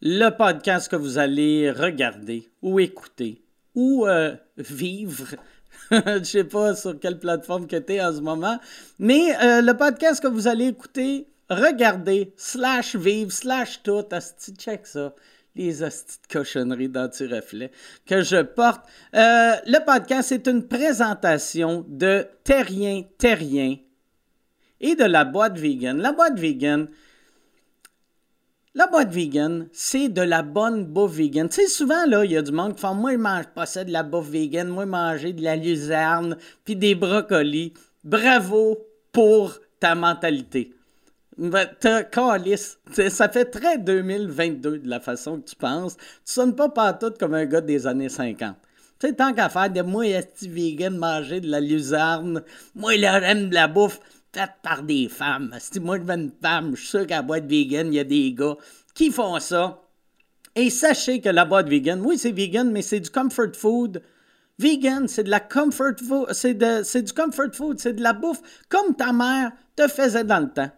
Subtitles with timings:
[0.00, 3.42] le podcast que vous allez regarder ou écouter
[3.74, 5.34] ou euh, vivre.
[5.90, 8.58] Je sais pas sur quelle plateforme que tu es en ce moment,
[8.98, 14.04] mais euh, le podcast que vous allez écouter, regarder, slash vivre, slash tout,
[14.58, 15.14] check ça.
[15.56, 17.72] Les astis de cochonneries d'anti-reflet
[18.06, 18.86] que je porte.
[19.14, 23.76] Euh, le podcast est une présentation de Terrien Terrien
[24.80, 25.98] et de la boîte vegan.
[25.98, 26.86] La boîte vegan,
[28.74, 31.48] la boîte vegan, c'est de la bonne bouffe vegan.
[31.48, 33.66] Tu sais, souvent, là, il y a du monde qui fait Moi, je mange pas
[33.66, 34.68] ça de la bouffe vegan.
[34.68, 37.72] Moi, manger de la luzerne puis des brocolis.
[38.04, 38.78] Bravo
[39.10, 40.74] pour ta mentalité.
[41.80, 42.78] T'as calice.
[43.08, 45.96] Ça fait très 2022 de la façon que tu penses.
[45.96, 48.54] Tu sonnes pas partout comme un gars des années 50.
[49.00, 52.42] Tu sais, tant qu'à faire de moi, est vegan, manger de la luzerne.
[52.74, 54.00] Moi, là, j'aime de la bouffe
[54.46, 55.54] par des femmes.
[55.58, 57.98] Si moi, je veux une femme, je suis sûr qu'à la boîte vegan, il y
[57.98, 58.56] a des gars
[58.94, 59.82] qui font ça.
[60.54, 64.02] Et sachez que la boîte vegan, oui, c'est vegan, mais c'est du comfort food.
[64.58, 68.94] Vegan, c'est de la comfort food, c'est du comfort food, c'est de la bouffe comme
[68.96, 70.70] ta mère te faisait dans le temps.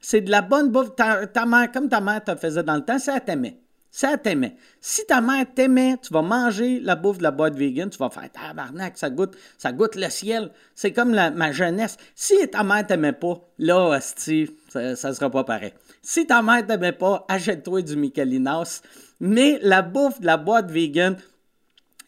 [0.00, 2.84] C'est de la bonne bouffe, ta, ta mère, comme ta mère te faisait dans le
[2.84, 3.60] temps, ça t'aimait.
[3.90, 4.56] Ça t'aimait.
[4.80, 8.08] Si ta mère t'aimait, tu vas manger la bouffe de la boîte vegan, tu vas
[8.08, 10.52] faire tabarnak, ça goûte, ça goûte le ciel.
[10.74, 11.96] C'est comme ma jeunesse.
[12.14, 15.72] Si ta mère t'aimait pas, là, asti, ça, ça sera pas pareil.
[16.02, 18.82] Si ta mère t'aimait pas, achète-toi du Michelinas.
[19.18, 21.16] Mais la bouffe de la boîte vegan,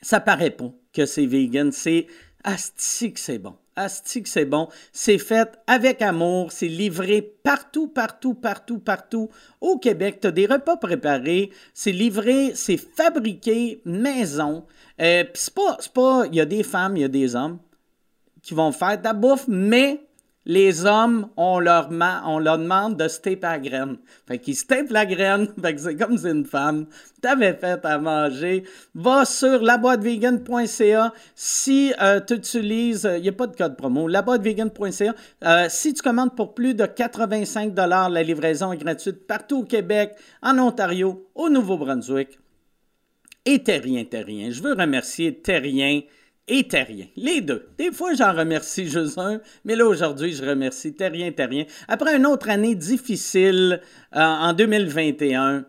[0.00, 1.72] ça paraît pas que c'est vegan.
[1.72, 2.06] C'est
[2.44, 3.56] asti que c'est bon.
[3.76, 4.68] Asti que c'est bon.
[4.92, 6.52] C'est fait avec amour.
[6.52, 9.28] C'est livré partout, partout, partout, partout
[9.60, 10.18] au Québec.
[10.20, 11.50] Tu as des repas préparés.
[11.74, 14.64] C'est livré, c'est fabriqué maison.
[15.00, 17.34] Euh, Puis c'est pas, c'est pas, il y a des femmes, il y a des
[17.34, 17.58] hommes
[18.42, 20.00] qui vont faire de la bouffe, mais
[20.44, 23.96] les hommes, on leur, demande de se taper la graine.
[24.26, 26.86] Fait qu'ils se la graine, fait que c'est comme si une femme
[27.20, 28.64] t'avait fait à manger.
[28.94, 35.14] Va sur laboitevegan.ca si euh, tu utilises, il n'y a pas de code promo, laboitevegan.ca.
[35.44, 40.14] Euh, si tu commandes pour plus de 85 la livraison est gratuite partout au Québec,
[40.42, 42.38] en Ontario, au Nouveau-Brunswick
[43.44, 44.50] et Terrien Terrien.
[44.50, 46.00] Je veux remercier Terrien
[46.54, 47.06] et Terrien.
[47.16, 47.68] Les deux.
[47.78, 51.64] Des fois, j'en remercie juste un, mais là, aujourd'hui, je remercie Terrien Terrien.
[51.88, 53.80] Après une autre année difficile
[54.14, 55.64] euh, en 2021,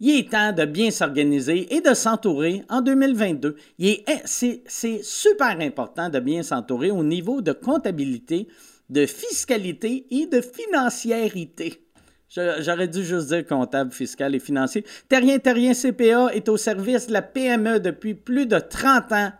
[0.00, 3.54] il est temps de bien s'organiser et de s'entourer en 2022.
[3.78, 8.48] Il est- eh, C'est super important de bien s'entourer au niveau de comptabilité,
[8.90, 11.82] de fiscalité et de financiarité.
[12.28, 14.84] Je- J'aurais dû juste dire comptable, fiscal et financier.
[15.08, 19.30] Terrien Terrien CPA est au service de la PME depuis plus de 30 ans.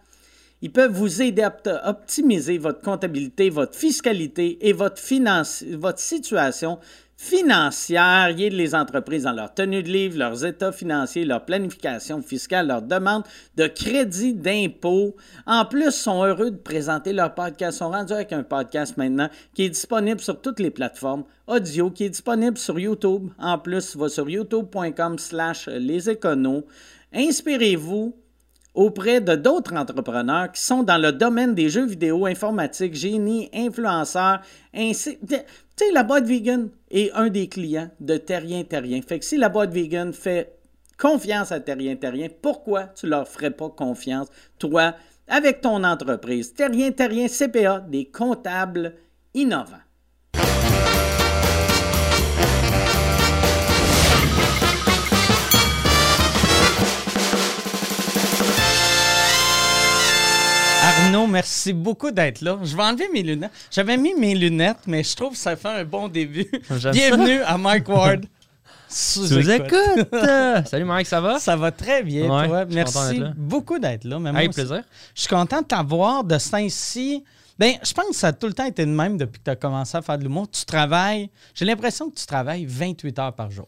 [0.63, 4.99] Ils peuvent vous aider à opt- optimiser votre comptabilité, votre fiscalité et votre,
[5.99, 6.79] situation
[7.19, 8.31] financière.
[8.31, 12.69] Ils aident les entreprises dans leur tenue de livre, leurs états financiers, leur planification fiscale,
[12.69, 13.25] leurs demandes
[13.57, 15.15] de crédit d'impôt.
[15.47, 17.77] En plus, ils sont heureux de présenter leur podcast.
[17.77, 21.91] Ils sont rendus avec un podcast maintenant qui est disponible sur toutes les plateformes audio,
[21.91, 23.29] qui est disponible sur YouTube.
[23.39, 26.09] En plus, va sur youtube.com slash les.
[27.13, 28.15] Inspirez-vous
[28.77, 34.43] auprès de d'autres entrepreneurs qui sont dans le domaine des jeux vidéo, informatique, génie, influenceurs,
[34.73, 35.19] ainsi.
[35.27, 35.37] Tu
[35.77, 39.01] sais, la boîte vegan est un des clients de Terrien Terrien.
[39.03, 40.59] Fait que si la boîte vegan fait
[40.99, 44.29] confiance à Terrien Terrien, pourquoi tu leur ferais pas confiance,
[44.59, 44.95] toi,
[45.27, 46.53] avec ton entreprise?
[46.55, 48.95] Terrien Terrien CPA, des comptables
[49.35, 49.86] innovants.
[61.27, 62.59] Merci beaucoup d'être là.
[62.63, 63.51] Je vais enlever mes lunettes.
[63.71, 66.47] J'avais mis mes lunettes, mais je trouve que ça fait un bon début.
[66.93, 68.27] Bienvenue à Mike Ward.
[68.89, 70.09] Sous Tu nous écoute.
[70.67, 71.39] Salut Mike, ça va?
[71.39, 72.65] Ça va très bien, Ouais, toi.
[72.67, 74.21] Merci beaucoup d'être là.
[74.53, 74.83] Plaisir.
[75.15, 77.25] Je suis content de t'avoir de Saint-Cy.
[77.59, 79.51] Ben, je pense que ça a tout le temps été de même depuis que tu
[79.51, 80.47] as commencé à faire de l'humour.
[80.51, 83.67] Tu travailles, j'ai l'impression que tu travailles 28 heures par jour.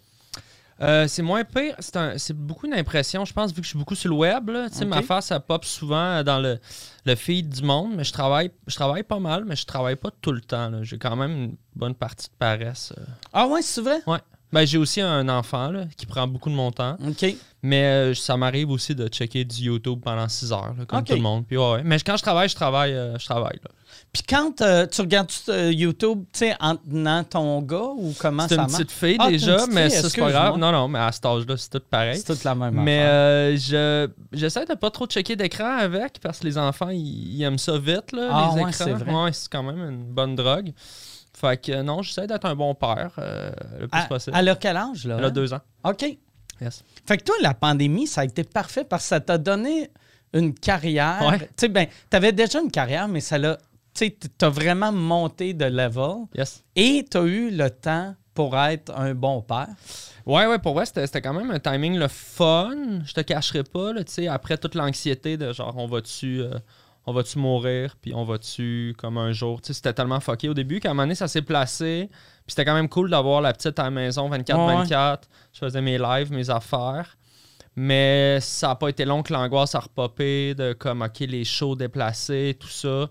[0.80, 1.74] Euh, c'est moins pire.
[1.78, 4.48] C'est, beaucoup d'impression, je pense, vu que je suis beaucoup sur le web.
[4.50, 4.68] Là.
[4.86, 6.58] Ma face, ça pop souvent dans le,
[7.04, 10.10] le feed du monde, mais je travaille, je travaille pas mal, mais je travaille pas
[10.20, 10.82] tout le temps.
[10.82, 12.92] J'ai quand même une bonne partie de paresse.
[12.96, 13.02] euh.
[13.32, 14.00] Ah ouais, c'est vrai?
[14.06, 14.18] Ouais.
[14.52, 17.34] Ben, j'ai aussi un enfant là, qui prend beaucoup de mon temps, OK.
[17.62, 21.12] mais euh, ça m'arrive aussi de checker du YouTube pendant 6 heures, là, comme tout
[21.14, 21.44] le monde.
[21.46, 21.82] Puis, ouais, ouais.
[21.84, 22.94] Mais quand je travaille, je travaille.
[22.94, 23.70] euh, je travaille là.
[24.12, 25.30] Puis quand euh, tu regardes
[25.70, 28.82] YouTube, tu sais, en tenant ton gars ou comment C'est ça une marche?
[28.84, 30.56] petite fille Ah, t'es une déjà, petite mais fille, ça, c'est pas grave.
[30.58, 32.16] Non, non, mais à cet âge-là, c'est tout pareil.
[32.16, 36.38] C'est toute la même Mais euh, je j'essaie de pas trop checker d'écran avec parce
[36.38, 38.84] que les enfants ils, ils aiment ça vite là, Ah les ouais, écrans.
[38.84, 39.12] c'est vrai.
[39.14, 40.72] Ouais, c'est quand même une bonne drogue.
[41.40, 43.50] Fait que euh, non, j'essaie d'être un bon père euh,
[43.80, 44.36] le plus À- possible.
[44.38, 45.16] Elle a quel âge, là?
[45.18, 45.60] Elle a deux ans.
[45.84, 46.04] OK.
[46.60, 46.82] Yes.
[47.06, 49.90] Fait que toi, la pandémie, ça a été parfait parce que ça t'a donné
[50.32, 51.24] une carrière.
[51.30, 51.38] Ouais.
[51.38, 53.56] Tu sais, ben, t'avais déjà une carrière, mais ça l'a.
[53.94, 56.64] Tu sais, t'as vraiment monté de level Yes.
[56.76, 59.68] et t'as eu le temps pour être un bon père.
[60.26, 63.00] Ouais, ouais, pour vrai, c'était c'était quand même un timing le fun.
[63.04, 66.50] Je te cacherai pas, là, tu sais, après toute l'anxiété de genre, on va-tu euh,
[67.08, 69.60] on va-tu mourir, puis on va-tu comme un jour?
[69.62, 72.08] Tu sais, c'était tellement fucké au début qu'à un moment donné, ça s'est placé.
[72.10, 75.20] Puis c'était quand même cool d'avoir la petite à la maison 24-24.
[75.54, 77.16] Je faisais mes lives, mes affaires.
[77.76, 81.76] Mais ça n'a pas été long que l'angoisse a repopé de comme, OK, les shows
[81.76, 83.08] déplacés, tout ça.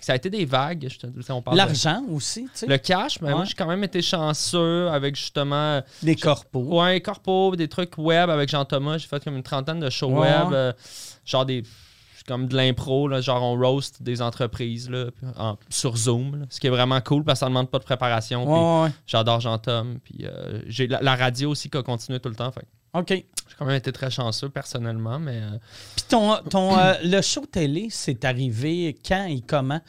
[0.00, 0.86] Ça a été des vagues.
[0.88, 2.66] Je te, tu sais, on parle de- L'argent aussi, tu sais.
[2.66, 3.46] Le cash, mais moi, Ouais.
[3.46, 5.82] j'ai quand même été chanceux avec justement.
[6.04, 6.62] Les corpos.
[6.80, 8.98] Ouais, corpo, des trucs web avec Jean-Thomas.
[8.98, 10.28] J'ai fait comme une trentaine de shows Ouais.
[10.30, 10.52] web.
[10.52, 10.72] euh,
[11.24, 11.64] genre des.
[12.28, 15.06] Comme de l'impro, genre on roast des entreprises là,
[15.38, 16.40] en- sur Zoom.
[16.40, 18.44] là, ce qui est vraiment cool parce que ça ne demande pas de préparation.
[18.44, 18.90] puis Ouais, ouais.
[19.06, 19.98] J'adore Jean-Tom.
[20.04, 22.52] Puis euh, j'ai la, la radio aussi qui a continué tout le temps.
[22.52, 23.08] Fait OK.
[23.08, 23.24] j'ai
[23.58, 25.18] quand même été très chanceux personnellement.
[25.18, 25.58] Mais euh,
[25.96, 29.80] Puis ton, ton, euh, le show télé, c'est arrivé quand et comment?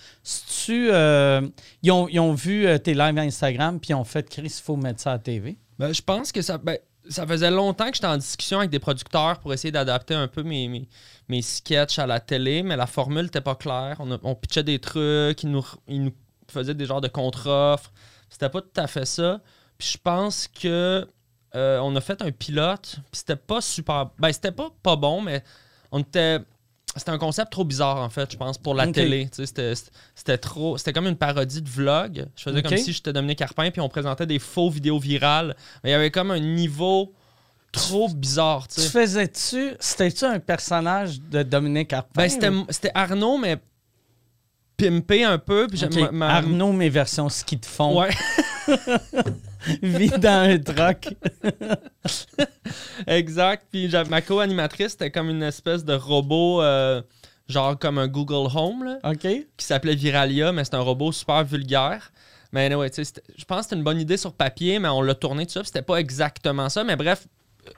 [0.66, 1.48] tu euh,
[1.84, 4.76] ils, ont, ils ont vu tes lives Instagram puis ils ont fait Chris, il faut
[4.76, 5.58] mettre ça à la TV.
[5.78, 6.78] Ben, je pense que ça, ben,
[7.10, 10.44] ça faisait longtemps que j'étais en discussion avec des producteurs pour essayer d'adapter un peu
[10.44, 10.88] mes, mes,
[11.28, 13.98] mes sketchs à la télé, mais la formule n'était pas claire.
[14.00, 16.14] On, pitchait des trucs, ils nous, ils nous
[16.48, 17.92] faisaient des genres de contre-offres.
[18.30, 19.42] C'était pas tout à fait ça.
[19.78, 21.08] Puis je pense que
[21.56, 24.12] euh, on a fait un pilote, puis c'était pas super.
[24.20, 25.44] Ben, c'était pas pas bon, mais
[25.92, 26.40] on était.
[27.00, 29.30] C'était un concept trop bizarre, en fait, je pense, pour la télé.
[30.14, 30.78] C'était trop.
[30.78, 32.26] C'était comme une parodie de vlog.
[32.36, 35.56] Je faisais comme si j'étais Dominique Carpin, puis on présentait des faux vidéos virales.
[35.84, 37.14] Mais il y avait comme un niveau
[37.72, 38.90] trop bizarre, tu Tu sais.
[38.90, 42.24] faisais-tu, c'était-tu un personnage de Dominique Arpin?
[42.24, 43.58] Ben, c'était c'était Arnaud, mais
[44.78, 45.68] pimpé un peu.
[45.68, 48.10] Puis ma- ma- Arnaud, mes versions ski de fond, Ouais,
[49.82, 51.16] vit dans un truck.
[53.08, 53.68] exact.
[53.72, 57.02] Puis ma co-animatrice, c'était comme une espèce de robot, euh,
[57.48, 59.00] genre comme un Google Home, là.
[59.58, 62.12] Qui s'appelait Viralia, mais c'est un robot super vulgaire.
[62.52, 64.90] Mais anyway, tu sais, c'était- je pense que c'était une bonne idée sur papier, mais
[64.90, 66.84] on l'a tourné tout ça, c'était pas exactement ça.
[66.84, 67.28] Mais bref,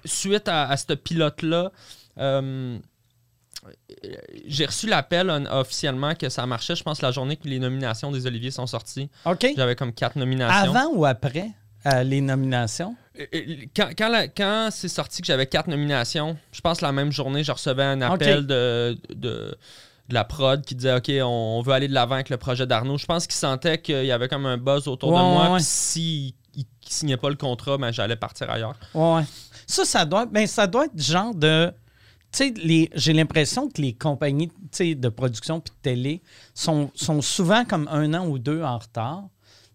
[0.05, 1.71] suite à, à ce pilote-là,
[2.17, 2.77] euh,
[4.45, 6.75] j'ai reçu l'appel officiellement que ça marchait.
[6.75, 9.09] Je pense la journée que les nominations des Oliviers sont sorties.
[9.25, 9.47] OK.
[9.55, 10.75] J'avais comme quatre nominations.
[10.75, 11.51] Avant ou après
[11.85, 12.95] euh, les nominations?
[13.75, 17.51] Quand, quand, quand c'est sorti que j'avais quatre nominations, je pense la même journée, je
[17.51, 19.57] recevais un appel de, de,
[20.07, 22.97] de la prod qui disait OK, on, veut aller de l'avant avec le projet d'Arnaud.
[22.97, 25.53] Je pense qu'il sentait qu'il y avait comme un buzz autour de moi.
[25.53, 28.75] ouais, s'il il, il signait pas le contrat, ben, j'allais partir ailleurs.
[28.93, 29.23] Ouais.
[29.65, 31.71] Ça, ça doit, ben, ça doit être genre de.
[32.31, 34.49] Tu sais, les- j'ai l'impression que les compagnies
[34.79, 36.21] de production puis de télé
[36.53, 39.25] sont, sont souvent comme un an ou deux en retard.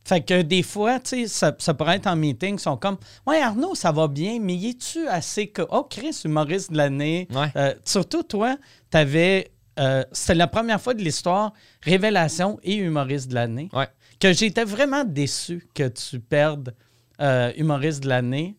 [0.05, 2.97] Fait que des fois, tu sais, ça, ça pourrait être en meeting, ils sont comme
[3.27, 5.63] Ouais, Arnaud, ça va bien, mais es-tu assez que.
[5.69, 7.27] Oh, Chris, humoriste de l'année.
[7.35, 7.51] Ouais.
[7.57, 8.57] Euh, surtout, toi,
[8.89, 9.51] t'avais.
[9.81, 13.69] euh, C'était la première fois de l'histoire, révélation et humoriste de l'année.
[13.73, 13.89] Ouais.
[14.21, 16.73] Que j'étais vraiment déçu que tu perdes
[17.21, 18.57] euh, humoriste de l'année.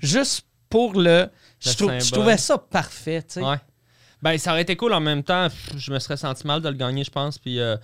[0.00, 1.28] Juste pour le.
[1.60, 3.42] Je, trouvais ça parfait, tu sais.
[3.42, 3.56] Ouais.
[4.22, 5.48] Ben, ça aurait été cool en même temps.
[5.76, 7.38] Je me serais senti mal de le gagner, je pense.
[7.38, 7.76] Puis, euh,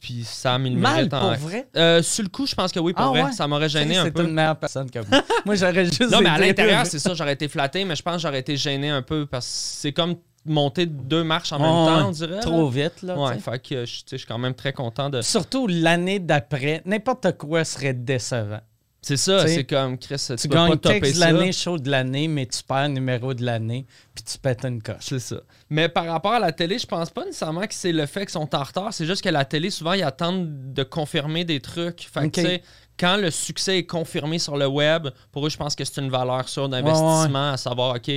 [0.00, 1.66] puis ça a mis le Mal mérite pour en- vrai?
[1.76, 3.22] Euh, sur le coup, je pense que oui, pour Ah vrai.
[3.24, 3.32] ouais?
[3.32, 4.22] Ça m'aurait gêné un C'est peu.
[4.24, 5.22] une meilleure personne que moi.
[5.46, 6.02] moi, j'aurais juste.
[6.10, 8.56] Non, mais à l'intérieur, c'est ça, j'aurais été flatté, mais je pense que j'aurais été
[8.56, 10.16] gêné un peu parce que c'est comme
[10.46, 11.68] monter deux marches en même
[12.02, 12.34] temps, on dirait.
[12.36, 12.40] là.
[12.40, 13.16] Trop vite, là.
[13.18, 15.22] Ouais, fait que je suis quand même très content de.
[15.22, 18.60] Surtout l'année d'après, n'importe quoi serait décevant.
[19.04, 21.90] C'est ça, c'est comme Chris, tu, Tu peux pas gagnes texte de l'année, show de
[21.90, 24.96] l'année, mais tu perds numéro de l'année, puis tu pètes une coche.
[25.00, 25.36] C'est ça.
[25.68, 28.30] Mais par rapport à la télé, je pense pas nécessairement que c'est le fait qu'ils
[28.30, 28.94] sont en retard.
[28.94, 32.08] C'est juste que la télé, souvent, ils attendent de confirmer des trucs.
[32.10, 32.32] Fait que, Ok.
[32.32, 32.62] tu sais,
[32.98, 36.10] quand le succès est confirmé sur le web, pour eux, je pense que c'est une
[36.10, 38.10] valeur sûre d'investissement, à savoir, OK,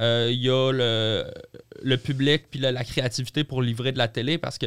[0.00, 1.24] euh, il y a le,
[1.82, 4.66] le public puis la, la créativité pour livrer de la télé parce que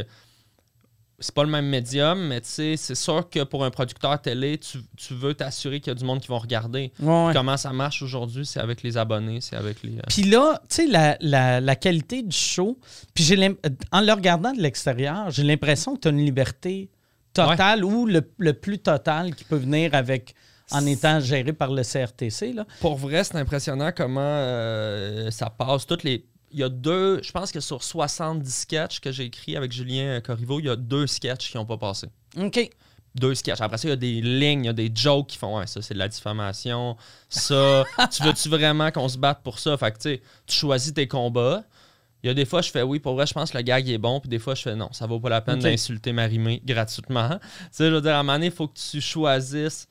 [1.22, 4.58] c'est pas le même médium, mais tu sais, c'est sûr que pour un producteur télé,
[4.58, 6.92] tu, tu veux t'assurer qu'il y a du monde qui vont regarder.
[7.00, 7.34] Ouais, ouais.
[7.34, 9.98] Comment ça marche aujourd'hui, c'est avec les abonnés, c'est avec les.
[9.98, 12.78] euh, Puis là, tu sais, la, la- la qualité du show,
[13.14, 13.56] puis j'ai l'im-
[13.94, 16.90] en le regardant de l'extérieur, j'ai l'impression que tu as une liberté
[17.34, 20.36] totale ou le, le plus total qui peut venir avec
[20.74, 22.54] en étant géré par le CRTC.
[22.54, 22.66] Là.
[22.80, 25.86] Pour vrai, c'est impressionnant comment euh, ça passe.
[25.86, 26.26] Toutes les.
[26.54, 27.22] Il y a deux.
[27.24, 30.76] Je pense que sur 70 sketchs que j'ai écrits avec Julien Corriveau, il y a
[30.76, 32.08] deux sketchs qui n'ont pas passé.
[32.38, 32.70] OK.
[33.16, 33.60] Deux sketchs.
[33.62, 35.68] Après ça, il y a des lignes, il y a des jokes qui font Ouais,
[35.68, 36.96] ça, c'est de la diffamation.
[37.30, 39.76] Ça, tu veux-tu vraiment qu'on se batte pour ça?
[39.78, 41.64] Fait que tu sais, tu choisis tes combats.
[42.24, 43.90] Il y a des fois, je fais oui, pour vrai, je pense que le gag
[43.90, 44.20] est bon.
[44.20, 45.64] Puis des fois, je fais non, ça vaut pas la peine Ok.
[45.64, 47.30] d'insulter Marimé gratuitement.
[47.40, 49.88] Tu sais, je veux dire, à un moment donné, il faut que tu choisisses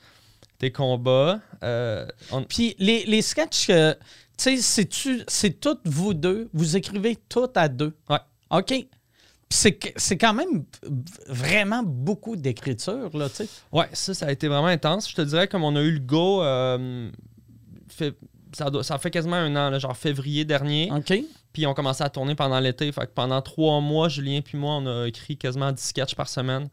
[0.59, 1.40] tes combats.
[1.64, 3.95] Euh, on- Puis les, les sketchs, euh,
[4.42, 7.94] tu sais, c'est-tu- c'est toutes vous deux, vous écrivez tout à deux?
[8.09, 8.18] Ouais.
[8.50, 8.75] OK.
[9.52, 10.64] C'est quand même
[11.26, 13.49] vraiment beaucoup d'écriture, là, tu sais.
[13.73, 15.11] Ouais, ça, ça a été vraiment intense.
[15.11, 17.11] Je te dirais, comme on a eu le go, euh,
[17.88, 18.16] fait-
[18.52, 20.90] ça, doit- ça fait quasiment un an, là, genre février dernier.
[20.92, 21.12] OK.
[21.52, 22.92] Puis on commençait à tourner pendant l'été.
[22.92, 26.28] Fait que pendant trois mois, Julien puis moi, on a écrit quasiment 10 sketchs par
[26.28, 26.68] semaine.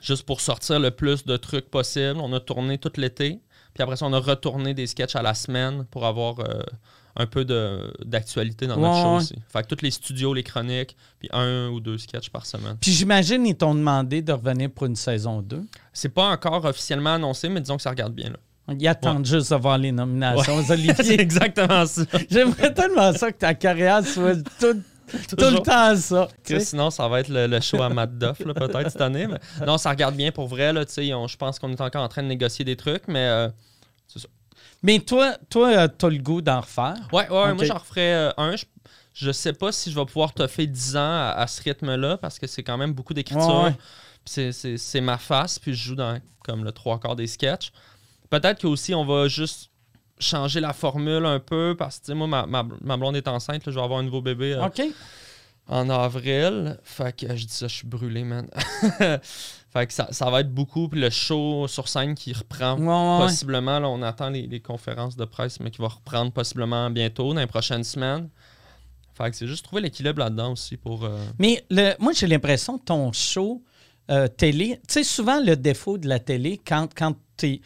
[0.00, 2.16] Juste pour sortir le plus de trucs possible.
[2.20, 3.40] On a tourné tout l'été.
[3.74, 6.62] Puis après ça, on a retourné des sketchs à la semaine pour avoir euh,
[7.16, 7.44] un peu
[8.04, 9.16] d'actualité dans notre show ouais.
[9.16, 9.36] aussi.
[9.48, 12.76] Fait que tous les studios, les chroniques, puis un ou deux sketchs par semaine.
[12.80, 15.62] Puis j'imagine ils t'ont demandé de revenir pour une saison 2.
[15.92, 18.30] C'est pas encore officiellement annoncé, mais disons que ça regarde bien.
[18.30, 18.36] Là.
[18.78, 20.62] Ils attendent juste de voir les nominations aux
[21.02, 22.02] C'est exactement ça.
[22.30, 24.80] J'aimerais tellement ça que ta carrière soit tout,
[25.28, 26.28] tout le temps ça.
[26.44, 29.26] Que sinon, ça va être le, le show à Matt Duff, là, peut-être cette année.
[29.26, 30.72] Mais non, ça regarde bien pour vrai.
[30.72, 33.06] Là, tu sais, on- je pense qu'on est encore en train de négocier des trucs,
[33.08, 33.48] mais euh,
[34.82, 36.96] Mais toi, toi euh, t'as le goût d'en refaire?
[37.12, 38.54] ouais, ouais, moi j'en referais euh, un.
[38.56, 38.64] Je,
[39.14, 42.18] je sais pas si je vais pouvoir te faire 10 ans à, à ce rythme-là
[42.18, 43.48] parce que c'est quand même beaucoup d'écriture.
[43.48, 43.70] Ouais, ouais.
[44.24, 47.26] Puis c'est- C'est c'est ma face, puis je joue dans comme le trois quarts des
[47.26, 47.72] sketchs.
[48.30, 49.70] Peut-être que aussi on va juste
[50.18, 53.72] changer la formule un peu parce que moi, ma, ma- ma blonde est enceinte, là,
[53.72, 54.54] je vais avoir un nouveau bébé.
[54.54, 54.68] euh,
[55.66, 56.78] en avril.
[56.82, 58.46] Fait que je dis ça, je suis brûlé, man.
[59.72, 60.88] fait que ça, ça va être beaucoup.
[60.88, 63.26] Puis le show sur scène qui reprend Ouais, ouais, ouais.
[63.30, 63.78] possiblement.
[63.78, 67.40] Là, on attend les, les conférences de presse, mais qui va reprendre possiblement bientôt, dans
[67.40, 68.28] les prochaines semaines.
[69.16, 71.04] Fait que c'est juste trouver l'équilibre là-dedans aussi pour.
[71.04, 73.62] euh, Mais le, moi, j'ai l'impression que ton show
[74.10, 77.60] euh, télé, tu sais, souvent le défaut de la télé, quand, quand tu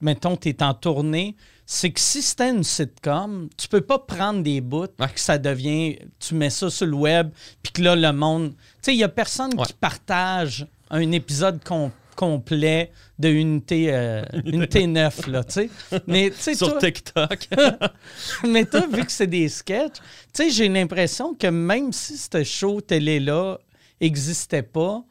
[0.00, 1.36] mettons, tu es en tournée,
[1.74, 5.08] c'est que si c'était une sitcom, tu peux pas prendre des bouts, Ouais.
[5.08, 7.30] que ça devient, tu mets ça sur le web,
[7.62, 8.50] puis que là, le monde.
[8.52, 9.64] Tu sais, il y a personne Ouais.
[9.64, 15.70] qui partage un épisode com- complet de Unité, euh, unité 9, là, tu sais.
[16.06, 17.48] Mais, Sur toi- TikTok.
[18.46, 20.02] mais toi, vu que c'est des sketchs, tu
[20.34, 23.58] sais, j'ai l'impression que même si ce show télé-là
[24.00, 25.02] existait pas,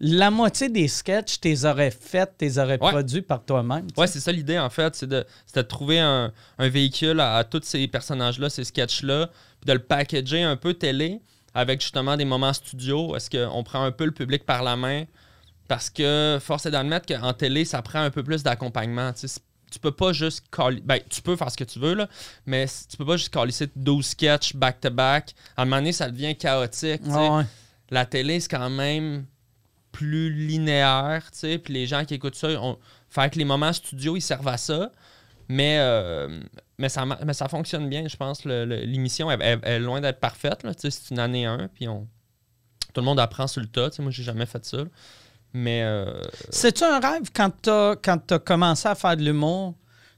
[0.00, 2.90] la moitié des sketchs, tu les aurais fait, tu les aurais Ouais.
[2.90, 3.86] produits par toi-même.
[3.96, 5.24] Ouais, c'est ça l'idée en fait, c'est de,
[5.62, 9.26] trouver un, un véhicule à, à tous ces personnages-là, ces sketchs-là,
[9.60, 11.20] puis de le packager un peu télé
[11.54, 13.16] avec justement des moments studio.
[13.16, 15.04] Est-ce qu'on prend un peu le public par la main?
[15.66, 19.12] Parce que force est d'admettre qu'en télé, ça prend un peu plus d'accompagnement.
[19.70, 20.80] Tu peux pas juste call...
[20.80, 22.08] ben, tu peux faire ce que tu veux, là,
[22.46, 25.34] mais tu peux pas juste calisser 12 sketchs back-to-back.
[25.56, 27.02] À un moment donné, ça devient chaotique.
[27.06, 27.44] ouais.
[27.90, 29.26] la télé, c'est quand même
[29.92, 32.78] plus linéaire, tu sais, puis les gens qui écoutent ça, on...
[33.08, 34.90] fait que les moments studio, ils servent à ça,
[35.48, 36.40] mais, euh,
[36.78, 38.44] mais, ça, ma- mais ça fonctionne bien, je pense.
[38.44, 42.06] L'émission elle, est loin d'être parfaite, tu sais, c'est une année 1, puis on...
[42.92, 44.78] tout le monde apprend sur le tas, tu sais, moi, j'ai jamais fait ça,
[45.52, 45.82] mais...
[45.82, 49.74] euh, C'est-tu un rêve quand tu as, commencé à faire de l'humour?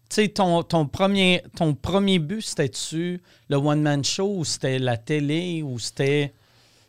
[0.09, 4.97] Tu sais, ton, ton, premier, ton premier but, c'était-tu le one-man show ou c'était la
[4.97, 6.35] télé ou c'était.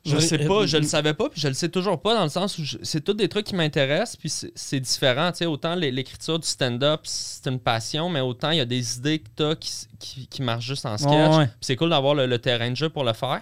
[0.03, 2.29] Je sais pas, je le savais pas, puis je le sais toujours pas dans le
[2.29, 5.31] sens où c'est tous des trucs qui m'intéressent, puis c'est- différent.
[5.31, 8.65] Tu sais, autant l'é- l'écriture du stand-up, c'est une passion, mais autant il y a
[8.65, 11.11] des idées que tu as qui, qui, qui marchent juste en sketch.
[11.37, 11.49] Ouais.
[11.61, 13.41] C'est cool d'avoir le, le terrain de jeu pour le faire.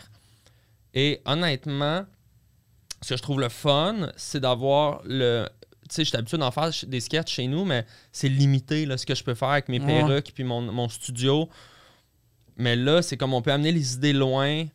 [0.94, 2.04] Et honnêtement,
[3.02, 5.48] ce que je trouve le fun, c'est d'avoir le.
[5.88, 8.98] Tu sais, je suis habitué d'en faire des sketchs chez nous, mais c'est limité là,
[8.98, 11.48] ce que je peux faire avec mes perruques puis mon, mon studio.
[12.58, 14.66] Mais là, c'est comme on peut amener les idées loin.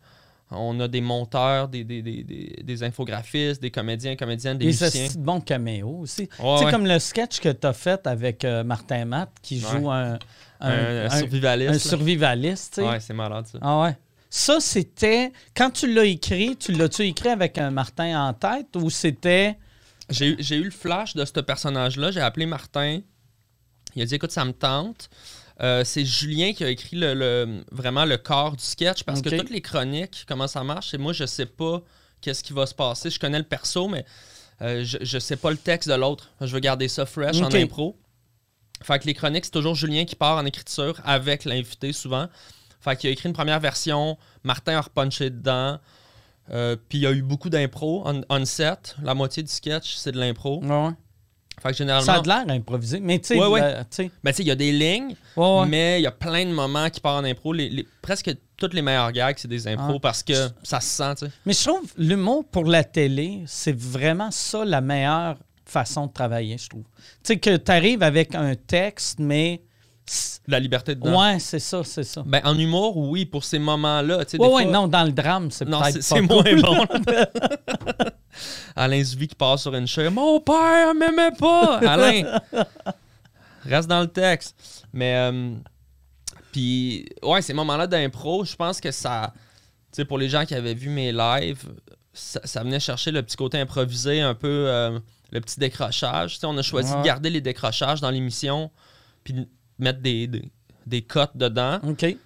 [0.56, 4.87] On a des monteurs, des, des, des, des- des infographistes, des comédiens, comédiennes, des musiciens.
[5.04, 6.23] esti de bons caméos aussi.
[6.23, 6.70] Ouais, tu sais, ouais.
[6.70, 10.18] comme le sketch que tu as fait avec euh, Martin Matt qui joue un, un,
[10.61, 11.70] un, un un- survivaliste.
[11.75, 12.80] un survivaliste.
[12.84, 13.58] Ouais, c'est malade ça.
[13.61, 13.96] Ah ouais.
[14.30, 15.32] Ça, c'était.
[15.56, 19.56] Quand tu l'as écrit, tu l'as-tu écrit avec un Martin en tête ou c'était?
[20.11, 22.11] J'ai eu- j'ai eu le flash de ce personnage-là.
[22.11, 23.00] J'ai appelé Martin.
[23.94, 25.08] Il a dit Écoute, ça me tente.
[25.62, 29.28] Euh, c'est Julien qui a écrit le, le- vraiment le corps du sketch parce que
[29.38, 31.80] toutes les chroniques, comment ça marche, et moi, je sais pas
[32.20, 33.08] qu'est-ce qui va se passer.
[33.11, 34.04] Je connais le perso, mais
[34.62, 36.30] euh, je, je sais pas le texte de l'autre.
[36.40, 37.96] Je veux garder ça fresh en impro.
[38.82, 42.28] Fait que les chroniques, c'est toujours Julien qui part en écriture avec l'invité souvent.
[42.80, 45.78] Fait qu'il a écrit une première version, Martin a repunché dedans.
[46.50, 48.96] Euh, puis il y a eu beaucoup d'impro on, on set.
[49.02, 50.62] La moitié du sketch, c'est de l'impro.
[50.62, 50.90] Ouais.
[51.64, 52.04] Fait que généralement.
[52.06, 53.00] Ça a de l'air improvisé.
[53.00, 53.61] Mais tu sais, Ouais, ouais.
[54.23, 57.00] Ben, il y a des lignes, Ouais, mais il y a plein de moments qui
[57.00, 57.52] partent en impro.
[57.52, 60.00] Les, les- presque toutes les meilleures gags, c'est des impros Ah.
[60.02, 61.33] parce que ça se sent, tu sais.
[61.47, 66.59] Mais je trouve l'humour pour la télé, c'est vraiment ça la meilleure façon de travailler,
[66.59, 66.85] je trouve.
[67.23, 69.62] Tu sais, que tu arrives avec un texte, mais.
[70.46, 71.18] La liberté dedans.
[71.23, 72.23] Ouais, c'est ça, c'est ça.
[72.26, 74.25] Ben, en humour, oui, pour ces moments-là.
[74.26, 76.26] sais, Ouais, fois- non, dans le drame, c'est peut-être c'est cool.
[76.26, 76.87] moins bon.
[78.76, 80.11] Alain Zuvie qui passe sur une chaise.
[80.11, 81.78] Mon père m'aimait pas.
[81.78, 82.40] Alain.
[83.64, 84.54] Reste dans le texte.
[84.92, 85.54] Mais, euh,
[86.52, 89.32] puis, ouais, ces moments-là d'impro, je pense que ça.
[89.92, 91.64] Tu sais, pour les gens qui avaient vu mes lives,
[92.12, 94.99] ça, ça venait chercher le petit côté improvisé, un peu euh,
[95.30, 96.34] le petit décrochage.
[96.34, 96.99] Tu sais, on a choisi Ouais.
[97.00, 98.70] de garder les décrochages dans l'émission,
[99.23, 100.50] puis de mettre des, des,
[100.86, 101.78] des cotes dedans.
[101.82, 102.16] OK.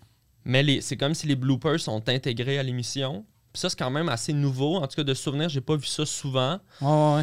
[0.45, 3.25] Mais c'est comme si les bloopers sont intégrés à l'émission.
[3.53, 4.77] Puis ça, c'est quand même assez nouveau.
[4.77, 6.59] En tout cas, de souvenir, j'ai pas vu ça souvent.
[6.81, 7.23] Ouais.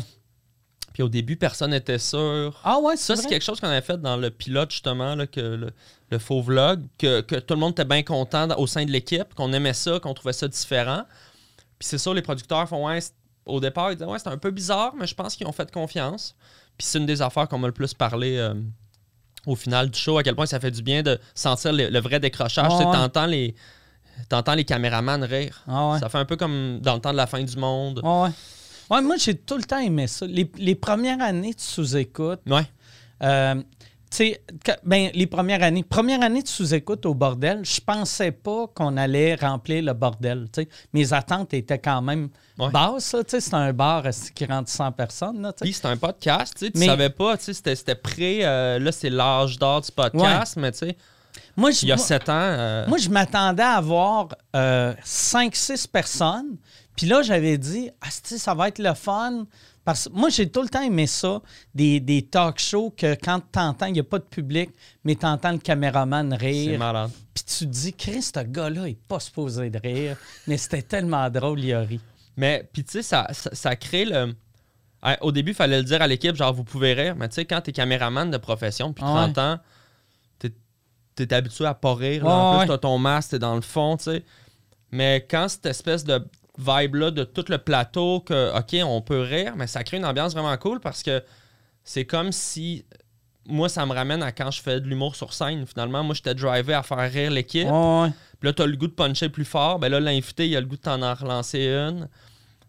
[0.93, 2.59] Puis au début, personne n'était sûr.
[2.63, 5.41] Ah ouais, Ça, c'est quelque chose qu'on avait fait dans le pilote, justement, là, que
[5.41, 5.71] le,
[6.09, 9.33] le faux vlog, que, que tout le monde était bien content au sein de l'équipe,
[9.33, 11.03] qu'on aimait ça, qu'on trouvait ça différent.
[11.79, 12.99] Puis c'est ça, les producteurs font, ouais,
[13.45, 15.69] au départ, ils disaient, ouais, c'est un peu bizarre, mais je pense qu'ils ont fait
[15.69, 16.35] confiance.
[16.77, 18.53] Puis c'est une des affaires qu'on m'a le plus parlé euh,
[19.45, 21.99] au final du show, à quel point ça fait du bien de sentir le, le
[21.99, 22.69] vrai décrochage.
[22.71, 22.91] Tu sais, ouais.
[22.93, 23.55] t'entends les,
[24.29, 25.61] t'entends les caméramans rire.
[25.67, 25.99] Ah ouais.
[25.99, 28.01] Ça fait un peu comme dans le temps de la fin du monde.
[28.03, 28.29] Ouais, ouais.
[28.89, 30.25] Ouais, moi, j'ai tout le temps aimé ça.
[30.27, 32.65] Les, les premières années de sous-écoute, Ouais.
[33.23, 33.55] euh,
[34.15, 34.41] sais,
[34.83, 39.35] ben, les premières années, première année de sous-écoute au bordel, je pensais pas qu'on allait
[39.35, 40.47] remplir le bordel.
[40.93, 42.69] Mes attentes étaient quand même Ouais.
[42.69, 43.15] basses.
[43.27, 45.41] C'est un bar euh, qui rentre 100 personnes.
[45.41, 45.53] Là.
[45.59, 49.81] Puis c'est un podcast, tu Mais- savais pas, c'était, prêt, euh, là c'est l'âge d'or
[49.81, 50.97] du podcast, mais tu sais,
[51.57, 54.29] moi, je, il y a moi- sept ans, euh, Moi, je m'attendais à avoir
[55.03, 56.57] 5-6 personnes.
[56.95, 59.45] Puis là, j'avais dit, ah, ça va être le fun?
[59.85, 61.41] Parce que moi, j'ai tout le temps aimé ça,
[61.75, 64.71] des, des talk shows que quand tu entends, il n'y a pas de public,
[65.03, 66.79] mais tu entends le caméraman c'est rire.
[66.79, 67.11] malade.
[67.35, 70.17] Puis tu te dis, Chris, ce gars-là, il n'est pas supposé de rire.
[70.47, 71.99] Mais c'était tellement drôle, il a ri.
[72.35, 74.33] Mais, puis tu sais, ça, ça, ça crée le...
[75.03, 77.35] Ah, Au début, il fallait le dire à l'équipe, genre, vous pouvez rire, mais tu
[77.35, 79.59] sais, quand t'es caméraman de profession depuis Ah 30 ans,
[81.15, 82.29] t'es, habitué à pas rire, là.
[82.29, 82.65] Ouais, en ouais.
[82.65, 84.23] plus, t'as ton masque, t'es dans le fond, tu sais.
[84.91, 86.25] Mais quand cette espèce de
[86.57, 90.33] vibe-là de tout le plateau, que, OK, on peut rire, mais ça crée une ambiance
[90.33, 91.23] vraiment cool parce que
[91.83, 92.85] c'est comme si...
[93.47, 95.67] Moi, ça me ramène à quand je fais de l'humour sur scène.
[95.67, 97.67] Finalement, moi, j'étais drivé à faire rire l'équipe.
[97.69, 98.09] Ouais.
[98.39, 99.77] Puis là, t'as le goût de puncher plus fort.
[99.77, 102.07] Ben là, l'invité, il a le goût de t'en en relancer une.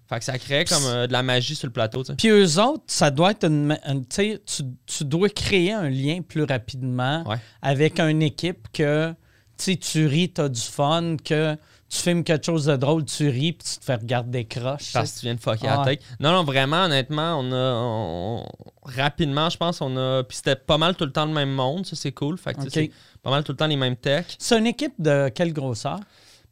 [0.08, 2.02] Fait que ça crée comme euh, de la magie sur le plateau.
[2.16, 3.76] Puis eux autres, ça doit être une.
[3.84, 4.42] tu sais,
[4.86, 7.38] tu, dois créer un lien plus rapidement Ouais.
[7.60, 9.14] avec une équipe que
[9.58, 11.56] tu sais, tu ris, tu as du fun, que
[11.88, 14.92] tu filmes quelque chose de drôle, tu ris, puis tu te fais regarder des croches.
[14.92, 16.02] Parce que tu viens de fucker Ah la tête.
[16.20, 17.74] Non, non, vraiment, honnêtement, on a.
[17.74, 18.46] on-
[18.84, 20.22] rapidement, je pense, on a.
[20.24, 22.38] Puis c'était pas mal tout le temps le même monde, ça, c'est cool.
[22.38, 22.90] Fait que tu sais, Ok.
[22.92, 24.36] c'est pas mal tout le temps les mêmes techs.
[24.38, 25.98] C'est une équipe de quelle grosseur?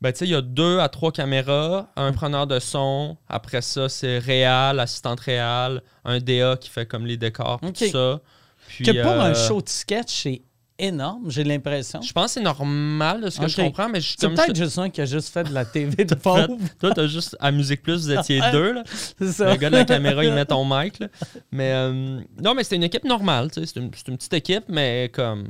[0.01, 3.17] Ben, tu sais, il y a deux à trois caméras, un preneur de son.
[3.29, 8.21] Après ça, c'est réal, assistante réal, un DA qui fait comme les décors, tout ça.
[8.69, 10.43] Puis, Que pour un euh, show de sketch, c'est
[10.79, 12.03] énorme, j'ai l'impression.
[12.03, 14.53] Je pense que c'est normal de ce que je comprends, mais je, C'est je peut-être
[14.53, 16.57] te- juste un qui a juste fait de la TV de pauvre.
[16.81, 18.85] Toi, t'as juste à Musique Plus, vous étiez deux, là.
[19.33, 19.53] Ça.
[19.53, 21.09] Le gars de la caméra, il met ton mic, là.
[21.53, 23.67] Mais euh, non, mais c'était une équipe normale, tu sais.
[23.67, 25.49] C'est une, petite équipe, mais comme.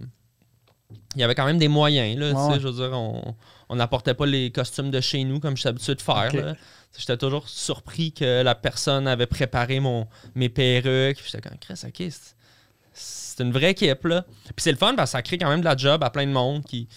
[1.17, 2.31] Il y avait quand même des moyens, là.
[2.31, 2.61] tu sais, Ouais.
[2.61, 2.93] Je veux dire,
[3.69, 6.57] on n'apportait pas les costumes de chez nous comme je suis habitué de faire.
[6.97, 11.21] J'étais toujours surpris que la personne avait préparé mon, mes perruques.
[11.25, 12.13] J'étais comme, Chris, ok,
[13.37, 14.23] c'est- une vraie équipe, là.
[14.45, 16.27] Puis c'est le fun parce que ça crée quand même de la job à plein
[16.27, 16.89] de monde qui,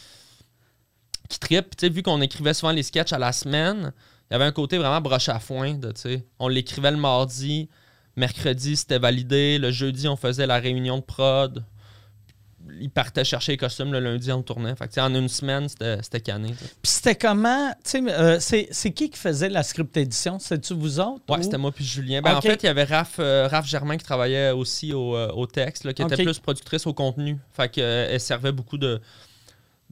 [1.30, 1.76] qui trippe.
[1.76, 3.92] Tu sais, vu qu'on écrivait souvent les sketchs à la semaine,
[4.30, 5.74] il y avait un côté vraiment broche à foin.
[5.74, 7.70] De, tu sais, on l'écrivait le mardi,
[8.16, 9.58] mercredi, c'était validé.
[9.58, 11.64] Le jeudi, on faisait la réunion de prod.
[12.80, 14.76] Il partait chercher les costumes le lundi, on tournait.
[14.76, 16.50] Fait que, en une semaine, c'était cané.
[16.58, 17.72] Puis c'était comment?
[17.96, 20.40] Euh, c'est qui qui faisait la script édition?
[20.40, 21.24] C'est-tu vous autres?
[21.30, 22.22] Ouais, ou- c'était moi puis Julien.
[22.22, 22.36] Ben.
[22.36, 25.46] En fait, il y avait Raph, euh, Raph Germain qui travaillait aussi au, euh, au
[25.48, 27.38] texte, là, qui était plus productrice au contenu.
[27.54, 29.02] Fait que, elle servait beaucoup de,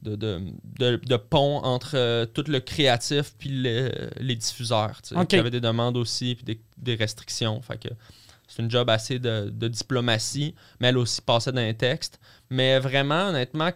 [0.02, 0.40] de, de,
[0.78, 5.00] de- de pont entre tout le créatif puis le- les diffuseurs.
[5.10, 7.60] Il y avait des demandes aussi puis des, des restrictions.
[7.62, 7.88] Fait que
[8.48, 12.20] c'est une job assez de, de diplomatie, mais elle aussi passait dans les textes.
[12.50, 13.70] Mais vraiment, honnêtement,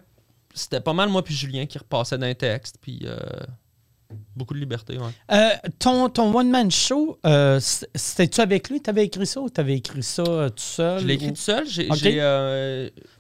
[0.55, 2.77] c'était pas mal moi puis Julien qui repassait dans les textes.
[2.81, 3.17] Puis euh,
[4.37, 5.11] beaucoup de liberté, ouais.
[5.33, 8.81] Euh, ton ton one-man show, euh, c'était-tu avec lui?
[8.81, 11.01] T'avais écrit ça ou t'avais écrit ça tout seul?
[11.01, 11.67] Je l'ai écrit ou- tout seul.
[11.67, 11.89] J'ai,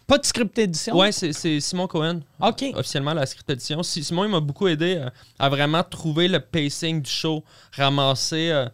[0.06, 0.96] Pas de script édition?
[0.96, 2.64] Ouais, c'est, c'est Simon Cohen, OK.
[2.74, 3.80] officiellement la script édition.
[3.84, 5.00] Si- Simon, il m'a beaucoup aidé
[5.38, 7.44] à vraiment trouver le pacing du show,
[7.76, 8.66] ramasser.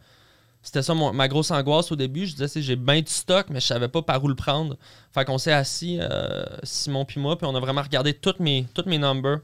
[0.67, 2.27] C'était ça mon- ma grosse angoisse au début.
[2.27, 4.77] Je disais, c'est, j'ai bien du stock, mais je savais pas par où le prendre.
[5.15, 8.67] Fait qu'on s'est assis, euh, Simon puis moi, puis on a vraiment regardé toutes mes,
[8.75, 9.39] toutes mes numbers.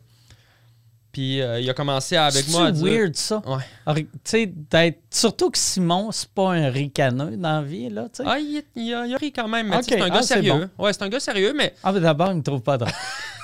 [1.12, 2.86] Puis euh, il a commencé avec moi à C'est dire.
[3.00, 3.42] weird, ça?
[3.46, 4.06] Ouais.
[4.24, 4.98] Tu sais.
[5.10, 8.24] Surtout que Simon, c'est pas un ricaneux dans la vie, là, tu sais.
[8.26, 10.34] Ah, il, il a, il a ri quand même, mais c'est un gars ah, c'est
[10.42, 10.70] sérieux.
[10.78, 12.92] Ouais, c'est un gars sérieux, mais Ah, mais d'abord, il me trouve pas drôle.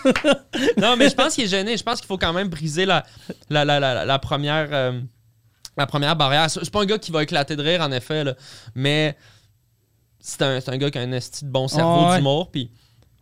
[0.79, 1.77] Non, mais je pense qu'il est gêné.
[1.77, 3.05] Je pense qu'il faut quand même briser la,
[3.51, 5.01] la, la, la, la première, euh,
[5.79, 6.51] la première barrière.
[6.51, 8.35] C'est pas un gars qui va éclater de rire, en effet, là,
[8.75, 9.17] mais
[10.21, 12.17] c'est un, un gars qui a un esti de bon cerveau ouais.
[12.17, 12.51] d'humour.
[12.51, 12.71] Puis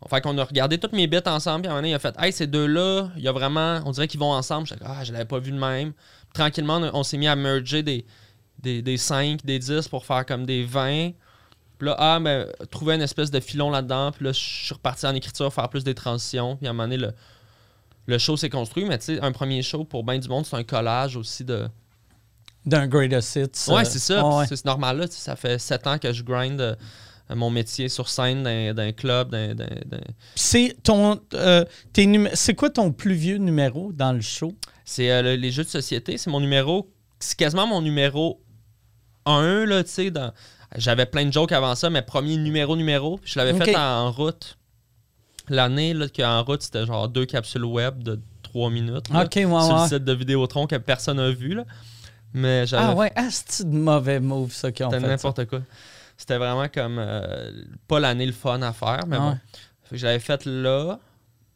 [0.08, 1.98] Fait qu'on a regardé toutes mes bits ensemble, puis à un moment donné, il a
[1.98, 3.80] fait Hey, ces deux-là, il y a vraiment.
[3.84, 4.66] On dirait qu'ils vont ensemble.
[4.66, 5.92] J'étais Ah, je l'avais pas vu de même.
[6.34, 8.06] Tranquillement, on, on s'est mis à merger des,
[8.58, 11.12] des, des 5, des 10 pour faire comme des 20.
[11.78, 14.12] Puis là, ah, ben, trouver une espèce de filon là-dedans.
[14.12, 16.56] Puis là, je suis reparti en écriture, faire plus des transitions.
[16.56, 17.12] Puis à un moment donné, le,
[18.06, 18.86] le show s'est construit.
[18.86, 21.68] Mais tu sais, un premier show pour bien du monde, c'est un collage aussi de.
[22.66, 23.70] D'un greatest hits.
[23.72, 24.26] Ouais, euh, c'est ça.
[24.26, 25.06] ouais, C'est normal, là.
[25.08, 26.74] Ça fait 7 ans que je grind euh,
[27.34, 28.42] mon métier sur scène
[28.74, 29.34] d'un club.
[30.34, 31.20] C'est ton.
[31.34, 31.64] euh,
[32.34, 34.52] c'est quoi ton plus vieux numéro dans le show?
[34.84, 36.18] C'est euh, le- les jeux de société.
[36.18, 36.90] C'est mon numéro.
[37.20, 38.40] C'est quasiment mon numéro
[39.24, 40.10] 1, là, tu sais.
[40.10, 40.32] dans-
[40.76, 43.18] J'avais plein de jokes avant ça, mais premier numéro, numéro.
[43.24, 44.58] Je l'avais fait en, en route.
[45.48, 49.08] L'année, qu'en route, c'était genre deux capsules web de 3 minutes.
[49.10, 49.82] là, Ok, ouais, sur ouais.
[49.82, 51.64] le site de Vidéotron que personne n'a vu, là.
[52.34, 55.06] Mais j'avais Ah ouais, ah, c'est de mauvais move, ça, qu'ils ont C'était fait.
[55.06, 55.12] ça.
[55.28, 55.62] n'importe quoi.
[56.18, 57.50] C'était vraiment comme euh,
[57.88, 59.30] pas l'année le fun à faire, mais Ah bon.
[59.30, 59.36] ouais.
[59.84, 60.98] Fait que je l'avais fait là.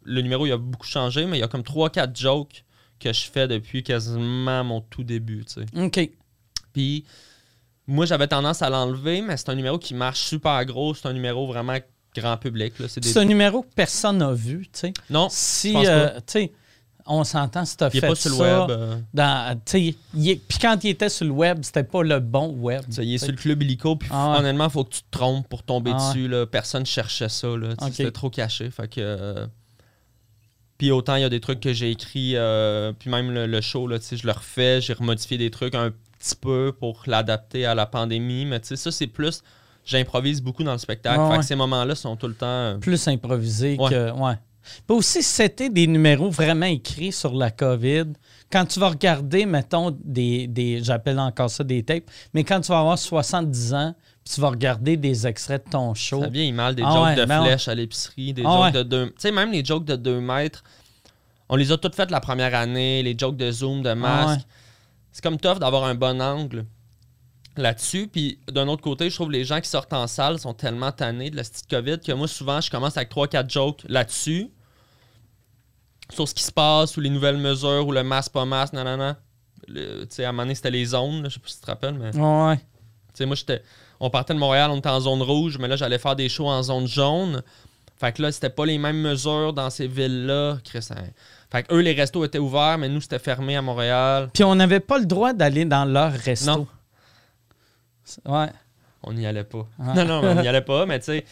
[0.04, 2.64] Le numéro, il a beaucoup changé, mais il y a comme 3-4 jokes
[2.98, 5.66] que je fais depuis quasiment mon tout début, tu sais.
[5.78, 6.10] OK.
[6.72, 7.04] Puis
[7.86, 10.94] moi, j'avais tendance à l'enlever, mais c'est un numéro qui marche super gros.
[10.94, 11.76] C'est un numéro vraiment
[12.14, 12.78] grand public.
[12.78, 12.86] Là.
[12.88, 13.16] C'est des...
[13.18, 14.92] Un numéro que personne n'a vu, tu sais.
[15.10, 16.52] Non, Si, euh, tu sais,
[17.06, 18.70] on s'entend si t'as il fait pas sur le web.
[18.70, 22.82] euh, puis quand il était sur le web, c'était pas le bon web.
[22.98, 25.48] il est sur le club illico, puis Ah honnêtement, il faut que tu te trompes
[25.48, 26.28] pour tomber Ah dessus.
[26.28, 26.46] Là.
[26.46, 27.48] Personne cherchait ça.
[27.90, 28.70] C'était trop caché.
[28.70, 29.00] Fait que.
[29.00, 29.46] euh,
[30.78, 33.60] Puis autant, il y a des trucs que j'ai écrits, euh, puis même le, le
[33.60, 37.74] show, là, je le refais, j'ai remodifié des trucs un petit peu pour l'adapter à
[37.74, 39.42] la pandémie, mais tu sais, ça, c'est plus.
[39.84, 41.18] J'improvise beaucoup dans le spectacle.
[41.18, 41.38] Ouais, fait ouais.
[41.38, 42.78] que ces moments-là sont tout le temps.
[42.80, 43.90] Plus improvisé Ouais.
[43.90, 44.10] que.
[44.12, 44.34] Ouais.
[44.86, 48.06] Puis aussi, si c'était des numéros vraiment écrits sur la COVID.
[48.52, 52.68] Quand tu vas regarder, mettons, des, des j'appelle encore ça des tapes, mais quand tu
[52.72, 53.94] vas avoir 70 ans,
[54.24, 56.20] puis tu vas regarder des extraits de ton show.
[56.22, 57.46] Ça vient mal des Ah jokes ouais, de ben ouais.
[57.48, 58.72] flèches à l'épicerie, des Ah jokes ouais.
[58.72, 60.64] de 2 Tu sais, même les jokes de 2 mètres,
[61.48, 64.28] on les a toutes faites la première année, les jokes de zoom, de masque.
[64.28, 64.42] Ah ouais.
[65.12, 66.66] C'est comme tough d'avoir un bon angle
[67.56, 68.08] là-dessus.
[68.08, 70.92] Puis d'un autre côté, je trouve que les gens qui sortent en salle sont tellement
[70.92, 74.50] tannés de la petite COVID que moi, souvent, je commence avec 3-4 jokes là-dessus.
[76.12, 78.74] Sur ce qui se passe, ou les nouvelles mesures, ou le masque, pas masque.
[79.68, 81.56] Le- Tu sais, à un moment donné, c'était les zones, là, je sais pas si
[81.56, 82.16] tu te rappelles, mais.
[82.16, 82.56] Ouais.
[82.56, 82.62] Tu
[83.14, 83.62] sais, moi, j'étais.
[84.00, 86.48] On partait de Montréal, on était en zone rouge, mais là, j'allais faire des shows
[86.48, 87.42] en zone jaune.
[87.98, 90.56] Fait que là, c'était pas les mêmes mesures dans ces villes-là.
[90.74, 90.94] Hein.
[91.52, 94.30] Fait que eux, les restos étaient ouverts, mais nous, c'était fermé à Montréal.
[94.32, 96.46] Puis on n'avait pas le droit d'aller dans leur resto.
[96.50, 96.66] Non.
[98.26, 98.46] Ouais.
[99.02, 99.66] On n'y allait pas.
[99.78, 101.24] Non, non, on n'y allait pas, mais tu sais.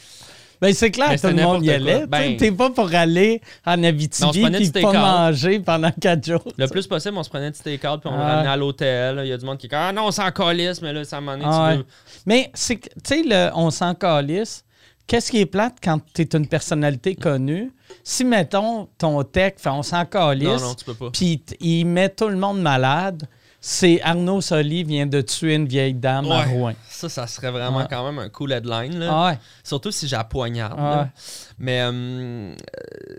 [0.60, 2.06] Ben, c'est clair que tout le monde y allait.
[2.08, 6.42] Ben- T'es pas pour aller en Abitibi du pas manger pendant quatre jours.
[6.56, 8.26] Le plus possible, on se prenait du take-out puis on Ah.
[8.34, 9.20] ramenait à l'hôtel.
[9.22, 11.04] Il y a du monde qui est comme Ah non, on s'en calisse, mais là,
[11.04, 11.42] ça m'en est.
[11.44, 11.84] Ah tu ouais.
[12.26, 14.64] Mais tu sais, on s'en calisse.
[15.06, 17.70] Qu'est-ce qui est plate quand tu es une personnalité connue?
[18.02, 21.10] Si, mettons, ton tech fait on s'en calisse, Non, non, tu peux pas.
[21.12, 23.22] puis il met tout le monde malade,
[23.70, 26.44] c'est Arnaud Soli vient de tuer une vieille dame à Ouais.
[26.52, 26.72] Rouen.
[26.88, 27.86] Ça, ça serait vraiment Ouais.
[27.90, 28.98] quand même un cool headline.
[28.98, 29.08] Là.
[29.12, 29.38] Ah ouais.
[29.62, 30.78] Surtout si j'ai la poignarde.
[30.78, 31.08] Ah.
[31.58, 32.54] Mais euh,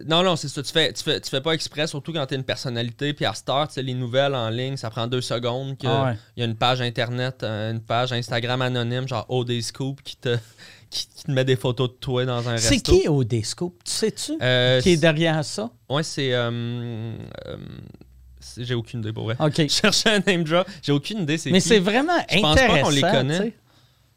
[0.07, 0.63] non, non, c'est ça.
[0.63, 3.13] Tu fais, tu, fais, tu fais pas exprès, surtout quand t'es une personnalité.
[3.13, 5.77] Puis à Star, tu sais, les nouvelles en ligne, ça prend deux secondes.
[5.77, 10.01] qu'il Ah y a une page internet, euh, une page Instagram anonyme, genre OD Scoop,
[10.01, 10.35] qui te,
[10.89, 12.69] qui, qui te met des photos de toi dans un resto.
[12.73, 13.83] C'est qui au Scoop?
[13.85, 14.33] Tu sais-tu?
[14.41, 15.69] Euh, qui est derrière ça?
[15.89, 16.33] Ouais, c'est.
[16.33, 17.13] euh,
[17.45, 18.08] c'est-
[18.57, 19.35] j'ai aucune idée pour vrai.
[19.39, 19.53] OK.
[19.57, 20.67] Je cherchais un name drop.
[20.81, 21.37] J'ai aucune idée.
[21.37, 22.83] C'est Mais c'est vraiment Je pense pas intéressant.
[22.83, 23.53] qu'on les connaît.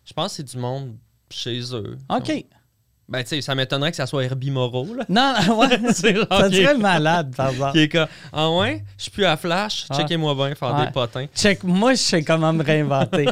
[0.05, 0.97] Je pense que c'est du monde
[1.31, 1.97] chez eux.
[2.09, 2.45] OK.
[3.09, 5.05] Ben, tu sais, ça m'étonnerait que ça soit Herbie Moreau, là.
[5.09, 7.73] Non, ouais, genre ça serait malade, par exemple.
[7.75, 9.99] Qui est comme, ah ouais, je suis plus à Flash, Ah.
[9.99, 11.27] checkez-moi bien, faire des potins.
[11.35, 13.27] Check, moi, je sais comment me réinventer.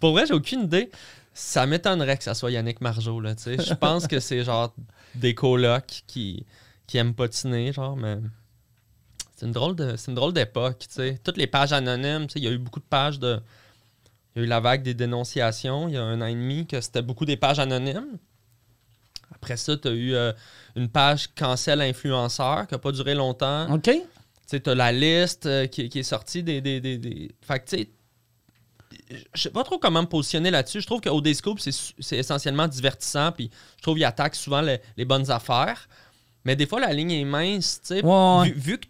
[0.00, 0.90] Pour vrai, j'ai aucune idée.
[1.32, 3.56] Ça m'étonnerait que ça soit Yannick Margeau, là, tu sais.
[3.62, 4.74] Je pense que c'est genre
[5.14, 6.44] des colocs qui,
[6.86, 8.18] qui aiment patiner, genre, mais.
[9.40, 11.18] C'est une drôle de, c'est une drôle d'époque, tu sais.
[11.24, 13.40] Toutes les pages anonymes, tu sais, il y a eu beaucoup de pages de.
[14.36, 16.66] Il y a eu la vague des dénonciations, il y a un an et demi,
[16.66, 18.18] que c'était beaucoup des pages anonymes.
[19.34, 20.34] Après ça, tu as eu euh,
[20.76, 23.72] une page cancel influenceur qui n'a pas duré longtemps.
[23.72, 23.84] OK?
[23.84, 24.00] Tu
[24.46, 26.60] sais, t'as la liste euh, qui, qui est sortie des.
[26.60, 27.90] des, des, des- Fait que, tu sais,
[29.32, 30.82] je sais pas trop comment me positionner là-dessus.
[30.82, 35.06] Je trouve qu'au Scoop, c'est essentiellement divertissant, puis je trouve qu'il attaque souvent les, les
[35.06, 35.88] bonnes affaires.
[36.44, 38.04] Mais des fois, la ligne est mince, tu sais.
[38.04, 38.48] Ouais, ouais.
[38.50, 38.86] Vu, vu que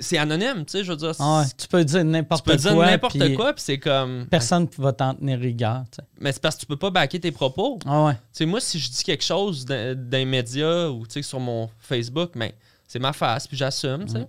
[0.00, 1.12] c'est anonyme, tu sais, je veux dire.
[1.18, 2.56] Ah ouais, tu peux dire Tu n'importe peux quoi.
[2.56, 4.26] dire n'importe quoi, puis c'est comme.
[4.30, 5.82] Personne ne va t'en tenir rigueur.
[5.90, 6.08] tu sais.
[6.20, 7.78] Mais c'est parce que tu peux pas backer tes propos.
[7.86, 8.12] Ah ouais.
[8.14, 11.40] Tu sais, moi, si je dis quelque chose d'un d'un média ou tu sais, sur
[11.40, 12.50] mon Facebook, ben,
[12.86, 14.28] c'est ma face, puis j'assume, tu sais.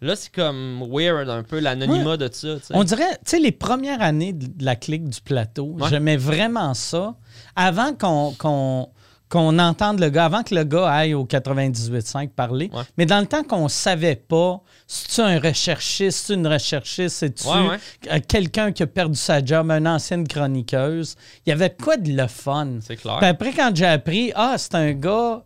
[0.00, 2.72] Là, c'est comme weird un peu l'anonymat de ça, tu.
[2.74, 5.88] On dirait, tu sais, les premières années de la clique du plateau, Ouais.
[5.88, 7.14] j'aimais vraiment ça.
[7.56, 8.88] Avant qu'on qu'on
[9.34, 12.70] qu'on entende le gars, avant que le gars aille au 98.5 parler.
[12.72, 12.82] Ouais.
[12.96, 17.76] Mais dans le temps qu'on savait pas, c'est-tu un recherchiste, une recherchiste, c'est-tu Ouais, ouais.
[18.12, 21.16] euh, quelqu'un qui a perdu sa job, une ancienne chroniqueuse?
[21.44, 22.78] Il y avait quoi de le fun.
[22.80, 23.16] C'est clair.
[23.18, 25.42] Puis après, quand j'ai appris, ah, c'est un gars,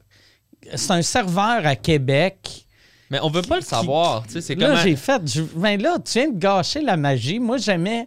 [0.74, 2.66] c'est un serveur à Québec.
[3.10, 4.24] Mais on veut pas le savoir.
[4.26, 7.38] tu sais, C'est Là, j'ai fait, je- ben là, tu viens de gâcher la magie.
[7.38, 8.06] Moi, j'aimais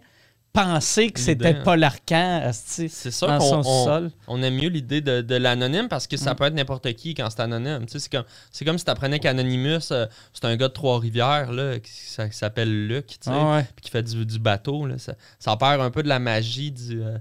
[0.53, 5.35] penser que c'était L'idée, Paul Arcan, C'est son qu'on on, aime mieux l'idée de, de
[5.35, 6.19] l'anonyme parce que Mm.
[6.19, 7.85] ça peut être n'importe qui quand c'est anonyme.
[7.87, 11.79] C'est comme, c'est comme si tu apprenais qu'Anonymous, euh, c'est un gars de Trois-Rivières là,
[11.79, 13.65] qui, ça- qui s'appelle Luc, tu sais, Ah ouais.
[13.75, 14.85] puis qui fait du, du bateau.
[14.85, 14.97] Là.
[14.97, 17.01] Ça, ça perd un peu de la magie du.
[17.01, 17.17] euh,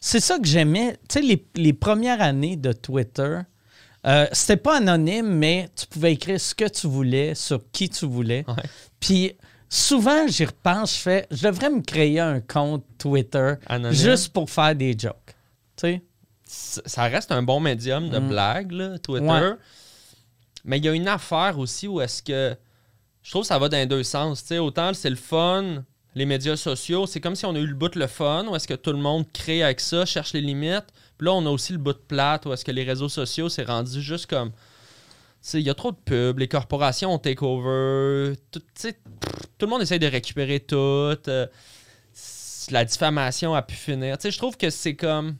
[0.00, 0.98] C'est ça que j'aimais.
[1.08, 3.38] Tu sais, les, les premières années de Twitter,
[4.04, 8.04] euh, c'était pas anonyme, mais tu pouvais écrire ce que tu voulais sur qui tu
[8.06, 8.44] voulais.
[8.48, 8.54] Ouais.
[8.98, 9.32] Puis
[9.74, 13.98] souvent, j'y repense, je fais, je devrais me créer un compte Twitter Anonyme.
[13.98, 15.34] juste pour faire des jokes.
[15.76, 16.02] Tu sais?
[16.44, 18.28] ça reste un bon médium de Mm.
[18.28, 19.24] blague, là, Twitter.
[19.26, 19.52] Ouais.
[20.66, 22.54] Mais il y a une affaire aussi où est-ce que.
[23.22, 24.42] Je trouve que ça va dans les deux sens.
[24.42, 24.58] tu sais.
[24.58, 25.82] autant c'est le fun,
[26.14, 28.68] les médias sociaux, c'est comme si on a eu le bout le fun, où est-ce
[28.68, 30.84] que tout le monde crée avec ça, cherche les limites.
[31.16, 33.48] Puis là, on a aussi le bout de plate, où est-ce que les réseaux sociaux,
[33.48, 34.50] c'est rendu juste comme.
[35.54, 38.94] Il y a trop de pubs, les corporations ont take over, tout, pff,
[39.58, 40.76] tout le monde essaye de récupérer tout.
[40.76, 41.46] euh,
[42.70, 44.16] la diffamation a pu finir.
[44.18, 45.36] Tu sais, je trouve que c'est comme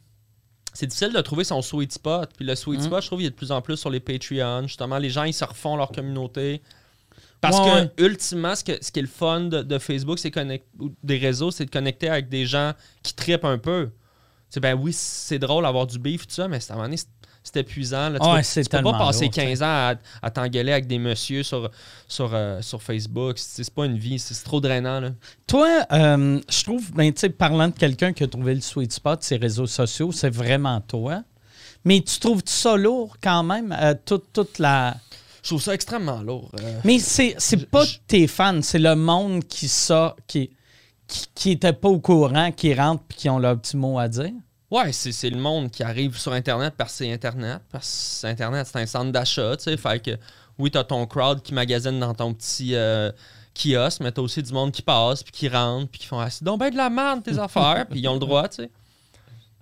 [0.75, 2.31] c'est difficile de trouver son sweet spot.
[2.37, 2.85] Puis le sweet Mm.
[2.85, 4.63] spot, je trouve, il est de plus en plus sur les Patreon.
[4.67, 6.63] Justement, les gens, ils se refont leur communauté.
[7.43, 8.09] Parce Ouais, que, ouais.
[8.09, 10.33] ultimement, ce, que, ce qui est le fun de, de Facebook, c'est
[10.81, 13.91] ou des réseaux, c'est de connecter avec des gens qui tripent un peu.
[14.51, 16.89] Tu ben oui, c'est drôle d'avoir du beef, tout ça, mais c'est- à un moment
[16.89, 17.01] donné,
[17.43, 18.09] c'est- épuisant.
[18.11, 18.19] Là.
[18.19, 18.43] Tu, Ouais,
[18.79, 21.71] peux- pas passer lourd, 15 ans à, à t'engueuler avec des messieurs sur,
[22.09, 23.35] sur, euh, sur Facebook.
[23.39, 25.01] C'est pas une vie, c'est trop drainant.
[25.01, 25.11] Là.
[25.47, 28.93] Toi, euh, je trouve, ben, tu sais, parlant de quelqu'un qui a trouvé le sweet
[28.93, 31.23] spot, ses réseaux sociaux, c'est vraiment toi.
[31.85, 34.97] Mais tu trouves ça lourd quand même, euh, toute, toute la.
[35.43, 36.51] Je trouve ça extrêmement lourd.
[36.61, 36.81] euh.
[36.85, 37.35] Mais c'est,
[37.67, 40.51] pas je- tes fans, c'est le monde qui ça, qui,
[41.09, 44.07] qui, qui était pas au courant, qui rentre puis qui ont leur petit mot à
[44.07, 44.31] dire?
[44.73, 47.61] Ouais, c'est le monde qui arrive sur Internet parce que c'est Internet.
[47.71, 49.77] Parce que Internet, c'est un centre d'achat, tu sais.
[49.77, 50.13] Fait que,
[50.59, 53.13] oui, t'as ton crowd qui magasine dans ton petit euh,
[53.55, 56.31] kiosque, mais t'as aussi du monde qui passe, puis qui rentre, puis qui font «Ah,
[56.31, 58.71] c'est donc ben de la merde, tes affaires!» Puis ils ont le droit, tu sais.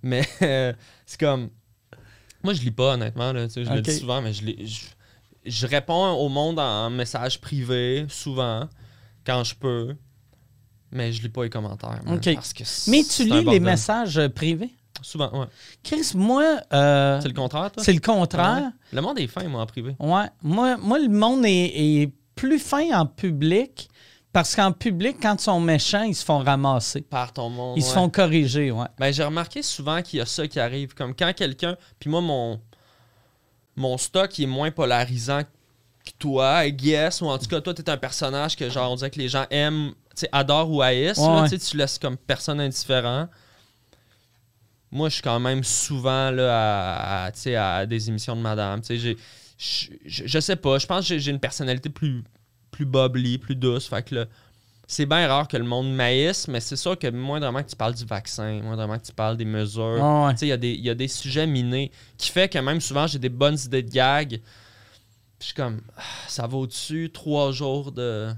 [0.05, 0.73] Mais euh,
[1.05, 1.51] c'est comme...
[2.44, 4.64] Moi, je lis pas, honnêtement, là, tu sais, je le dis souvent, mais je, lis-
[5.44, 8.68] je, je réponds au monde en message privé, souvent,
[9.27, 9.96] quand je peux.
[10.92, 12.01] Mais je lis pas les commentaires.
[12.05, 12.20] man.
[12.35, 14.70] Parce que Mais tu lis les messages privés?
[15.03, 15.47] Souvent, ouais.
[15.83, 17.83] Chris, moi, euh, C'est le contraire, toi?
[17.83, 18.71] c'est le contraire.
[18.93, 19.97] Le monde est fin, moi, en privé.
[19.99, 20.27] Ouais.
[20.43, 23.89] Moi, moi, le monde est, est plus fin en public
[24.33, 27.01] parce qu'en public, quand ils sont méchants, ils se font ramasser.
[27.03, 27.77] Par ton monde.
[27.77, 28.87] Ils se font corriger, ouais.
[28.99, 30.95] Ben, j'ai remarqué souvent qu'il y a ça qui arrive.
[30.95, 31.77] Comme quand quelqu'un.
[31.99, 32.61] Puis moi, mon.
[33.77, 37.21] Mon stock est moins polarisant que toi, I guess.
[37.23, 39.47] Ou en tout cas, toi, t'es un personnage que, genre, on dirait que les gens
[39.51, 41.19] aiment, tu sais, adorent ou haïssent.
[41.19, 41.49] là, Ouais.
[41.49, 43.29] sais, tu laisses comme personne indifférent.
[44.92, 48.81] Moi, je suis quand même souvent là, à, à, des émissions de madame.
[48.88, 49.14] Je,
[50.05, 50.79] je, sais pas.
[50.79, 52.24] Je pense que j'ai- une personnalité plus,
[52.70, 53.87] plus bubbly, plus douce.
[53.88, 54.24] Fait que là,
[54.87, 57.94] c'est bien rare que le monde maïsse, mais c'est sûr que moindrement que tu parles
[57.94, 60.37] du vaccin, moindrement que tu parles des mesures, ouais.
[60.37, 62.81] sais, il y, a des- il y a des sujets minés qui fait que même
[62.81, 64.29] souvent j'ai des bonnes idées de gag.
[64.31, 64.40] Puis
[65.38, 68.33] je suis comme, ah, ça va au-dessus, trois jours de-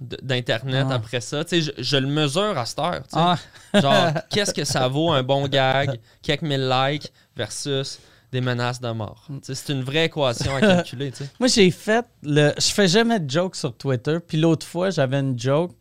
[0.00, 0.94] d'internet Ah.
[0.94, 1.44] après ça.
[1.44, 3.02] Tu sais, je, je le mesure à cette heure.
[3.02, 3.16] tu sais.
[3.16, 3.38] Ah,
[3.80, 7.98] Genre, qu'est-ce que ça vaut un bon gag, quelques mille likes versus
[8.30, 9.24] des menaces de mort?
[9.28, 11.10] Tu sais, C'est une vraie équation à calculer.
[11.10, 11.30] tu sais.
[11.40, 12.52] Moi, j'ai fait le.
[12.58, 14.18] Je fais jamais de joke sur Twitter.
[14.26, 15.72] Puis l'autre fois, j'avais une joke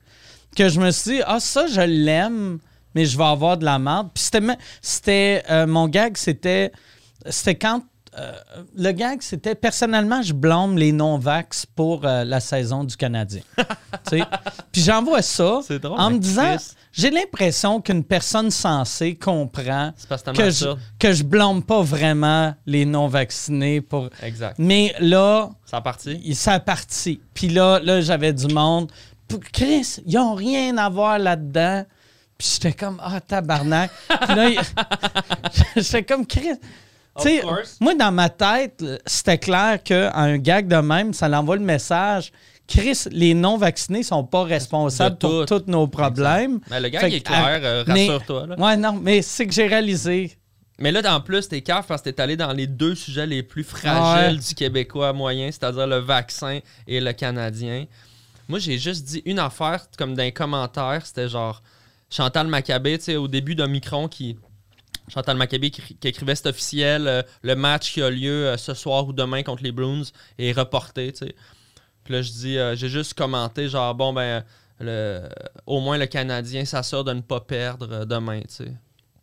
[0.56, 2.58] que je me suis dit, ah, ça, je l'aime,
[2.96, 4.10] mais je vais avoir de la merde.
[4.14, 4.58] Puis c'était.
[4.82, 6.72] c'était euh, mon gag, c'était.
[7.30, 7.84] C'était quand.
[8.18, 8.32] Euh,
[8.76, 13.42] le gag, c'était personnellement, je blâme les non-vax pour euh, la saison du Canadien.
[14.72, 16.58] Puis j'envoie ça drôle, en me disant,
[16.92, 19.92] j'ai l'impression qu'une personne sensée comprend
[20.36, 24.10] que je, que je blâme pas vraiment les non-vaccinés pour.
[24.24, 24.56] Exact.
[24.58, 26.20] Mais là, C'est parti.
[26.24, 27.22] il s'est parti.
[27.36, 28.92] Puis là, là j'avais du monde.
[29.54, 31.86] Chris, ils ont rien à voir là-dedans.
[32.38, 33.92] Puis j'étais comme, ah, tabarnak.
[34.08, 34.50] Puis là,
[35.76, 36.58] j'étais comme, Chris.
[37.80, 42.32] Moi, dans ma tête, c'était clair qu'un gag de même, ça l'envoie le message.
[42.68, 46.60] Chris, les non-vaccinés sont pas responsables De pour tous nos problèmes.
[46.70, 48.48] Mais le gag Fait est clair, euh, mais- rassure-toi.
[48.58, 50.38] Ouais, non, mais c'est que j'ai réalisé.
[50.80, 53.42] Mais là, en plus, t'es cave parce que t'es allé dans les deux sujets les
[53.42, 54.44] plus fragiles Ouais.
[54.48, 57.86] du Québécois moyen, c'est-à-dire le vaccin et le Canadien.
[58.48, 61.64] Moi, j'ai juste dit une affaire, comme dans les commentaires, c'était genre
[62.10, 64.38] Chantal Maccabé, tu sais, au début d'Omicron, qui,
[65.08, 68.74] Chantal Maccabi qui, qui écrivait cet officiel, euh, le match qui a lieu euh, ce
[68.74, 70.04] soir ou demain contre les Bruins
[70.38, 71.14] est reporté.
[72.04, 74.44] Puis là, je dis, euh, j'ai juste commenté, genre, bon, ben,
[74.80, 75.28] le,
[75.66, 78.42] au moins le Canadien s'assure de ne pas perdre demain.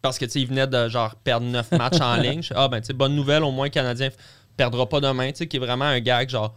[0.01, 2.42] Parce que, tu il venait de, genre, perdre neuf matchs en ligne.
[2.55, 4.09] Ah, ben, tu sais, bonne nouvelle, au moins le Canadien
[4.57, 6.55] perdra pas demain, tu sais, qui est vraiment un gag, genre,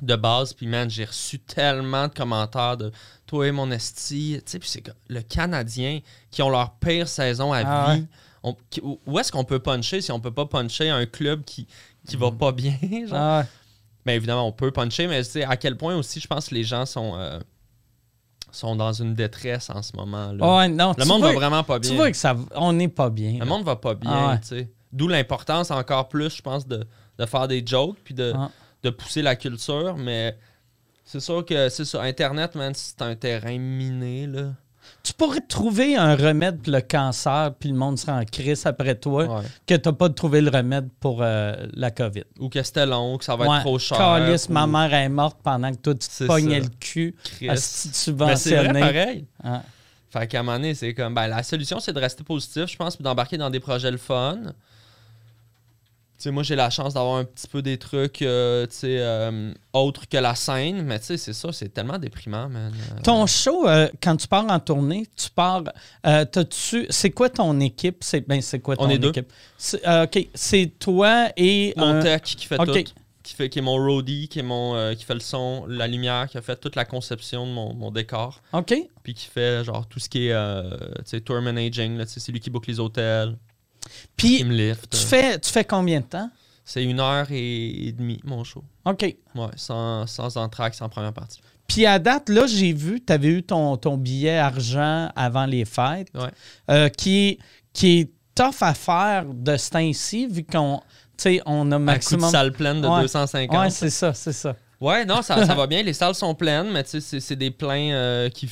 [0.00, 0.54] de base.
[0.54, 2.90] Puis, man, j'ai reçu tellement de commentaires de
[3.26, 4.40] toi et mon esti.
[4.44, 8.06] Tu sais, puis c'est le Canadien qui ont leur pire saison à Ah vie.
[8.42, 11.66] on- qui- où est-ce qu'on peut puncher si on peut pas puncher un club qui,
[12.06, 12.76] qui va pas bien?
[13.08, 13.14] Genre?
[13.18, 13.46] Ah ouais.
[14.06, 16.54] Ben évidemment, on peut puncher, mais tu sais, à quel point aussi, je pense que
[16.54, 17.40] les gens sont, euh,
[18.52, 20.30] sont dans une détresse en ce moment.
[20.32, 20.56] là.
[20.58, 21.90] Ouais, non, Le monde vois- va vraiment pas bien.
[21.90, 23.38] Tu vois que ça, on n'est pas bien.
[23.40, 24.40] Le monde va pas bien, Ah ouais.
[24.40, 24.70] tu sais.
[24.92, 26.86] D'où l'importance encore plus, je pense, de,
[27.18, 28.50] de faire des jokes puis de, Ah.
[28.82, 29.96] de pousser la culture.
[29.96, 30.36] Mais
[31.04, 32.02] c'est sûr que c'est ça.
[32.02, 34.52] Internet, man, c'est un terrain miné, là.
[35.02, 38.94] Tu pourrais trouver un remède pour le cancer, puis le monde sera en crise après
[38.94, 39.42] toi, Ouais.
[39.66, 42.24] que tu n'as pas trouvé le remède pour euh, la COVID.
[42.38, 43.56] Ou que c'était long, que ça va Ouais.
[43.56, 43.96] être trop cher.
[43.96, 47.50] Calisse, ou- ma mère est morte pendant que toi, tu te pognais le cul Christ.
[47.50, 48.80] à se Mais c'est subventionner.
[48.80, 49.26] pareil.
[49.42, 49.62] Ah.
[50.10, 51.14] Fait qu'à un moment donné, c'est comme.
[51.14, 53.96] Ben, la solution, c'est de rester positif, je pense, puis d'embarquer dans des projets le
[53.98, 54.38] fun.
[56.16, 60.08] Sais, moi, j'ai la chance d'avoir un petit peu des trucs, euh, sais, euh, autres
[60.08, 62.72] que la scène, mais tu sais, c'est ça, c'est tellement déprimant, man.
[62.72, 65.64] Euh, Ton show, euh, quand tu pars en tournée, tu pars.
[66.90, 67.98] c'est quoi ton équipe?
[68.04, 69.08] C'est, ben, c'est quoi ton On est deux.
[69.08, 69.32] équipe?
[69.58, 70.28] C'est, OK.
[70.34, 71.74] C'est toi et.
[71.76, 72.84] Mon tech qui fait ok.
[72.84, 72.92] tout.
[73.24, 76.28] Qui, fait, qui est mon roadie, qui, est mon, qui fait le son, la lumière,
[76.28, 78.42] qui a fait toute la conception de mon, mon décor.
[78.52, 78.74] OK.
[79.02, 80.36] Puis qui fait genre tout ce qui est
[81.06, 82.04] sais, tour managing.
[82.06, 83.36] C'est lui qui book les hôtels,
[84.16, 84.44] Puis,
[84.90, 86.30] tu fais, tu fais combien de temps?
[86.64, 88.64] C'est une heure et, demie, mon show.
[88.86, 89.02] OK.
[89.34, 91.40] Ouais, sans, sans entracte, sans première partie.
[91.66, 95.64] Puis à date, là, j'ai vu, tu avais eu ton, ton billet argent avant les
[95.64, 96.30] fêtes, Ouais.
[96.70, 97.38] euh, qui, est-
[97.72, 100.80] qui est tough à faire de ce temps-ci, vu qu'on
[101.46, 102.30] on a Un coup de maximum.
[102.30, 103.02] salle pleine de Ouais.
[103.02, 103.56] 250.
[103.56, 104.56] Ouais, Ouais, c'est ça, c'est ça.
[104.80, 105.82] Non, ça, ça va bien.
[105.82, 108.46] Les salles sont pleines, mais tu sais, c'est- des pleins euh, qui.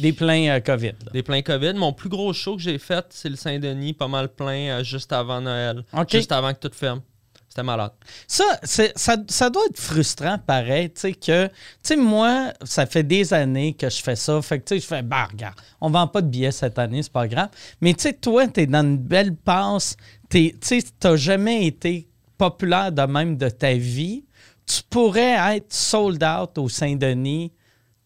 [0.00, 0.86] Des pleins euh, COVID.
[1.06, 1.12] là.
[1.12, 1.74] des pleins COVID.
[1.74, 5.12] Mon plus gros show que j'ai fait, c'est le Saint-Denis, pas mal plein, euh, juste
[5.12, 5.84] avant Noël.
[6.18, 7.00] Juste avant que tout ferme.
[7.48, 7.92] C'était malade.
[8.26, 13.02] Ça, ça, ça doit être frustrant, pareil, tu sais, que, tu sais, moi, ça fait
[13.02, 15.90] des années que je fais ça, fait que, tu sais, je fais, bah, regarde, on
[15.90, 17.50] vend pas de billets cette année, c'est pas grave.
[17.82, 19.98] Mais, tu sais, toi, t'es dans une belle passe,
[20.30, 22.08] tu sais, t'as jamais été
[22.38, 24.24] populaire de même de ta vie.
[24.66, 27.52] Tu pourrais être sold out au Saint-Denis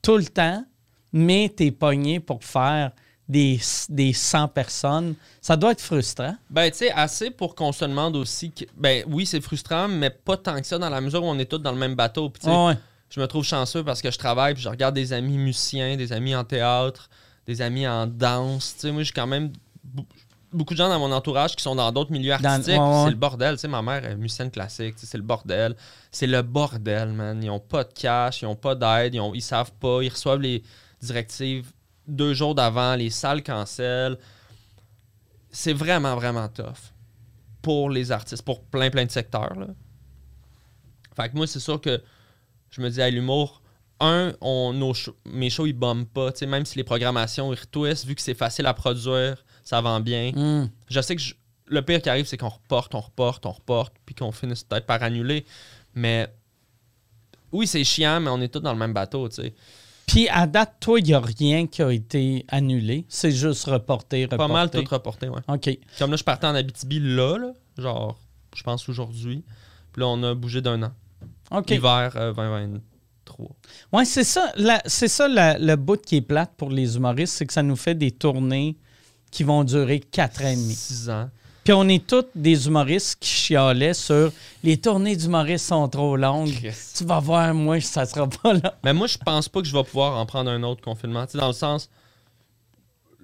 [0.03, 0.65] tout le temps,
[1.13, 2.93] mais t'es pogné pour faire
[3.29, 5.15] des, des 100 personnes.
[5.41, 6.37] Ça doit être frustrant.
[6.49, 8.65] Ben, tu sais, assez pour qu'on se demande aussi que.
[8.77, 11.51] Ben, oui, c'est frustrant, mais pas tant que ça dans la mesure où on est
[11.51, 12.31] tous dans le même bateau.
[12.31, 12.75] Puis, tu Ouais,
[13.11, 16.13] je me trouve chanceux parce que je travaille, puis je regarde des amis musiciens, des
[16.13, 17.09] amis en théâtre,
[17.47, 18.75] des amis en danse.
[18.75, 19.53] Tu sais, moi, j'ai quand même
[20.53, 22.75] beaucoup de gens dans mon entourage qui sont dans d'autres milieux artistiques.
[22.79, 23.05] ouais, puis ouais.
[23.05, 23.55] C'est le bordel.
[23.57, 24.95] Tu sais, ma mère est musicienne classique.
[24.95, 25.77] tu sais, C'est le bordel.
[26.11, 27.43] C'est le bordel, man.
[27.43, 30.01] Ils ont pas de cash, ils ont pas d'aide, ils, ont- ils savent pas.
[30.03, 30.63] Ils reçoivent les
[31.03, 31.73] directives
[32.07, 34.17] deux jours d'avant, les salles cancellent.
[35.51, 36.93] C'est vraiment, vraiment tough
[37.63, 39.55] pour les artistes, pour plein, plein de secteurs.
[39.59, 39.67] Là.
[41.17, 42.03] Fait que moi, c'est sûr que
[42.71, 43.63] je me dis à l'humour,
[44.01, 46.31] un, on, nos shows- mes shows, ils bombent pas.
[46.33, 49.81] Tu sais, même si les programmations, ils retwistent, vu que c'est facile à produire, ça
[49.83, 50.33] vend bien.
[50.35, 50.71] Hum.
[50.89, 51.35] Je sais que je-
[51.67, 54.87] le pire qui arrive, c'est qu'on reporte, on reporte, on reporte, puis qu'on finisse peut-être
[54.87, 55.45] par annuler.
[55.95, 56.29] Mais
[57.53, 59.55] oui, c'est chiant, mais on est tous dans le même bateau, tu sais.
[60.07, 63.05] Puis à date, toi, il n'y a rien qui a été annulé.
[63.09, 64.37] C'est juste reporté, reporté.
[64.39, 65.41] Pas mal tout reporté, ouais.
[65.49, 65.79] OK.
[65.99, 68.17] Comme là, je partais en Abitibi là, là genre,
[68.55, 69.43] je pense aujourd'hui.
[69.93, 70.93] Puis là, on a bougé d'un an.
[71.51, 71.71] OK.
[71.73, 73.49] Hiver euh, 2023.
[73.93, 74.53] Ouais, c'est ça.
[74.57, 77.63] la- c'est ça la- le bout qui est plate pour les humoristes, c'est que ça
[77.65, 78.77] nous fait des tournées
[79.37, 80.73] qui vont durer quatre ans et demi.
[80.73, 81.29] Six ans.
[81.63, 84.33] Puis on est tous des humoristes qui chialaient sur
[84.65, 86.73] les tournées d'humoristes sont trop longues.
[86.97, 88.75] Tu vas voir, moi, ça sera pas là.
[88.83, 91.27] Mais moi, je pense pas que je vais pouvoir en prendre un autre confinement.
[91.35, 91.91] Dans le sens.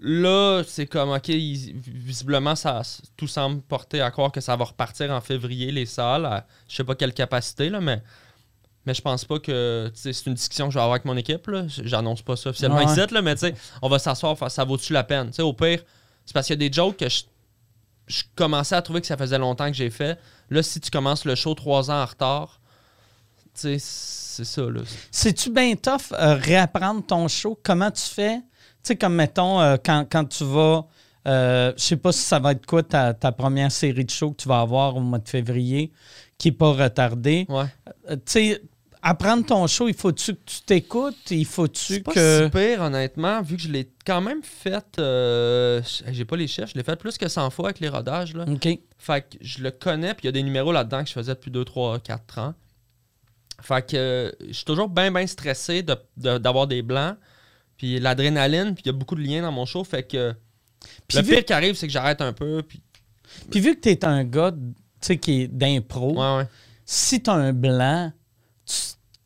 [0.03, 2.83] Là, c'est comme, OK, visiblement, ça,
[3.17, 6.27] tout semble porter à croire que ça va repartir en février, les salles.
[6.27, 8.03] à je sais pas quelle capacité, là, mais.
[8.85, 9.91] Mais je pense pas que.
[9.95, 11.49] C'est une discussion que je vais avoir avec mon équipe.
[11.69, 12.85] J'annonce pas ça officiellement Ouais.
[12.85, 13.35] ici, là, mais
[13.81, 15.29] on va s'asseoir, ça vaut-tu la peine?
[15.29, 15.85] Tu sais, au pire,
[16.25, 17.23] c'est parce qu'il y a des jokes que je,
[18.07, 20.19] je commençais à trouver que ça faisait longtemps que j'ai fait.
[20.51, 22.61] Là, si tu commences le show trois ans en retard,
[23.55, 24.81] tu sais, c'est ça, là.
[25.11, 27.59] C'est-tu bien tough euh, réapprendre ton show?
[27.63, 28.37] Comment tu fais?
[28.39, 28.45] Tu
[28.85, 30.87] sais, comme mettons, euh, quand, quand tu vas.
[31.27, 34.33] euh, je sais pas si ça va être quoi ta, ta première série de shows
[34.33, 35.93] que tu vas avoir au mois de février,
[36.39, 37.47] qui n'est pas retardée.
[37.49, 37.67] Ouais.
[38.11, 38.63] Euh, tu sais,
[39.03, 41.31] apprendre ton show, il faut-tu que tu t'écoutes?
[41.31, 42.45] Il faut-tu C'est que.
[42.45, 44.85] si pire, honnêtement, vu que je l'ai quand même fait.
[44.99, 48.35] euh, J'ai pas les chiffres, je l'ai fait plus que 100 fois avec les rodages.
[48.35, 48.45] Là.
[48.49, 48.69] OK.
[48.99, 51.35] Fait que je le connais, puis il y a des numéros là-dedans que je faisais
[51.35, 52.55] depuis 2, 3, 4 ans.
[53.61, 57.17] Fait que euh, je suis toujours bien, bien stressé de- de- d'avoir des blancs.
[57.77, 59.83] Puis l'adrénaline, puis il y a beaucoup de liens dans mon show.
[59.85, 60.35] Fait que
[61.09, 62.63] Puis le vu- pire qui arrive, c'est que j'arrête un peu.
[62.63, 62.83] Puis
[63.51, 64.59] Puis vu que tu es un gars, tu
[65.01, 66.49] sais, qui est d'impro, ouais, ouais.
[66.85, 68.13] si tu as un blanc,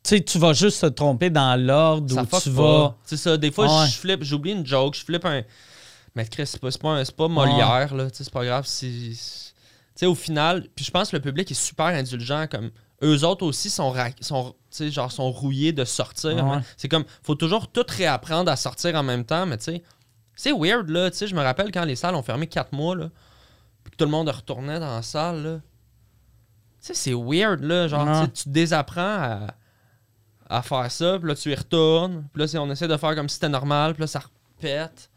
[0.03, 2.95] tu tu vas juste te tromper dans l'ordre où tu vas.
[3.03, 3.37] C'est ça.
[3.37, 3.87] Des fois, Ouais.
[3.87, 5.41] je flippe, j'oublie une joke, je flippe un.
[6.15, 8.07] Mais Chris, c'est pas, pas, un- c'est pas Molière, là.
[8.11, 8.65] C'est pas grave.
[8.65, 9.47] c'est- c'est-
[9.95, 12.45] Tu sais, au final, puis je pense que le public est super indulgent.
[12.49, 12.69] Comme
[13.03, 14.53] eux autres aussi sont, sont,
[14.91, 16.35] genre, sont rouillés de sortir.
[16.35, 16.41] Ouais.
[16.41, 16.63] hein.
[16.77, 19.83] C'est comme, faut toujours tout réapprendre à sortir en même temps, mais tu sais,
[20.35, 21.09] c'est weird, là.
[21.09, 23.09] Tu sais, je me rappelle quand les salles ont fermé 4 mois, là,
[23.83, 25.59] puis que tout le monde retournait dans la salle, là.
[26.81, 27.87] Tu sais, c'est weird, là.
[27.87, 29.47] Genre, tu désapprends à,
[30.49, 33.29] à faire ça, puis là, tu y retournes, puis là, on essaie de faire comme
[33.29, 35.09] si c'était normal, puis là, ça repète.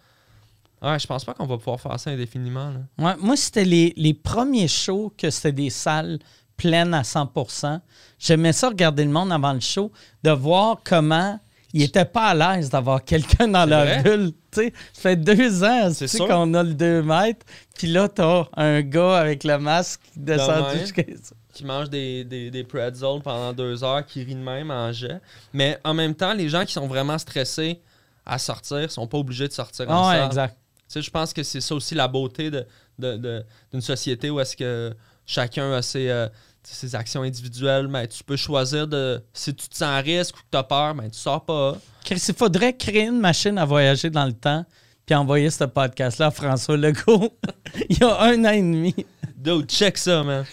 [0.83, 2.81] Ouais, je pense pas qu'on va pouvoir faire ça indéfiniment, là.
[2.99, 6.19] Ouais, moi, c'était les, les premiers shows que c'était des salles
[6.57, 7.81] pleines à 100%
[8.19, 9.91] J'aimais ça regarder le monde avant le show,
[10.23, 11.41] de voir comment
[11.73, 14.33] ils n'étaient pas à l'aise d'avoir quelqu'un dans leur bulle.
[14.51, 15.91] Tu sais, ça fait deux ans
[16.27, 20.67] qu'on a le 2 mètres, puis là, t'as un gars avec le masque qui descend
[20.67, 20.79] même.
[20.81, 21.35] jusqu'à ça.
[21.53, 25.21] Qui mange des, des, des pretzels pendant deux heures, qui rit de même en jet.
[25.53, 27.81] Mais en même temps, les gens qui sont vraiment stressés
[28.27, 30.27] à sortir sont pas obligés de sortir en Ah ouais, salle.
[30.27, 30.57] exact.
[30.57, 32.67] Tu sais, je pense que c'est ça aussi la beauté de,
[32.99, 34.93] de- de- d'une société où est-ce que
[35.27, 36.29] chacun a ses, euh,
[36.63, 37.87] ses actions individuelles.
[37.89, 39.23] Mais tu peux choisir de.
[39.33, 41.77] Si tu te sens à risque ou que tu as peur, ben, tu sors pas.
[42.11, 44.65] Il faudrait créer une machine à voyager dans le temps
[45.07, 47.37] puis envoyer ce podcast-là à François Legault
[47.89, 48.95] il y a un an et demi.
[49.37, 50.45] Dude, check ça, man.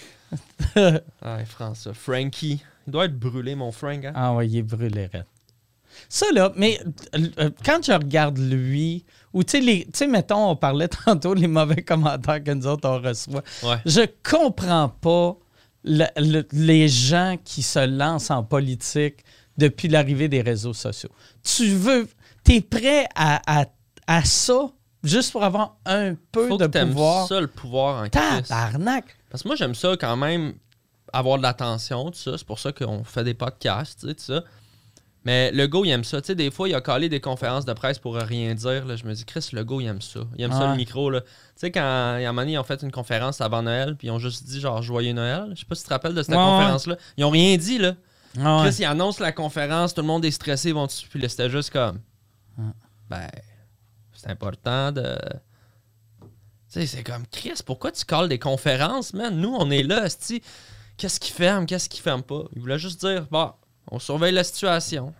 [0.75, 1.93] Ouais, François.
[1.93, 2.63] Frankie.
[2.87, 4.05] Il doit être brûlé, mon Frank.
[4.05, 4.13] Hein?
[4.15, 5.25] Ah ouais, il est brûlé raide.
[6.09, 6.79] Ça, là, mais
[7.15, 9.03] euh, euh, quand je regarde lui,
[9.33, 12.99] ou tu sais, tu mettons, on parlait tantôt les mauvais commentaires que nous autres, on
[13.01, 13.43] reçoit.
[13.63, 13.77] Ouais.
[13.85, 15.35] Je comprends pas
[15.83, 19.23] le- le- les gens qui se lancent en politique
[19.57, 21.09] depuis l'arrivée des réseaux sociaux.
[21.43, 22.07] Tu veux,
[22.43, 23.65] t'es prêt à, à,
[24.05, 24.69] à ça
[25.03, 27.27] juste pour avoir un peu Faut de que pouvoir?
[27.27, 28.09] ça, le pouvoir en.
[28.09, 29.16] Tabarnak!
[29.29, 30.53] Parce que moi, j'aime ça quand même,
[31.13, 32.37] avoir de l'attention, tout ça.
[32.37, 34.43] C'est pour ça qu'on fait des podcasts, tu sais, tout ça.
[35.25, 36.21] Mais le go, il aime ça.
[36.21, 38.85] Tu sais, des fois, il a collé des conférences de presse pour rien dire.
[38.85, 38.95] là.
[38.95, 40.21] Je me dis, Chris, le go, il aime ça.
[40.37, 41.09] Il aime ça, le micro.
[41.09, 41.19] là.
[41.21, 43.61] Tu sais, quand il y a un moment donné, ils ont fait une conférence avant
[43.61, 45.47] Noël, puis ils ont juste dit, genre, Joyeux Noël.
[45.53, 46.95] Je sais pas si tu te rappelles de cette Ouais, conférence-là.
[47.17, 47.95] Ils ont rien dit, là.
[48.39, 48.69] Ah ouais.
[48.69, 51.07] Chris, ils annoncent la conférence, tout le monde est stressé, ils vont dessus.
[51.09, 51.99] Puis là, c'était juste comme,
[53.09, 53.27] ben,
[54.13, 55.17] c'est important de.
[56.85, 59.35] C'est comme, Chris, pourquoi tu colles des conférences, man?
[59.39, 60.07] Nous, on est là.
[60.97, 62.43] Qu'est-ce qui ferme, qu'est-ce qui ferme pas?
[62.55, 63.57] Il voulait juste dire, bah,
[63.91, 65.13] on surveille la situation.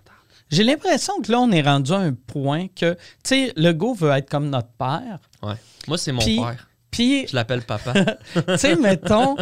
[0.49, 3.93] J'ai l'impression que là, on est rendu à un point que, tu sais, le go
[3.93, 5.19] veut être comme notre père.
[5.43, 5.55] Ouais.
[5.87, 6.67] Moi, c'est mon père.
[6.89, 7.93] Puis, Je l'appelle papa.
[8.33, 9.35] tu sais, mettons,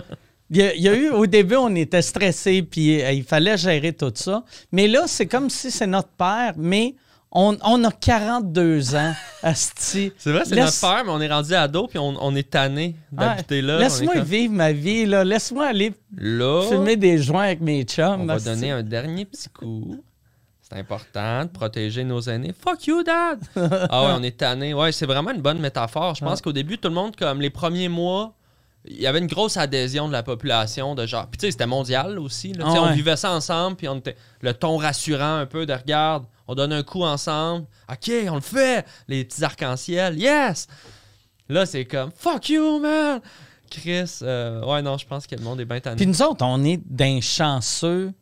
[0.50, 3.24] il y, a- il y a eu, au début, on était stressé, puis euh, il
[3.24, 4.44] fallait gérer tout ça.
[4.72, 6.96] Mais là, c'est comme si c'est notre père, mais
[7.38, 9.14] on, on a 42 ans,
[9.44, 10.12] Asti.
[10.18, 12.50] C'est vrai, c'est Laisse- notre père, mais on est rendu ado, puis on, on est
[12.50, 13.78] tanné d'habiter là.
[13.80, 15.24] Laisse-moi vivre ma vie, là.
[15.24, 18.22] Laisse-moi aller Là, fumer des joints avec mes chums.
[18.22, 20.02] on va donner un dernier petit coup.
[20.62, 22.54] C'est important de protéger nos aînés.
[22.60, 23.40] Fuck you, dad!
[23.56, 24.74] ah ouais, on est tanné.
[24.74, 26.16] Ouais, c'est vraiment une bonne métaphore.
[26.16, 28.34] Je pense qu'au début, tout le monde, comme les premiers mois,
[28.88, 31.28] il y avait une grosse adhésion de la population de genre.
[31.28, 32.54] Puis tu sais, c'était mondial aussi.
[32.54, 32.66] là.
[32.68, 32.94] Ah On ouais.
[32.94, 36.74] vivait ça ensemble, puis on était le ton rassurant un peu de regarde, on donne
[36.74, 37.66] un coup ensemble.
[37.90, 38.86] OK, on le fait!
[39.08, 40.68] Les petits arcs-en-ciel, yes!
[41.50, 43.22] Là, c'est comme fuck you, man!
[43.70, 45.98] Chris, euh, ouais, non, je pense que le monde est bien tanné.
[45.98, 48.14] Puis nous autres, on est d'un chanceux.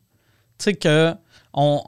[0.58, 1.14] Tu sais que
[1.52, 1.82] on,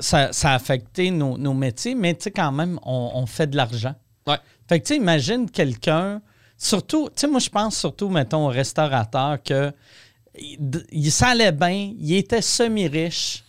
[0.00, 3.48] ça, ça a affecté nos, nos métiers, mais tu sais, quand même, on, on fait
[3.48, 3.94] de l'argent.
[4.26, 4.38] Ouais.
[4.68, 6.22] Fait que tu sais, imagine quelqu'un,
[6.56, 9.72] surtout, tu sais, moi, je pense surtout, mettons, au restaurateur que
[10.38, 10.58] il,
[10.90, 13.44] il s'allait bien, il était semi-riche.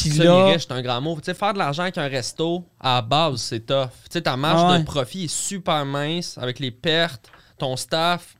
[0.00, 1.16] Puis là, Semi-riche, c'est un grand mot.
[1.16, 3.88] Tu sais, faire de l'argent avec un resto, à la base, c'est tough.
[4.04, 4.78] Tu sais, ta marge Ah ouais.
[4.80, 8.34] de profit est super mince avec les pertes, ton staff.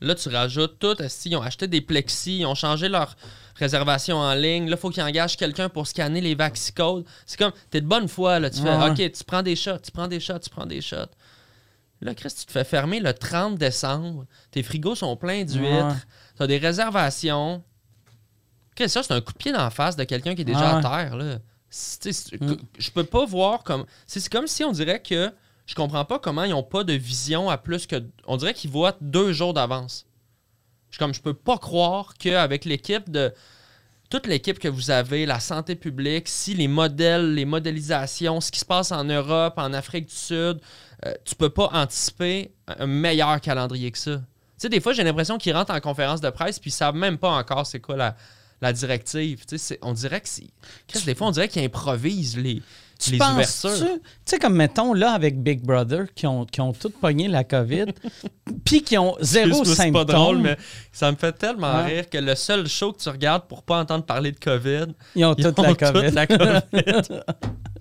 [0.00, 0.96] Là, tu rajoutes tout.
[1.26, 3.14] Ils ont acheté des plexis, ils ont changé leur
[3.54, 4.68] réservation en ligne.
[4.68, 7.04] Là, il faut qu'ils engagent quelqu'un pour scanner les vaxicodes.
[7.24, 8.50] C'est comme, t'es de bonne foi, là.
[8.50, 8.90] Tu fais, Ouais.
[8.90, 10.96] OK, tu prends des shots, tu prends des shots, tu prends des shots.
[12.00, 14.26] Là, Chris, tu te fais fermer le 30 décembre.
[14.50, 15.86] Tes frigos sont pleins d'huîtres.
[15.86, 15.94] Ouais.
[16.36, 17.62] Tu as des réservations.
[18.74, 19.06] Qu'est-ce que ça?
[19.06, 20.80] C'est un coup de pied dans la face de quelqu'un qui est déjà Ah à
[20.82, 21.16] terre.
[21.16, 21.38] Là?
[22.40, 22.54] Mm.
[22.78, 23.86] Je peux pas voir comme.
[24.06, 25.32] C'est comme si on dirait que
[25.66, 27.96] je comprends pas comment ils ont pas de vision à plus que.
[28.26, 30.06] On dirait qu'ils voient deux jours d'avance.
[30.90, 33.32] Je comme je peux pas croire qu'avec l'équipe de
[34.10, 38.60] toute l'équipe que vous avez, la santé publique, si les modèles, les modélisations, ce qui
[38.60, 40.60] se passe en Europe, en Afrique du Sud,
[41.06, 44.16] euh, tu peux pas anticiper un meilleur calendrier que ça.
[44.16, 44.22] Tu
[44.58, 47.16] sais, des fois, j'ai l'impression qu'ils rentrent en conférence de presse puis ils savent même
[47.16, 48.14] pas encore c'est quoi la,
[48.62, 49.40] la directive.
[49.40, 50.46] Tu sais, c'est- on dirait que c'est.
[51.04, 52.62] Des fois, on dirait qu'ils improvisent les,
[52.98, 53.86] Tu les penses ouvertures.
[53.96, 57.42] Tu sais, comme mettons là avec Big Brother qui ont, qui ont tous pogné la
[57.44, 57.86] COVID,
[58.64, 60.06] puis qui ont zéro Excuse-moi, C'est symptôme.
[60.06, 60.56] pas drôle, mais
[60.92, 61.94] ça me fait tellement Ouais.
[61.96, 65.24] rire que le seul show que tu regardes pour pas entendre parler de COVID, Ils
[65.24, 66.04] ont ils toute ont la COVID.
[66.06, 67.20] toute la COVID.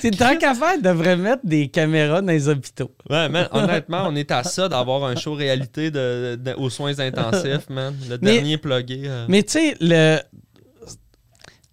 [0.00, 2.90] C'est tant qu'à faire, ils devraient mettre des caméras dans les hôpitaux.
[3.08, 6.98] Ouais, man, honnêtement, on est à ça d'avoir un show réalité de, de- aux soins
[6.98, 7.94] intensifs, man.
[8.08, 9.02] Le Mais- dernier plugué.
[9.06, 9.26] euh.
[9.28, 10.18] Mais tu sais, le...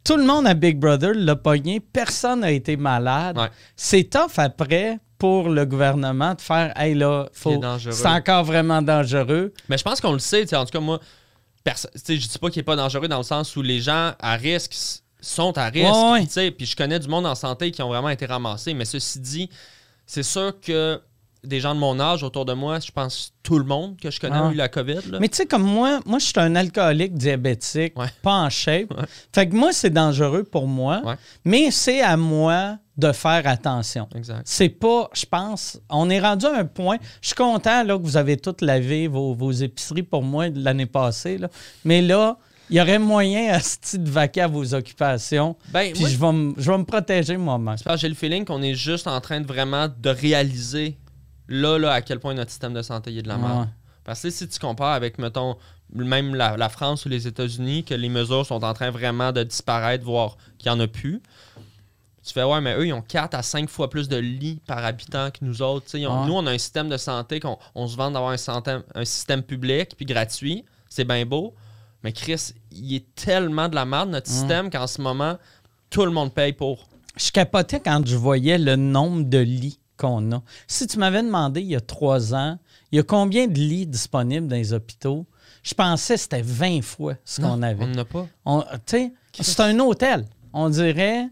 [0.04, 3.38] tout le monde à Big Brother l'a pogné, personne n'a été malade.
[3.38, 3.50] Ouais.
[3.76, 7.60] C'est tough après pour le gouvernement de faire Hey là, faut...
[7.90, 9.54] c'est encore vraiment dangereux.
[9.70, 11.00] Mais je pense qu'on le sait, tu sais, en tout cas, moi,
[11.66, 14.76] je dis pas qu'il est pas dangereux dans le sens où les gens à risque
[15.30, 15.86] sont à risque.
[15.94, 16.18] Ouais, ouais.
[16.20, 18.74] Puis, tu sais, Puis je connais du monde en santé qui ont vraiment été ramassés.
[18.74, 19.50] Mais ceci dit,
[20.06, 21.02] c'est sûr que
[21.44, 24.20] des gens de mon âge autour de moi, je pense tout le monde que je
[24.20, 24.54] connais a Ouais.
[24.54, 25.00] eu la COVID.
[25.12, 25.20] là.
[25.20, 28.08] Mais tu sais, comme moi, moi, je suis un alcoolique diabétique, Ouais.
[28.22, 28.92] pas en shape.
[28.92, 29.06] Ouais.
[29.34, 31.14] Fait que moi, c'est dangereux pour moi, Ouais.
[31.46, 34.10] mais c'est à moi de faire attention.
[34.16, 34.42] Exact.
[34.46, 36.98] C'est pas, je pense, on est rendu à un point.
[37.22, 40.62] Je suis content là, que vous avez toutes lavé vos, vos épiceries pour moi de
[40.62, 41.38] l'année passée.
[41.38, 41.48] là.
[41.86, 42.38] Mais là,
[42.76, 45.56] y aurait moyen à ce de vaquer à vos occupations.
[45.70, 47.78] Ben, Puis moi, je vais me je vais me protéger moi-même.
[47.96, 50.98] j'ai le feeling qu'on est juste en train de vraiment de réaliser
[51.48, 53.60] là, là, à quel point notre système de santé il est de la merde.
[53.62, 53.66] Ouais.
[54.04, 55.56] Parce que si tu compares avec, mettons,
[55.94, 59.44] même la, la France ou les États-Unis, que les mesures sont en train vraiment de
[59.44, 61.22] disparaître, voire qu'il n'y en a plus,
[62.26, 64.84] tu fais, ouais, mais eux, ils ont 4 à 5 fois plus de lits par
[64.84, 65.86] habitant que nous autres.
[65.86, 66.28] Tu sais, ils ont- Ouais.
[66.28, 69.92] Nous, on a un système de santé qu'on on se vante d'avoir un système public
[69.96, 70.66] puis gratuit.
[70.90, 71.54] C'est bien beau.
[72.08, 75.38] Mais Chris, il est tellement de la merde, notre système, qu'en ce moment,
[75.90, 76.88] tout le monde paye pour.
[77.18, 80.42] Je capotais quand je voyais le nombre de lits qu'on a.
[80.68, 82.58] Si tu m'avais demandé il y a trois ans,
[82.94, 85.26] il y a combien de lits disponibles dans les hôpitaux,
[85.64, 87.84] je pensais que c'était 20 fois ce qu'on avait.
[87.84, 88.26] On n'en a pas.
[88.46, 90.26] On- tu sais, c'est un hôtel.
[90.54, 91.28] On dirait,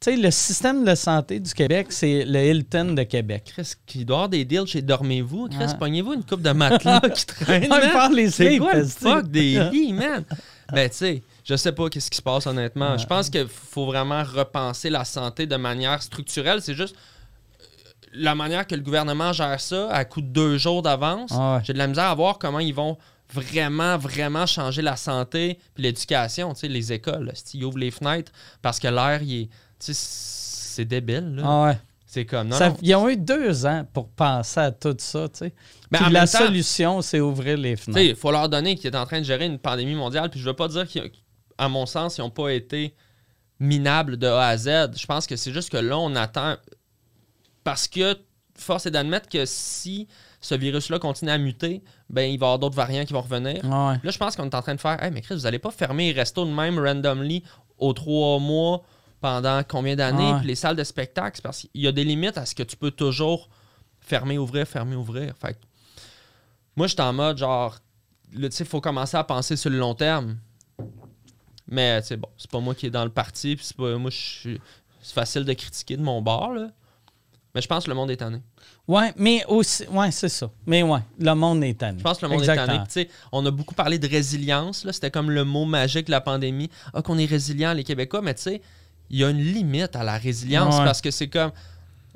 [0.00, 3.52] tu sais, le système de santé du Québec, c'est le Hilton de Québec.
[3.54, 5.48] Chris, il doit y avoir des deals chez Dormez-vous.
[5.48, 5.76] Chris, Ouais.
[5.78, 7.68] pognez-vous une coupe de matelas qui traîne.
[7.68, 7.92] Man.
[7.92, 10.24] par les C'est quoi le fuck des lits, man?
[10.72, 12.96] Ben, tu sais, je sais pas qu'est-ce qui se passe, honnêtement.
[12.96, 16.62] Je pense qu'il faut vraiment repenser la santé de manière structurelle.
[16.62, 16.94] C'est juste
[17.60, 17.64] euh,
[18.14, 21.30] la manière que le gouvernement gère ça à coup de deux jours d'avance.
[21.34, 21.62] Ah ouais.
[21.64, 22.96] J'ai de la misère à voir comment ils vont
[23.34, 26.54] vraiment, vraiment changer la santé puis l'éducation.
[26.54, 28.32] Tu sais, les écoles, ils ouvrent les fenêtres
[28.62, 29.48] parce que l'air, il est...
[29.80, 31.42] C'est débile, là.
[31.44, 31.78] Ah ouais.
[32.06, 32.48] C'est comme...
[32.48, 32.76] Non, Ça- non.
[32.82, 35.54] ils ont eu deux ans pour penser à tout ça, tu sais.
[35.92, 38.00] Ben, la temps- solution, c'est ouvrir les fenêtres.
[38.00, 40.28] il faut leur donner qu'ils est en train de gérer une pandémie mondiale.
[40.28, 42.94] Puis je veux pas dire qu'à mon sens, ils n'ont pas été
[43.60, 44.68] minables de A à Z.
[44.96, 46.56] Je pense que c'est juste que là, on attend.
[47.62, 48.18] Parce que
[48.56, 50.08] force est d'admettre que si
[50.40, 53.60] ce virus-là continue à muter, ben il va y avoir d'autres variants qui vont revenir.
[53.70, 54.00] Ah ouais.
[54.02, 55.70] Là, je pense qu'on est en train de faire Hey, mais Chris, vous allez pas
[55.70, 57.44] fermer les restos de même randomly
[57.78, 58.82] aux trois mois
[59.20, 60.32] pendant combien d'années?
[60.38, 62.62] Puis les salles de spectacle, c'est parce qu'il y a des limites à ce que
[62.62, 63.48] tu peux toujours
[64.00, 65.34] fermer, ouvrir, fermer, ouvrir.
[65.40, 65.58] Fait que
[66.76, 67.76] moi, je suis en mode genre,
[68.32, 70.36] tu sais, il faut commencer à penser sur le long terme.
[71.68, 73.96] Mais, tu sais, bon, c'est pas moi qui est dans le parti, puis c'est pas
[73.96, 74.60] moi, je suis-
[75.02, 76.68] c'est facile de critiquer de mon bord, là.
[77.54, 78.40] Mais je pense que le monde est tanné.
[78.86, 80.50] Ouais, mais aussi, ouais, c'est ça.
[80.66, 81.98] Mais ouais, le monde est tanné.
[81.98, 82.78] Je pense que le monde est tanné.
[82.78, 84.84] Puis, tu sais, on a beaucoup parlé de résilience.
[84.84, 84.92] là.
[84.92, 86.70] C'était comme le mot magique de la pandémie.
[86.94, 88.22] Ah, qu'on est résilient, les Québécois.
[88.22, 88.62] Mais tu sais,
[89.10, 90.84] il y a une limite à la résilience Ouais.
[90.84, 91.52] parce que c'est comme.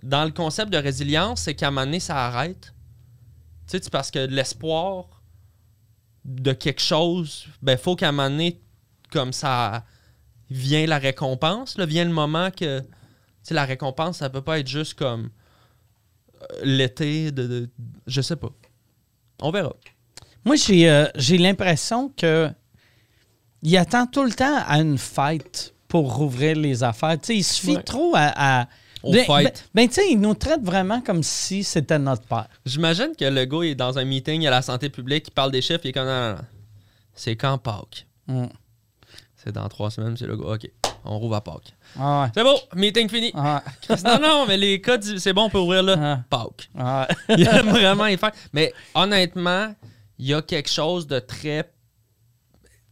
[0.03, 2.75] Dans le concept de résilience, c'est qu'à un moment donné, ça arrête.
[3.67, 5.07] Tu sais, c'est parce que l'espoir
[6.25, 8.61] de quelque chose, ben, faut qu'à un moment donné,
[9.11, 9.85] comme ça
[10.51, 12.81] vient la récompense, là, vient le moment que.
[12.81, 12.87] Tu
[13.49, 15.31] sais, la récompense, ça peut pas être juste comme
[16.41, 17.71] euh, l'été de, de-
[18.07, 18.51] Je sais pas.
[19.41, 19.75] On verra.
[20.45, 22.51] Moi, j'ai euh, j'ai l'impression que
[23.63, 27.17] il attend tout le temps à une fête pour rouvrir les affaires.
[27.29, 27.83] Il suffit Ouais.
[27.85, 28.63] trop à.
[28.63, 28.69] à-
[29.05, 29.25] Aux Ben-.
[29.29, 32.49] Ben, ben, tu sais, il nous traite vraiment comme si c'était notre père.
[32.67, 35.63] J'imagine que le gars est dans un meeting à la santé publique, il parle des
[35.63, 36.43] chiffres, il est comme non, non, non.
[37.15, 38.07] C'est quand Pâques?
[38.27, 38.47] Mm.
[39.37, 40.55] C'est dans trois semaines, c'est le gars.
[40.55, 40.69] OK,
[41.05, 41.75] on rouvre à Pâques.
[41.97, 42.29] Ah ouais.
[42.35, 43.31] C'est beau, meeting fini.
[43.37, 43.63] Ah,
[44.05, 45.95] non, non, mais les cas, du- c'est bon, on peut ouvrir là.
[45.97, 46.21] Ah.
[46.29, 46.71] Pâques.
[46.77, 47.07] ah.
[47.29, 48.33] Il aime vraiment y faire.
[48.53, 49.73] Mais honnêtement,
[50.19, 51.71] il y a quelque chose de très.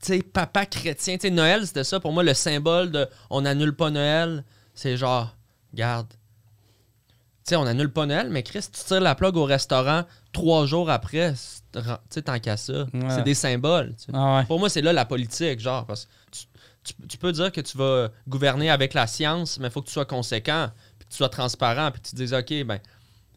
[0.02, 1.16] Sais, papa chrétien.
[1.16, 2.00] Tu sais, Noël, c'était ça.
[2.00, 4.44] Pour moi, le symbole de on annule pas Noël,
[4.74, 5.36] c'est genre,
[5.72, 6.08] garde.
[6.08, 10.66] Tu sais, on annule pas Noël, mais Chris, tu tires la plug au restaurant trois
[10.66, 11.34] jours après,
[11.72, 11.80] tu
[12.10, 12.84] sais, tant qu'à ça.
[12.92, 13.10] Ouais.
[13.10, 13.94] C'est des symboles.
[14.12, 14.44] Ah ouais.
[14.46, 16.46] Pour moi, c'est là la politique, genre, parce que tu
[16.84, 19.86] tu, tu peux dire que tu vas gouverner avec la science, mais il faut que
[19.86, 22.80] tu sois conséquent, puis que tu sois transparent, puis que tu te dises, OK, ben,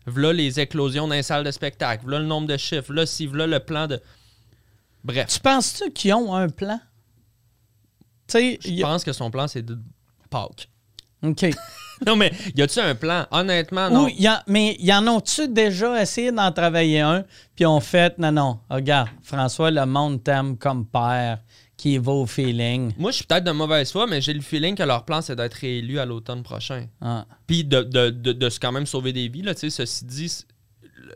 [0.05, 3.27] voilà les éclosions dans les salles de spectacle, voilà le nombre de chiffres, là, si,
[3.27, 3.99] voilà le plan de.
[5.05, 6.79] Bref, Tu penses-tu qu'ils ont un plan?
[8.27, 9.77] Tu sais, je a- pense que son plan, c'est de
[10.29, 10.67] Pâques.
[11.23, 11.45] OK.
[12.05, 13.25] Non, mais y a-tu un plan?
[13.31, 14.09] Honnêtement, non.
[14.09, 17.23] Y en- mais y en ont-tu déjà essayé d'en travailler un,
[17.55, 21.39] puis ont fait, non, non, regarde, François, le monde t'aime comme père,
[21.77, 22.91] qui va au feeling.
[22.97, 25.37] Moi, je suis peut-être de mauvaise foi, mais j'ai le feeling que leur plan, c'est
[25.37, 26.85] d'être réélu à l'automne prochain.
[26.99, 27.25] Ah.
[27.47, 29.43] Puis de, de, de, de se quand même sauver des vies.
[29.43, 30.33] Là, tu sais, ceci dit,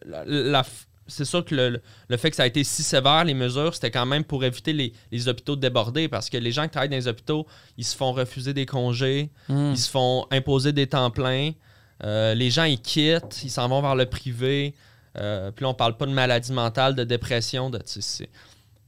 [0.06, 0.64] la-
[1.10, 3.92] c'est sûr que le, le fait que ça a été si sévère, les mesures, c'était
[3.92, 6.90] quand même pour éviter les, les hôpitaux de déborder parce que les gens qui travaillent
[6.90, 7.46] dans les hôpitaux,
[7.78, 9.72] ils se font refuser des congés, Hmm.
[9.72, 11.52] ils se font imposer des temps pleins.
[12.04, 14.74] Euh, les gens, ils quittent, ils s'en vont vers le privé.
[15.18, 17.70] Euh, puis là, on parle pas de maladie mentale, de dépression.
[17.70, 18.30] De, tu sais, c'est-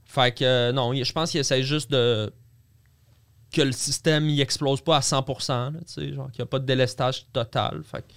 [0.06, 2.32] fait que euh, non, je pense qu'ils essayent juste de
[3.54, 6.46] que le système il explose pas à 100%, là, tu sais, genre qu'il n'y a
[6.46, 7.82] pas de délestage total.
[7.84, 8.14] Fait que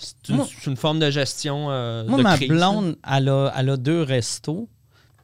[0.00, 3.76] c'est une, forme de gestion euh, Moi, de ma crise, blonde, elle a, elle a
[3.76, 4.68] deux restos.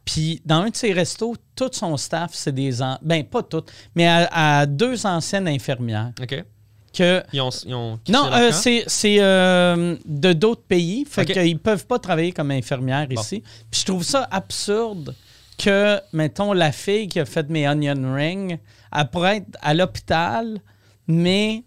[0.04, 2.80] Puis dans un de ses restos, tout son staff, c'est des...
[2.82, 3.62] an- Ben, pas tout,
[3.94, 6.12] mais elle a deux anciennes infirmières.
[6.22, 6.44] OK.
[6.92, 11.04] Que Ils ont, ils ont quitté Non, euh, c'est c'est, euh, de d'autres pays.
[11.04, 13.20] Fait qu'ils peuvent pas travailler comme infirmières Bon.
[13.20, 13.42] ici.
[13.70, 15.14] Puis je trouve ça absurde
[15.58, 18.58] que, mettons, la fille qui a fait mes onion rings,
[18.96, 20.58] elle pourrait être à l'hôpital,
[21.06, 21.64] mais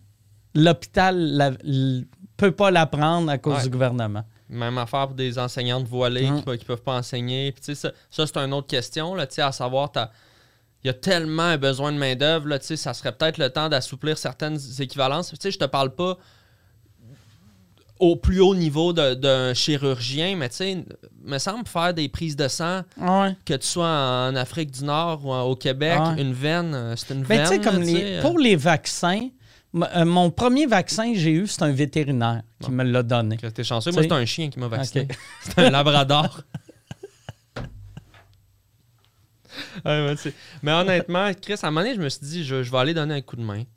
[0.56, 1.58] l'hôpital
[2.40, 3.64] peut pas la prendre à cause Ouais.
[3.64, 4.24] du gouvernement.
[4.50, 6.42] Même affaire pour des enseignantes voilées Hum.
[6.44, 7.52] qui, ne peuvent pas enseigner.
[7.52, 9.92] Puis, ça, ça c'est une autre question, là, à savoir,
[10.84, 14.58] il y a tellement un besoin de main-d'œuvre, ça serait peut-être le temps d'assouplir certaines
[14.80, 15.34] équivalences.
[15.44, 16.18] Je te parle pas
[18.00, 20.86] au plus haut niveau d'un chirurgien, mais tu sais,
[21.22, 23.36] me semble faire des prises de sang, Ouais.
[23.46, 26.22] que tu sois en Afrique du Nord ou au Québec, Ouais.
[26.22, 27.42] une veine, euh, c'est une Ben, veine.
[27.44, 28.22] tu sais, comme là, les, euh.
[28.22, 29.28] pour les vaccins,
[29.74, 33.38] m- euh, mon premier vaccin que j'ai eu, c'est un vétérinaire qui me l'a donné.
[33.38, 33.92] T'es chanceux.
[33.92, 35.04] Moi, c'est un chien qui m'a vacciné.
[35.10, 35.18] Ok.
[35.44, 36.42] C'est un labrador.
[39.84, 40.16] Ouais,
[40.64, 42.94] mais, honnêtement, Chris, à un moment donné, je me suis dit, je, je vais aller
[42.94, 43.64] donner un coup de main.
[43.64, 43.68] Tu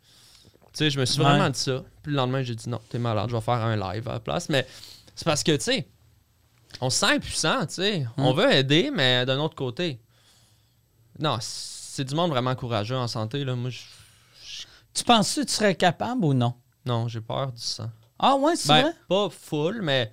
[0.74, 1.24] sais, je me suis Ouais.
[1.24, 1.82] vraiment dit ça.
[2.02, 4.20] Puis le lendemain, j'ai dit, non, t'es malade, je vais faire un live à la
[4.20, 4.48] place.
[4.48, 4.66] Mais
[5.14, 5.86] c'est parce que, tu sais,
[6.80, 8.06] on se sent impuissant, tu sais.
[8.16, 9.98] On veut aider, mais d'un autre côté.
[11.18, 13.54] Non, c'est du monde vraiment courageux en santé, là.
[13.54, 13.80] Moi, je-
[14.94, 16.54] Tu penses que tu serais capable ou non?
[16.84, 17.90] non, j'ai peur du sang.
[18.18, 18.92] Ah ouais, c'est Ben, vrai?
[19.08, 20.10] pas full, mais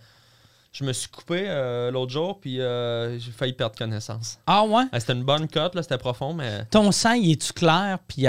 [0.72, 4.40] je me suis coupé euh, l'autre jour, puis euh, j'ai failli perdre connaissance.
[4.48, 4.84] Ah ouais?
[4.94, 8.26] Euh, C'était une bonne cote, là, c'était profond, mais Ton sang, il est-tu clair puis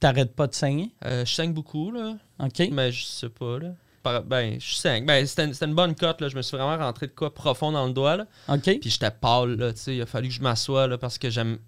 [0.00, 0.94] t'arrêtes pas de saigner?
[1.04, 2.62] euh, je saigne beaucoup, là, OK.
[2.72, 3.68] mais je sais pas, là.
[4.02, 5.06] Par- ben, je saigne.
[5.06, 6.28] Ben, c'était une, bonne cote, là.
[6.28, 8.26] Je me suis vraiment rentré de quoi profond dans le doigt, là.
[8.48, 8.78] OK.
[8.80, 9.96] Puis j'étais pâle, là, tu sais.
[9.96, 11.58] Il a fallu que je m'assoie, là, parce que j'aime.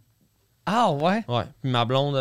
[0.67, 1.25] Ah ouais?
[1.29, 1.45] Ouais.
[1.63, 2.17] Puis ma blonde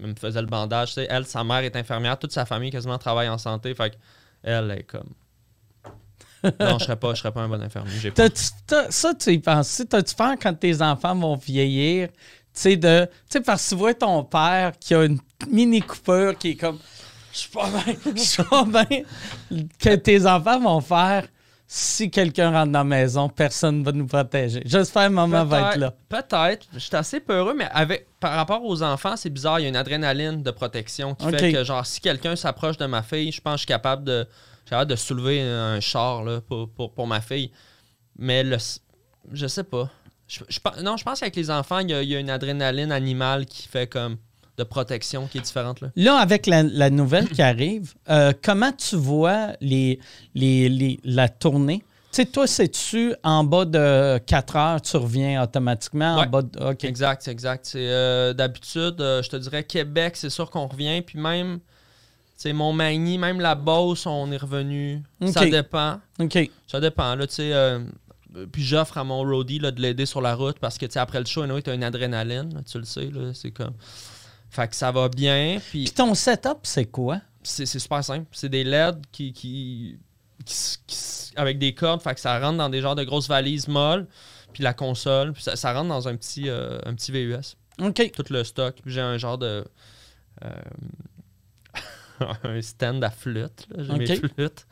[0.00, 0.96] me faisait le bandage.
[0.96, 3.98] Elle, sa mère est infirmière, toute sa famille quasiment travaille en santé, fait
[4.42, 5.10] elle est comme.
[6.60, 8.10] non, je serais pas, je serais pas un bon infirmier.
[8.10, 8.28] Pas.
[8.90, 9.82] Ça, tu y penses?
[9.88, 12.08] T'as-tu peur quand tes enfants vont vieillir?
[12.08, 12.14] Tu
[12.52, 13.04] sais, de.
[13.04, 15.18] Tu sais, parce que tu vois ton père qui a une
[15.50, 16.78] mini coupure qui est comme.
[17.32, 17.94] Je suis pas bien.
[18.16, 19.02] Je suis pas bien.
[19.78, 21.26] Que tes enfants vont faire.
[21.72, 24.60] Si quelqu'un rentre dans la maison, personne ne va nous protéger.
[24.64, 25.94] J'espère que maman va être là.
[26.08, 26.66] Peut-être.
[26.72, 29.60] Je suis assez peureux, mais avec, par rapport aux enfants, c'est bizarre.
[29.60, 32.86] Il y a une adrénaline de protection qui fait que, genre, si quelqu'un s'approche de
[32.86, 34.26] ma fille, je pense que je suis capable de,
[34.68, 37.52] capable de soulever un char là, pour, pour, pour ma fille.
[38.18, 38.56] Mais le,
[39.32, 39.88] je sais pas.
[40.26, 42.18] Je, je pen- non, je pense qu'avec les enfants, il y, a, il y a
[42.18, 44.16] une adrénaline animale qui fait comme
[44.60, 45.80] de protection qui est différente.
[45.80, 45.88] Là?
[45.96, 49.98] Là, avec la, la nouvelle qui arrive, euh, comment tu vois les,
[50.34, 51.82] les, les- la tournée?
[52.12, 56.58] Tu sais, toi, c'est-tu en bas de 4 heures, tu reviens automatiquement en bas de.
[56.72, 56.84] OK.
[56.84, 57.66] Exact, exact.
[57.66, 61.02] C'est euh, d'habitude, euh, je te dirais Québec, c'est sûr qu'on revient.
[61.02, 61.60] Puis même,
[62.36, 65.02] c'est Montmagny, même la Beauce, on est revenu.
[65.32, 66.00] Ça dépend.
[66.18, 66.50] OK.
[66.66, 67.14] Ça dépend.
[67.14, 67.52] Là, tu sais,
[68.52, 70.98] puis j'offre à mon roadie là, de l'aider sur la route parce que tu sais,
[71.00, 73.08] après le show, anyway, t'as une adrénaline, là, tu le sais.
[73.34, 73.74] C'est comme.
[74.50, 75.58] Fait que ça va bien.
[75.70, 77.20] Puis Puis ton setup, c'est quoi?
[77.42, 78.26] c'est c'est super simple.
[78.32, 79.98] C'est des LED qui, qui,
[81.36, 84.06] avec des cordes, fait que ça rentre dans des genres de grosses valises molles.
[84.52, 87.56] Puis la console, puis ça, ça rentre dans un petit, euh, un petit VUS.
[87.80, 88.10] OK.
[88.12, 88.76] Tout le stock.
[88.82, 89.64] Puis j'ai un genre de.
[90.44, 90.50] euh,
[92.44, 93.66] un stand à flûte.
[93.78, 94.26] J'ai mes Ok.
[94.34, 94.66] flûtes.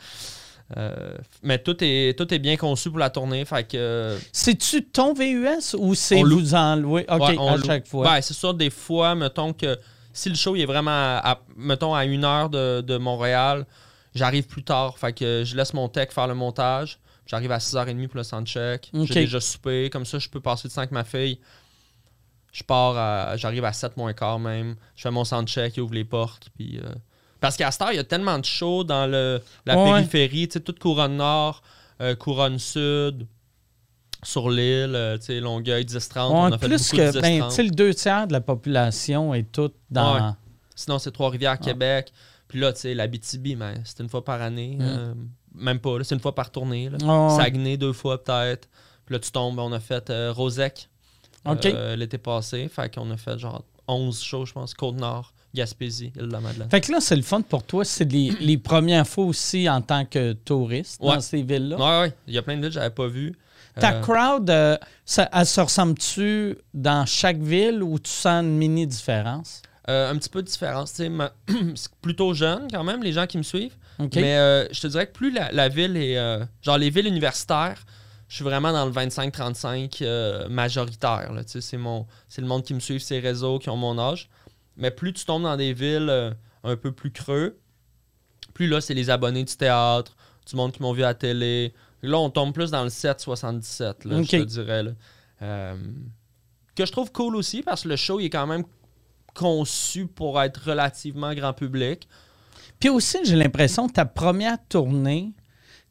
[0.76, 3.44] Euh, mais tout est, tout est bien conçu pour la tournée.
[3.44, 4.18] Fait que.
[4.32, 7.06] C'est-tu ton VUS ou c'est vous en louez?
[7.08, 7.64] OK, Ouais, on à loue.
[7.64, 8.10] chaque fois.
[8.12, 9.78] Ouais, c'est sûr, des fois, mettons que
[10.12, 13.64] si le show il est vraiment à, à- mettons, à une heure de, de Montréal,
[14.14, 14.98] j'arrive plus tard.
[14.98, 16.98] Fait que je laisse mon tech faire le montage.
[17.26, 18.90] J'arrive à 6h30 pour le soundcheck.
[18.94, 19.88] J'ai déjà soupé.
[19.90, 21.38] Comme ça, je peux passer de 5 avec ma fille.
[22.52, 24.76] Je pars, j'arrive à 7 moins quart même.
[24.96, 26.48] Je fais mon soundcheck, il ouvre les portes.
[26.56, 26.88] Puis, euh,
[27.40, 29.84] Parce qu'à heure, il y a tellement de shows dans le, la Ouais.
[29.92, 31.62] périphérie, tu sais, toute couronne nord,
[32.00, 33.26] euh, couronne sud,
[34.24, 36.30] sur l'île, euh, tu sais, Longueuil, 10-30.
[36.32, 37.48] on Ouais, a fait plus beaucoup que, ben, 10-30.
[37.50, 40.14] tu sais, le deux tiers de la population est toute dans.
[40.16, 40.32] Ouais.
[40.74, 42.12] Sinon, c'est Trois-Rivières, Québec.
[42.48, 44.76] Puis là, tu sais, la BTB, mais c'est une fois par année.
[44.78, 44.82] Mm.
[44.82, 45.14] euh,
[45.54, 46.88] même pas, c'est une fois par tournée.
[46.90, 46.98] Là.
[47.36, 48.68] Saguenay, deux fois peut-être.
[49.06, 50.88] Puis là, tu tombes, on a fait Rosec
[51.96, 52.68] l'été passé.
[52.68, 54.74] Fait qu'on a fait genre 11 shows, je pense.
[54.74, 56.68] Côte-Nord, Gaspésie, Île-de-la-Madeleine.
[56.70, 57.84] Fait que là, c'est le fun pour toi.
[57.84, 61.14] C'est les, les premières fois aussi en tant que touriste Ouais.
[61.14, 61.76] dans ces villes-là.
[61.76, 62.14] Ouais, ouais.
[62.26, 63.34] Il y a plein de villes que j'avais pas vues.
[63.80, 68.56] Ta Euh, crowd, euh, ça, elle se ressemble-tu dans chaque ville ou tu sens une
[68.56, 69.62] mini différence?
[69.88, 70.98] euh, un petit peu de différence.
[70.98, 71.32] ma-
[71.74, 73.74] c'est plutôt jeune quand même, les gens qui me suivent.
[73.98, 74.36] Mais
[74.70, 76.16] je te dirais que plus la, la ville est.
[76.62, 77.82] genre les villes universitaires,
[78.28, 81.32] je suis vraiment dans le 25-35 euh, majoritaire.
[81.32, 81.42] là.
[81.44, 83.98] Tu sais, C'est mon- c'est le monde qui me suit, ces réseaux, qui ont mon
[83.98, 84.28] âge.
[84.78, 86.32] Mais plus tu tombes dans des villes euh,
[86.64, 87.58] un peu plus creux,
[88.54, 90.16] plus là, c'est les abonnés du théâtre,
[90.48, 91.72] du monde qui m'ont vu à la télé.
[92.02, 94.24] Là, on tombe plus dans le 7-77, là, Ok.
[94.24, 94.82] je te dirais.
[94.84, 94.90] là.
[95.42, 95.76] Euh,
[96.74, 98.64] que je trouve cool aussi parce que le show il est quand même
[99.34, 102.08] conçu pour être relativement grand public.
[102.80, 105.32] Puis aussi, j'ai l'impression que ta première tournée,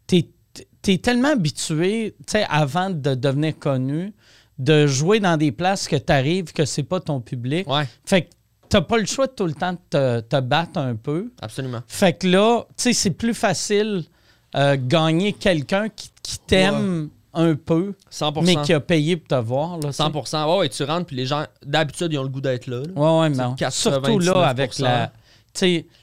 [0.05, 0.29] t'es
[0.87, 4.13] es tellement habitué, tu sais, avant de devenir connu,
[4.57, 7.67] de jouer dans des places que tu arrives que c'est pas ton public.
[7.67, 8.29] Ouais, Fait que
[8.69, 11.31] t'as pas le choix de tout le temps de te, te battre un peu.
[11.41, 11.81] absolument.
[11.87, 14.03] Fait que là, tu sais, c'est plus facile
[14.55, 18.43] euh, gagner quelqu'un qui, qui t'aime un peu, 100%.
[18.45, 19.77] mais qui a payé pour te voir.
[19.77, 20.03] Là, tu sais.
[20.03, 20.45] 100%.
[20.53, 22.77] Ouais, ouais, tu rentres, puis les gens, d'habitude, ils ont le goût d'être là.
[22.79, 22.93] là.
[22.95, 23.71] Ouais, ouais, mais 99%.
[23.71, 25.11] surtout là, avec la,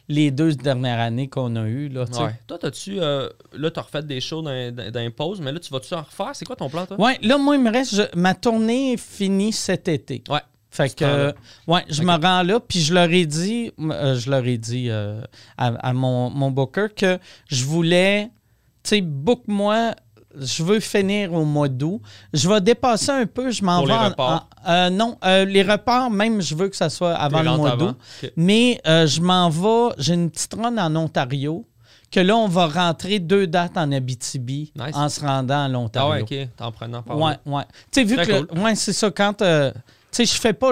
[0.08, 1.88] les deux dernières années qu'on a eues.
[1.88, 2.04] Là.
[2.20, 2.34] Ouais.
[2.46, 3.00] Toi, t'as-tu.
[3.00, 6.30] euh, là, t'as refait des shows les pauses, mais là, tu vas-tu en refaire?
[6.34, 7.00] C'est quoi ton plan, toi?
[7.00, 7.94] Ouais, là, moi, il me reste.
[7.94, 10.22] je- ma tournée finit cet été.
[10.28, 10.40] Ouais.
[10.74, 11.32] Fait que, euh,
[11.68, 14.90] ouais, je me rends là, puis je leur ai dit, euh, je leur ai dit
[14.90, 15.20] euh,
[15.56, 18.24] à, à mon, mon booker que je voulais,
[18.82, 19.92] tu sais, book-moi,
[20.36, 22.00] je veux finir au mois d'août.
[22.32, 23.92] Je vais dépasser un peu, je m'en vais.
[23.92, 24.48] les en- reports?
[24.66, 27.76] en- euh, non, euh, les reports, même, je veux que ça soit avant le mois
[27.76, 27.96] d'août.
[28.36, 31.64] Mais je m'en vais, j'ai une petite run en Ontario,
[32.10, 34.94] que là, on va rentrer deux dates en Abitibi Nice.
[34.94, 36.10] en se rendant à Ah l'Ontario.
[36.26, 36.48] ouais, ok.
[36.56, 37.62] T'en prenant par Ouais, ouais.
[37.92, 38.32] Tu sais, vu Très que.
[38.32, 38.58] le- cool.
[38.58, 39.10] ouais, c'est ça.
[39.12, 39.40] Quand.
[40.14, 40.70] Tu sais, je fais pas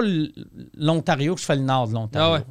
[0.75, 2.27] l'Ontario, je fais le nord de l'Ontario.
[2.27, 2.45] Ah ouais.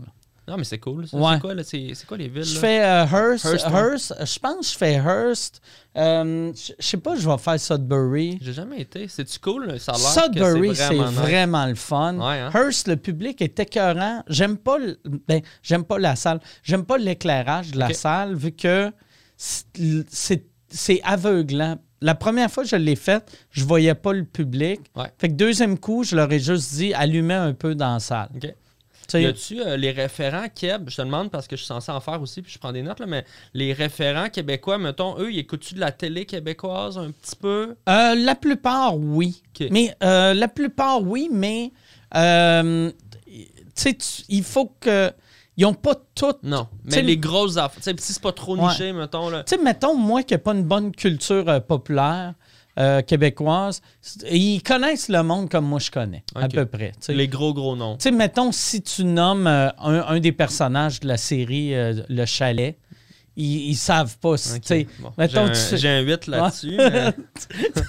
[0.49, 1.07] Non, mais c'est cool.
[1.07, 1.17] ça.
[1.17, 1.35] Ouais.
[1.35, 3.45] C'est quoi, là C'est c'est quoi les villes Je fais euh, Hearst.
[3.45, 3.73] Hearst, ouais.
[3.81, 5.61] Hearst, je pense que je fais Hearst.
[5.97, 8.39] Euh, je sais pas, je vais faire Sudbury.
[8.43, 9.07] J'ai jamais été.
[9.07, 12.17] C'est-tu cool Ça a Sudbury, c'est vraiment le fun.
[12.19, 12.51] Ouais, hein?
[12.53, 14.25] Hearst, le public est écœurant.
[14.27, 16.41] J'aime pas, le- ben, j'aime pas la salle.
[16.65, 18.91] J'aime pas l'éclairage de la salle vu que
[19.37, 19.65] c'est-
[20.11, 21.77] c'est c'est aveuglant.
[22.03, 24.81] La première fois que je l'ai fait, je voyais pas le public.
[24.97, 25.11] Ouais.
[25.19, 28.29] Fait que deuxième coup, je leur ai juste dit allumez un peu dans la salle.
[28.35, 28.43] Ok.
[28.43, 28.55] Tu
[29.09, 31.91] sais, Y a-tu euh, les référents Keb Je te demande parce que je suis censé
[31.91, 35.33] en faire aussi, puis je prends des notes, là, mais les référents québécois, mettons, eux,
[35.33, 37.75] ils écoutent-tu de la télé québécoise un petit peu?
[37.89, 39.43] Euh, la plupart, oui.
[39.71, 41.73] Mais euh, la plupart, oui, mais
[42.15, 42.91] euh,
[43.27, 43.97] tu sais,
[44.29, 45.13] il faut que.
[45.57, 46.67] Ils n'ont pas toutes Non.
[46.85, 47.83] Mais les grosses affaires.
[47.99, 48.69] Si c'est pas trop Ouais.
[48.69, 49.29] niché, mettons.
[49.31, 52.35] Tu sais, mettons, moi qui n'ai pas une bonne culture euh, populaire
[52.79, 53.83] euh, québécoise,
[54.31, 56.93] ils connaissent le monde comme moi je connais, à peu près.
[57.09, 57.97] Les gros, gros noms.
[57.99, 61.73] Tu sais, mettons, si tu nommes euh, un, un des personnages de la série
[62.09, 62.79] Le Chalet,
[63.37, 64.37] ils, ils savent pas.
[64.37, 64.61] si- Ok.
[64.61, 66.77] tu sais, Bon, mettons, j'ai, un, tu sais- j'ai un 8 là-dessus.
[66.77, 67.13] mais-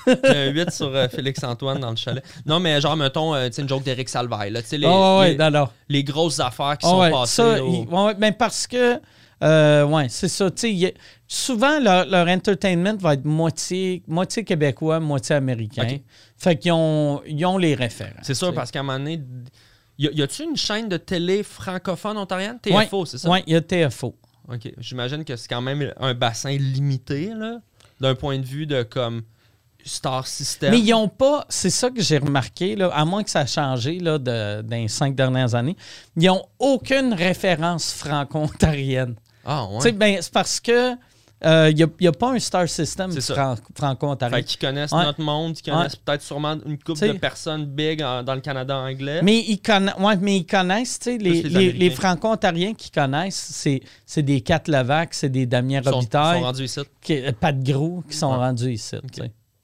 [0.24, 2.24] j'ai un 8 sur euh, Félix-Antoine dans le chalet.
[2.46, 4.52] Non, mais genre, mettons, euh, une joke d'Éric Salvaille.
[4.52, 7.36] Là, les, ouais, les, grosses affaires qui Ah sont ouais, passées.
[7.42, 9.00] ça, là, au- ils- ouais, ouais, ben parce que,
[9.44, 10.50] euh, ouais, c'est ça.
[10.86, 10.92] a-
[11.28, 15.88] souvent, leur, leur entertainment va être moitié, moitié québécois, moitié américain.
[16.38, 18.24] Fait qu'ils ont, ils ont les références.
[18.24, 19.22] C'est sûr, parce qu'à un moment donné,
[19.98, 22.60] y, a- y a-tu une chaîne de télé francophone ontarienne?
[22.62, 23.30] TFO, c'est ça?
[23.30, 24.16] Oui, il y a TFO.
[24.50, 24.72] Ok.
[24.78, 27.60] J'imagine que c'est quand même un bassin limité, là,
[28.02, 29.24] d'un point de vue de comme
[29.86, 30.72] Star System.
[30.72, 33.46] Mais ils n'ont pas, c'est ça que j'ai remarqué, là, à moins que ça a
[33.46, 35.76] changé là, de- dans les cinq dernières années,
[36.16, 39.16] ils n'ont aucune référence franco-ontarienne.
[39.46, 39.92] Ah, ouais.
[39.92, 40.96] ben, c'est parce que
[41.46, 44.38] euh, il n'y a, pas un star system fran- franco-ontarien.
[44.38, 45.04] Fait qu'ils connaissent Ouais.
[45.04, 48.42] notre monde, ils connaissent peut-être sûrement une couple T'sais- de personnes big en- dans le
[48.42, 49.22] Canada anglais.
[49.24, 54.24] Mais ils, conna- ouais, mais ils connaissent, les, les les- franco-ontariens qui connaissent, c'est, c'est
[54.24, 56.80] des Kat Levac, c'est des Damien sont Robitaille, rendus ici.
[57.02, 58.96] qui- euh, Pat Gros qui sont rendus ici.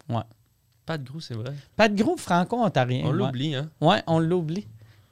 [0.10, 0.22] Ouais.
[0.86, 1.54] Pas de gros, c'est vrai.
[1.76, 3.04] Pat Gros franco-ontarien.
[3.06, 3.70] On l'oublie, hein.
[3.80, 4.66] Ouais, on l'oublie.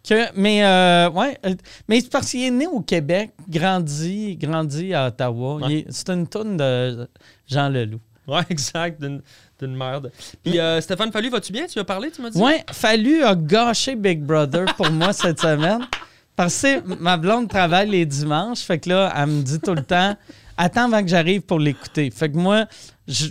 [0.08, 1.54] Que, mais euh, ouais, euh,
[1.88, 5.56] mais c'est parce qu'il est né au Québec, grandi, grandi à Ottawa.
[5.56, 5.62] Ouais.
[5.70, 7.08] Il est- C'est une tourne de
[7.48, 8.00] Jean Leloup.
[8.28, 9.22] Ouais, exact, d'une
[9.60, 10.12] d'une merde.
[10.43, 11.66] Puis euh, Stéphane Fallu, vas-tu bien?
[11.66, 12.39] Tu as parlé, tu m'as dit?
[12.39, 15.88] Ouais, Fallu a gâché Big Brother pour moi cette semaine.
[16.36, 18.60] Parce que ma blonde travaille les dimanches.
[18.60, 20.16] Fait que là, elle me dit tout le temps
[20.56, 22.12] Attends avant que j'arrive pour l'écouter.
[22.12, 22.66] Fait que moi,
[23.08, 23.28] je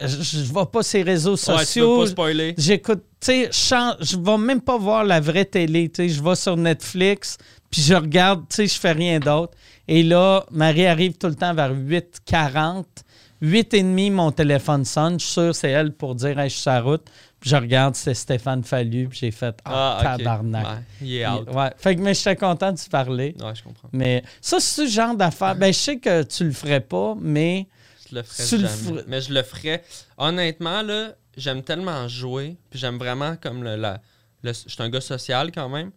[0.00, 2.00] je vais pas les réseaux Ouais, sociaux.
[2.00, 2.54] pas spoiler.
[2.56, 6.22] J'écoute, tu sais, je je vais même pas voir la vraie télé, tu sais, je
[6.22, 7.36] vais sur Netflix,
[7.70, 9.52] puis je regarde, tu sais, je fais rien d'autre.
[9.86, 12.84] Et là, Marie arrive tout le temps vers 8h40.
[13.42, 16.72] 8h30, mon téléphone sonne, je suis sûr c'est elle pour dire hey, je suis sur
[16.72, 17.04] la route.
[17.40, 20.18] Puis je regarde, c'est Stéphane Fallu, puis j'ai fait Ah, Ah, ok.
[20.24, 20.66] tabarnak.
[20.66, 20.72] Ouais,
[21.02, 21.48] il est out.
[21.54, 21.70] Ouais.
[21.76, 23.36] Fait que mais j'étais content de te parler.
[23.40, 23.88] Ouais, je comprends.
[23.92, 25.54] Mais ça, c'est ce genre d'affaire.
[25.54, 27.68] Ben, je sais que tu le ferais pas, mais
[28.10, 29.82] Je le ferais Tu le Mais je le ferais.
[30.16, 32.56] Honnêtement, là, j'aime tellement jouer.
[32.70, 33.76] Puis j'aime vraiment comme le.
[33.76, 34.00] la-
[34.42, 35.90] le- je suis un gars social quand même.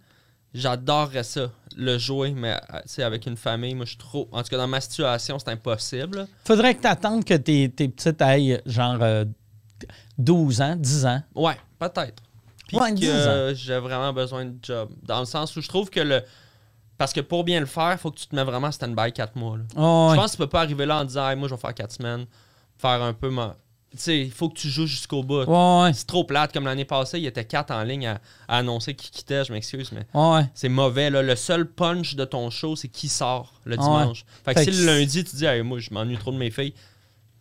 [0.53, 2.57] J'adorerais ça, le jouer, mais
[2.99, 4.27] euh, avec une famille, moi je suis trop.
[4.33, 6.27] En tout cas, dans ma situation, c'est impossible.
[6.45, 9.23] faudrait que tu attendes que tes, tes petites aillent genre euh,
[10.17, 11.23] 12 ans, 10 ans.
[11.35, 12.21] Ouais, peut-être.
[12.67, 13.13] Puis Ouais, que 10 ans.
[13.15, 14.89] euh, j'ai vraiment besoin de job.
[15.03, 16.21] Dans le sens où je trouve que le.
[17.01, 19.35] Parce que pour bien le faire, il faut que tu te mets vraiment stand-by 4
[19.35, 19.57] mois.
[19.57, 19.63] là.
[19.75, 20.09] Oh.
[20.11, 21.73] Je pense que tu peux pas arriver là en disant Hey, moi je vais faire
[21.73, 22.27] 4 semaines,
[22.77, 23.55] faire un peu ma.
[23.93, 25.43] Tu sais, il faut que tu joues jusqu'au bout.
[25.95, 26.53] C'est trop plate.
[26.53, 29.51] Comme l'année passée, il y était 4 en ligne à, à annoncer qui quittait, je
[29.51, 30.05] m'excuse, mais
[30.53, 31.09] c'est mauvais.
[31.09, 31.23] Là.
[31.23, 34.23] Le seul punch de ton show, c'est qui sort le Ah dimanche.
[34.45, 36.75] Fait que si le lundi, tu dis Hey, moi je m'ennuie trop de mes filles,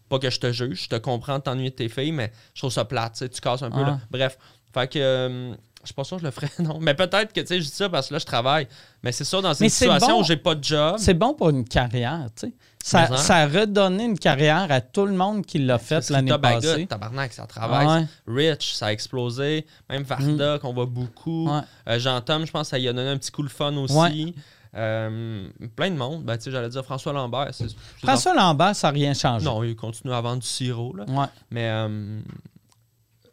[0.09, 2.63] pas que je te juge, je te comprends de t'ennuyer de tes filles, mais je
[2.63, 3.23] trouve ça plate.
[3.31, 3.81] tu casses un peu.
[3.83, 3.87] Ah.
[3.91, 4.01] là.
[4.11, 4.39] Bref.
[4.73, 4.99] Fait que.
[4.99, 6.79] euh, je suis pas sûr que je le ferais, non.
[6.81, 8.69] Mais peut-être que, tu sais, je dis ça parce que là, je travaille.
[9.03, 10.21] Mais c'est sûr, dans Mais une c'est situation bon.
[10.21, 10.97] où j'ai pas de job.
[10.99, 12.53] C'est bon pour une carrière, tu sais.
[12.83, 13.17] Ça, hein?
[13.19, 16.39] ça a redonné une carrière à tout le monde qui l'a fait Parce que l'année
[16.39, 16.87] passée.
[16.87, 18.07] Tabarnak, ça travaille.
[18.27, 19.67] Rich, ça a explosé.
[19.91, 21.51] Même Varda, qu'on voit beaucoup.
[21.51, 21.61] Ouais.
[21.89, 23.95] Euh, Jean-Tom, je pense que ça y a donné un petit coup de fun aussi.
[23.95, 24.35] Ouais.
[24.77, 26.23] Euh, plein de monde.
[26.25, 27.49] Ben, tu sais, j'allais dire François Lambert.
[27.53, 29.45] c'est- c'est- François Lambert, ça n'a rien changé.
[29.45, 30.95] Non, il continue à vendre du sirop.
[30.95, 31.05] Là.
[31.09, 31.27] Ouais.
[31.51, 32.21] Mais euh,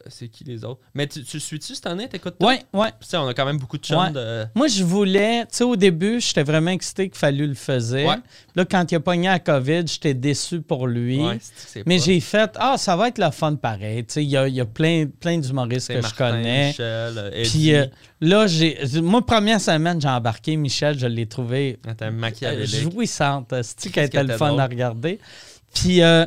[0.10, 0.80] c'est qui les autres?
[0.94, 2.08] Mais tu, tu suis-tu cette année?
[2.08, 2.36] T'écoutes?
[2.40, 2.90] Ouais, ouais.
[3.02, 4.12] Tu sais, on a quand même beaucoup de chums Ouais.
[4.12, 4.46] de...
[4.56, 8.08] Moi, je voulais, tu sais, au début, j'étais vraiment excité qu'il fallu le faisait.
[8.08, 8.16] Ouais.
[8.56, 11.24] Là, quand il a pogné la COVID, j'étais déçu pour lui.
[11.26, 11.40] Ouais,
[11.86, 14.06] Mais j'ai fait, ah, ça va être le fun pareil.
[14.06, 16.68] Tu sais, il y a, y a plein, plein d'humoristes que Martin, je connais.
[16.68, 16.86] Michel,
[17.18, 17.50] euh, Eddie.
[17.50, 17.86] Puis euh,
[18.22, 18.78] là, j'ai.
[19.02, 22.92] Moi, première semaine, j'ai embarqué Michel, je l'ai trouvé Attends, euh, machiavélique.
[22.92, 23.54] jouissante.
[23.62, 25.20] C'est qu'elle était le fun à regarder?
[25.74, 26.26] Puis, euh,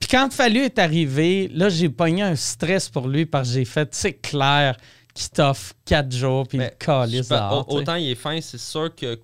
[0.00, 3.64] puis quand Fallu est arrivé, là, j'ai pogné un stress pour lui parce que j'ai
[3.64, 4.76] fait, c'est clair
[5.14, 7.76] qu'il t'offre quatre jours, puis il Mais calisse dehors, sais.
[7.76, 9.20] Autant il est fin, c'est sûr que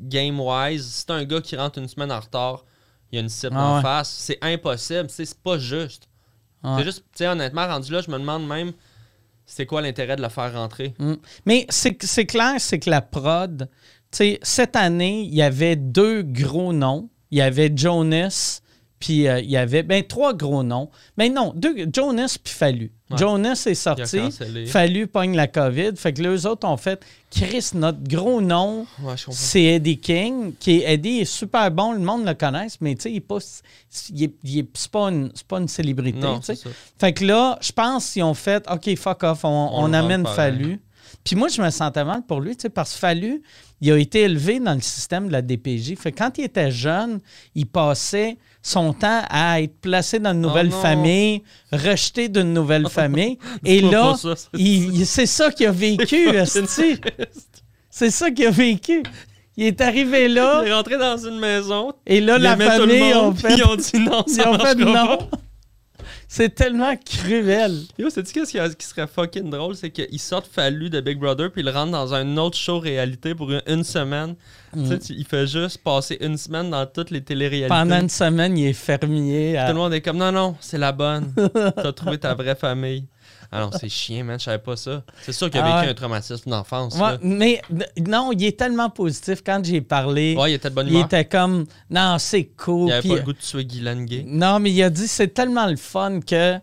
[0.00, 2.64] game-wise, si t'as un gars qui rentre une semaine en retard,
[3.10, 3.82] il y a une cible Ah en ouais.
[3.82, 5.06] face, c'est impossible.
[5.08, 6.08] C'est pas juste.
[6.64, 8.72] C'est juste, tu sais, honnêtement, rendu là, je me demande même
[9.46, 10.94] c'est quoi l'intérêt de le faire rentrer?
[10.98, 11.14] Mm.
[11.46, 13.68] Mais c'est c'est clair, c'est que la prod,
[14.10, 17.08] tu sais, cette année, il y avait deux gros noms.
[17.30, 18.60] Il y avait Jonas,
[18.98, 20.90] puis euh, il y avait, ben, trois gros noms.
[21.16, 22.92] Mais non, deux, Jonas puis Fallu.
[23.10, 23.16] Ouais.
[23.16, 24.18] Jonas est sorti.
[24.66, 25.92] Fallu pogne la COVID.
[25.96, 30.52] Fait que les autres ont fait, Chris, notre gros nom, Ouais, c'est Eddie King.
[30.58, 33.20] Qui est, Eddie est super bon, le monde le connaît, mais tu sais, il est
[33.20, 33.38] pas,
[34.10, 36.18] il est- il est- c'est pas, une- pas une célébrité.
[36.18, 36.40] Non.
[36.98, 40.26] Fait que là, je pense qu'ils ont fait OK, fuck off, on, On amène.
[40.26, 40.80] Fallu.
[41.24, 43.42] Puis moi, je me sentais mal pour lui, tu sais, parce que Fallu,
[43.80, 45.94] il a été élevé dans le système de la DPJ.
[45.96, 47.20] Fait que quand il était jeune,
[47.54, 51.42] il passait son temps à être placé dans une nouvelle Oh famille,
[51.72, 53.38] rejeté d'une nouvelle famille.
[53.64, 56.28] Et là, c'est- ça qu'il a vécu.
[57.90, 59.02] C'est ça qu'il a vécu.
[59.56, 63.32] Il est arrivé là, Il est rentré dans une maison, et là, la famille monde,
[63.32, 65.18] ont fait, ils ont dit non, ils ça ont fait non.
[66.28, 67.74] C'est tellement cruel.
[67.98, 69.74] Yo, sais-tu qu'est-ce qui, qui serait fucking drôle?
[69.74, 73.34] C'est qu'ils sortent Fallu de Big Brother puis ils rentrent dans un autre show réalité
[73.34, 74.36] pour une, une semaine.
[74.74, 77.66] Tu sais, tu- il fait juste passer une semaine dans toutes les téléréalités.
[77.74, 77.78] Mm.
[77.88, 79.56] Pendant une semaine, il est fermier.
[79.56, 81.32] à- Tout le monde est comme non, non, c'est la bonne.
[81.76, 83.04] T'as trouvé ta vraie famille.
[83.50, 85.02] Ah non, c'est chiant, man, je savais pas ça.
[85.22, 85.90] C'est sûr qu'il a Ah vécu ouais.
[85.92, 86.94] un traumatisme d'enfance.
[86.98, 87.62] Ouais, mais
[88.06, 89.42] non, il est tellement positif.
[89.44, 91.06] Quand j'ai parlé, Ouais, il était de bonne il humeur.
[91.06, 92.88] était comme non, c'est cool.
[92.88, 94.24] Il avait Puis- pas le goût de tuer Guylaine Gay.
[94.26, 96.60] Non, mais il a dit c'est tellement le fun que, tu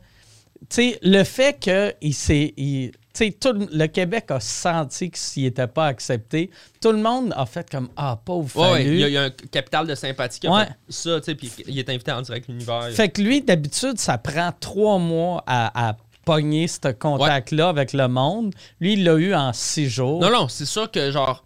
[0.69, 2.53] sais, le fait que il s'est.
[2.55, 6.49] il- sais, tout le Québec a senti que s'il n'était pas accepté,
[6.81, 9.87] tout le monde a fait comme Ah, pauvre Ouais, il y, y a un capital
[9.87, 10.65] de sympathie qui a Ouais.
[10.65, 12.89] fait ça, tu sais, puis il est invité en direct l'univers.
[12.91, 18.07] Fait que lui, d'habitude, ça prend trois mois à, à pogner ce contact-là avec le
[18.07, 18.53] monde.
[18.79, 20.19] Lui, il l'a eu en six jours.
[20.21, 21.43] Non, non, c'est sûr que genre.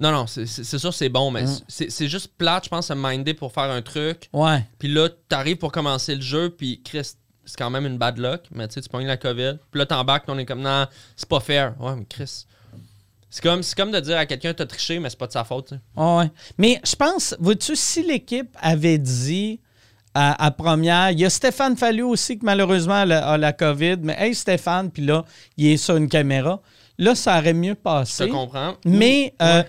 [0.00, 1.58] Non, non, c'est sûr c'est bon, mais Mm.
[1.66, 4.28] c'est c'est juste plate, je pense, à minder pour faire un truc.
[4.32, 4.64] Ouais.
[4.78, 7.10] Puis là, t'arrives pour commencer le jeu, puis Chris,
[7.48, 9.54] c'est quand même une bad luck, mais tu sais, tu pognes la COVID.
[9.70, 10.86] Puis là, t'embarques, on est comme, non,
[11.16, 11.74] c'est pas fair.
[11.80, 12.44] Ouais, mais Chris.
[13.30, 15.44] C'est comme, c'est comme de dire à quelqu'un, t'as triché, mais c'est pas de sa
[15.44, 15.80] faute, sais.
[15.96, 16.30] Ouais.
[16.56, 19.60] Mais je pense, vois-tu, si l'équipe avait dit
[20.14, 21.10] à, à première.
[21.10, 23.98] Il y a Stéphane Fallu aussi qui malheureusement a la, a la COVID.
[24.02, 25.24] Mais hey Stéphane, puis là,
[25.56, 26.60] il est sur une caméra.
[26.96, 28.26] Là, ça aurait mieux Je passé.
[28.26, 28.74] te comprends.
[28.84, 29.62] Mais euh,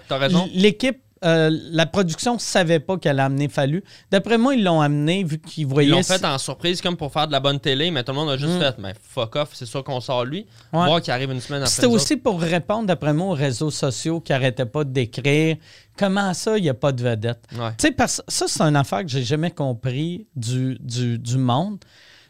[0.53, 3.83] l'équipe, euh, la production ne savait pas qu'elle a amené Fallu.
[4.11, 5.89] D'après moi, ils l'ont amené vu qu'ils Ils voyaient.
[5.89, 8.29] l'ont fait en surprise comme pour faire de la bonne télé, mais tout le monde
[8.29, 8.59] a juste Mm.
[8.59, 10.45] fait, mais fuck off, c'est sûr qu'on sort lui.
[10.73, 10.85] Ouais.
[10.85, 11.73] Voir qu'il arrive une semaine après.
[11.73, 15.57] C'était aussi pour répondre, d'après moi, aux réseaux sociaux qui n'arrêtaient pas de décrire
[15.97, 17.39] comment ça, il n'y a pas de vedette?
[17.57, 17.91] Ouais.
[17.91, 21.79] Parce- ça, c'est une affaire que j'ai jamais compris du, du, du monde.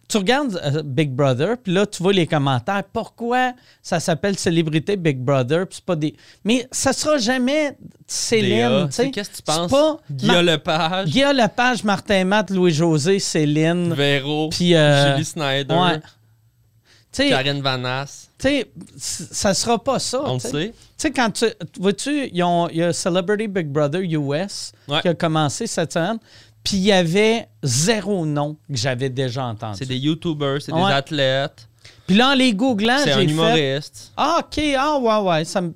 [0.10, 2.84] Tu regardes euh, Big Brother, puis là, tu vois les commentaires.
[2.92, 3.54] Pourquoi
[3.84, 5.68] ça s'appelle Célébrité Big Brother?
[5.68, 6.16] puis c'est pas des...
[6.44, 9.12] Mais ça sera jamais Céline, tu sais.
[9.12, 9.70] Qu'est-ce que tu penses?
[9.70, 13.94] pas Guillaume Lepage, Guillaume Lepage, Martin Matt, Louis-José, Céline.
[13.94, 16.00] Véro, Puis, euh, Julie Snyder, ouais.
[17.12, 18.30] Tu sais, Karine Vanasse.
[18.38, 20.22] tu sais, ça sera pas ça.
[20.26, 20.68] On le sait.
[20.70, 21.46] Tu sais, quand tu.
[21.80, 25.02] Vois-tu, il y a Celebrity Big Brother US Ouais.
[25.02, 26.20] qui a commencé cette semaine.
[26.64, 29.78] Puis il y avait zéro nom que j'avais déjà entendu.
[29.80, 30.86] C'est des YouTubers, c'est Ouais.
[30.88, 31.68] des athlètes,
[32.06, 34.12] Puis là, en les googlant, c'est un j'ai humoriste.
[34.18, 35.46] Ah, OK, ah, ouais, ouais.
[35.46, 35.74] Ça me.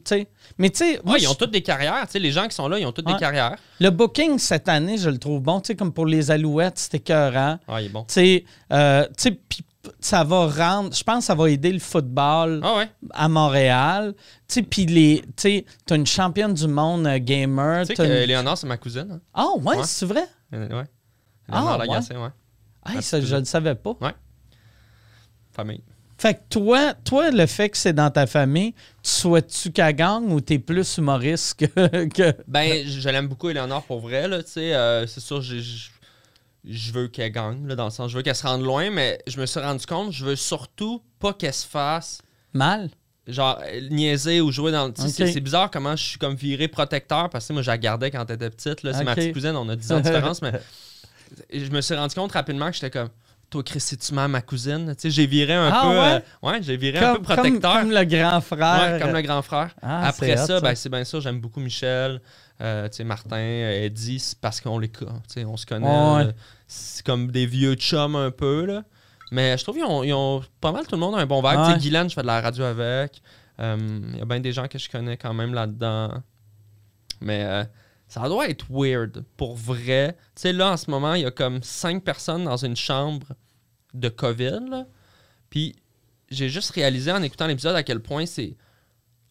[0.58, 2.02] Mais tu sais, Ouais, ils ont toutes des carrières.
[2.06, 3.14] Tu sais, les gens qui sont là, ils ont toutes Ouais.
[3.14, 3.56] des carrières.
[3.80, 5.60] le booking cette année, je le trouve bon.
[5.62, 7.60] Tu sais, comme pour les Alouettes, c'était écœurant.
[7.68, 8.04] Ah, il est bon.
[8.08, 9.64] Tu sais, euh, tu sais, puis
[10.00, 10.94] ça va rendre.
[10.96, 12.90] Je pense que ça va aider le football Ah ouais.
[13.12, 14.14] à Montréal.
[14.48, 15.22] Tu sais, puis les.
[15.22, 17.82] Tu sais, t'as une championne du monde euh, gamer.
[17.82, 19.08] Tu sais t'as que une- Léonard, c'est ma cousine.
[19.12, 19.20] hein.
[19.34, 19.78] Ah, Ouais.
[19.84, 20.26] c'est vrai?
[20.58, 20.86] Ouais.
[21.52, 21.88] Ah, ouais.
[21.88, 22.30] Lagacé, ouais.
[22.86, 23.98] Hey, ça, je ne savais pas.
[25.52, 25.84] Famille.
[26.18, 30.32] Fait que toi, toi, le fait que c'est dans ta famille, tu souhaites-tu qu'elle gagne
[30.32, 32.06] ou t'es plus humoriste que.
[32.08, 32.36] que...
[32.48, 34.74] Ben, je l'aime beaucoup, Eleonore, pour vrai, là, tu sais.
[34.74, 35.58] euh, c'est sûr, je
[36.66, 39.20] je veux qu'elle gagne, là, dans le sens, je veux qu'elle se rende loin, mais
[39.28, 42.22] je me suis rendu compte, je veux surtout pas qu'elle se fasse,
[42.54, 42.90] Mal?
[43.28, 43.60] Genre,
[43.92, 44.94] niaiser ou jouer dans le...
[44.96, 48.26] C'est bizarre comment je suis comme viré protecteur, parce que moi, je la gardais quand
[48.30, 48.94] elle était petite, là.
[48.94, 50.52] C'est ma petite cousine, on a 10 ans de différence, mais
[51.54, 53.10] je me suis rendu compte rapidement que j'étais comme...
[53.50, 55.88] Toi, Chris, si tu m'as ma cousine, tu sais, j'ai viré un Ah, peu.
[55.90, 55.96] ouais?
[55.96, 56.20] euh,
[56.58, 57.82] ouais, j'ai viré un peu protecteur.
[57.82, 58.94] comme le grand frère.
[58.94, 59.76] Ouais, comme le grand frère.
[59.80, 62.20] Ah, Après ça, ben, c'est bien sûr, j'aime beaucoup Michel,
[62.62, 64.90] euh, tu sais, Martin, euh, Eddie, c'est parce qu'on les
[65.46, 65.86] on se connaît.
[65.86, 66.24] Ouais.
[66.26, 66.32] euh,
[66.68, 68.84] c'est comme des vieux chums un peu, là.
[69.34, 71.42] Mais je trouve qu'ils ont, ils ont pas mal tout le monde a un bon
[71.42, 71.54] vibe.
[71.54, 71.74] Tu Ouais.
[71.74, 73.22] sais, Guylaine, je fais de la radio avec.
[73.60, 73.78] Euh,
[74.14, 76.12] Il y a bien des gens que je connais quand même là-dedans.
[77.20, 77.64] Mais euh,
[78.08, 80.16] ça doit être weird, pour vrai.
[80.36, 83.26] Tu sais, là, en ce moment, il y a comme cinq personnes dans une chambre
[83.94, 84.86] de COVID, là.
[85.50, 85.76] Puis
[86.30, 88.56] j'ai juste réalisé en écoutant l'épisode à quel point c'est.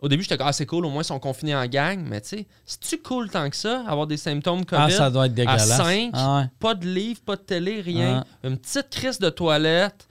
[0.03, 2.01] Au début, j'étais comme, ah, c'est cool, au moins ils sont confinés en gang.
[2.05, 4.83] Mais tu sais, c'est-tu cool tant que ça, avoir des symptômes COVID?
[4.83, 5.71] Ah, ça doit être dégueulasse.
[5.71, 6.11] à cinq.
[6.13, 6.51] Ah, ouais.
[6.59, 8.25] Pas de livre, pas de télé, rien.
[8.43, 10.09] Une petite crise de toilette.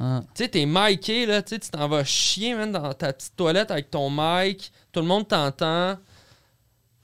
[0.00, 0.20] Ah.
[0.34, 3.90] Tu sais, t'es miké, là, tu t'en vas chier, man, dans ta petite toilette avec
[3.90, 4.72] ton mic.
[4.92, 5.96] Tout le monde t'entend.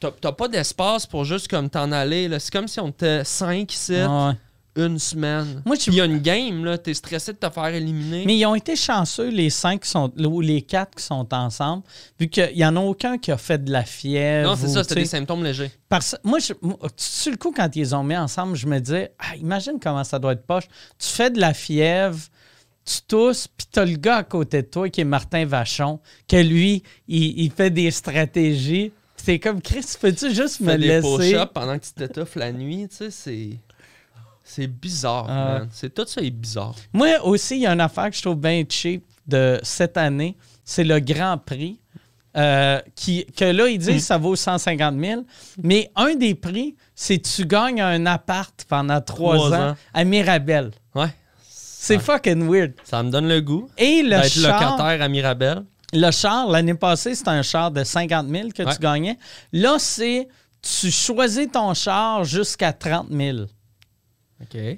[0.01, 2.31] T'as pas d'espace pour juste comme t'en aller.
[2.39, 4.35] C'est comme si on était cinq ici, Ah, ouais.
[4.79, 5.63] Une semaine.
[5.67, 6.79] Moi, il y a une game, là.
[6.79, 8.25] T'es stressé de te faire éliminer.
[8.25, 11.83] Mais ils ont été chanceux, les cinq qui sont, ou les quatre qui sont ensemble,
[12.19, 14.51] vu qu'il n'y en a aucun qui a fait de la fièvre.
[14.51, 15.71] non, c'est ça, c'était des symptômes légers.
[15.89, 18.79] Parce moi, je, moi, sur le coup, quand ils les ont mis ensemble, je me
[18.79, 20.69] disais, ah, imagine comment ça doit être poche.
[20.99, 22.19] Tu fais de la fièvre,
[22.85, 26.37] tu tousses, puis t'as le gars à côté de toi qui est Martin Vachon, que
[26.37, 28.93] lui, il, il fait des stratégies.
[29.17, 31.45] C'est comme, Chris, peux-tu juste Tu me fais des laisser?
[31.53, 33.51] pendant que tu t'étouffes la nuit, tu sais, c'est...
[34.51, 35.59] C'est bizarre, Ah.
[35.61, 35.69] man.
[35.71, 36.75] C'est tout ça est bizarre.
[36.93, 40.37] Moi aussi, il y a une affaire que je trouve bien cheap de cette année,
[40.65, 41.79] c'est le Grand Prix.
[42.37, 45.23] euh, qui, que là, ils disent que ça vaut 150 000.
[45.63, 49.77] Mais un des prix, c'est tu gagnes un appart pendant trois ans, ans.
[49.93, 50.71] à Mirabel.
[50.95, 51.09] Ouais.
[51.49, 52.75] C'est fucking weird.
[52.85, 55.65] Ça me donne le goût Et le d'être char, locataire à Mirabel.
[55.93, 58.73] le char, l'année passée, c'était un char de 50 000 que Ouais.
[58.75, 59.19] tu gagnais.
[59.53, 60.29] Là, c'est
[60.63, 63.39] tu choisis ton char jusqu'à 30 000.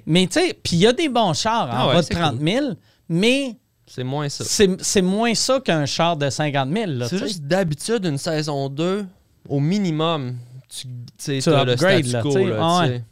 [0.05, 2.05] Mais tu sais, puis il y a des bons chars en Ah ouais, bas de
[2.05, 2.67] c'est 30 000,
[3.09, 3.55] mais
[3.85, 4.43] C'est moins ça.
[4.43, 6.85] c'est c'est moins ça qu'un char de 50 000.
[6.91, 9.05] là, C'est juste d'habitude, une saison 2,
[9.49, 10.37] au minimum,
[10.69, 10.87] tu
[11.17, 13.03] sais, Tu t'as le upgrades, statu là, quo, Ah ouais.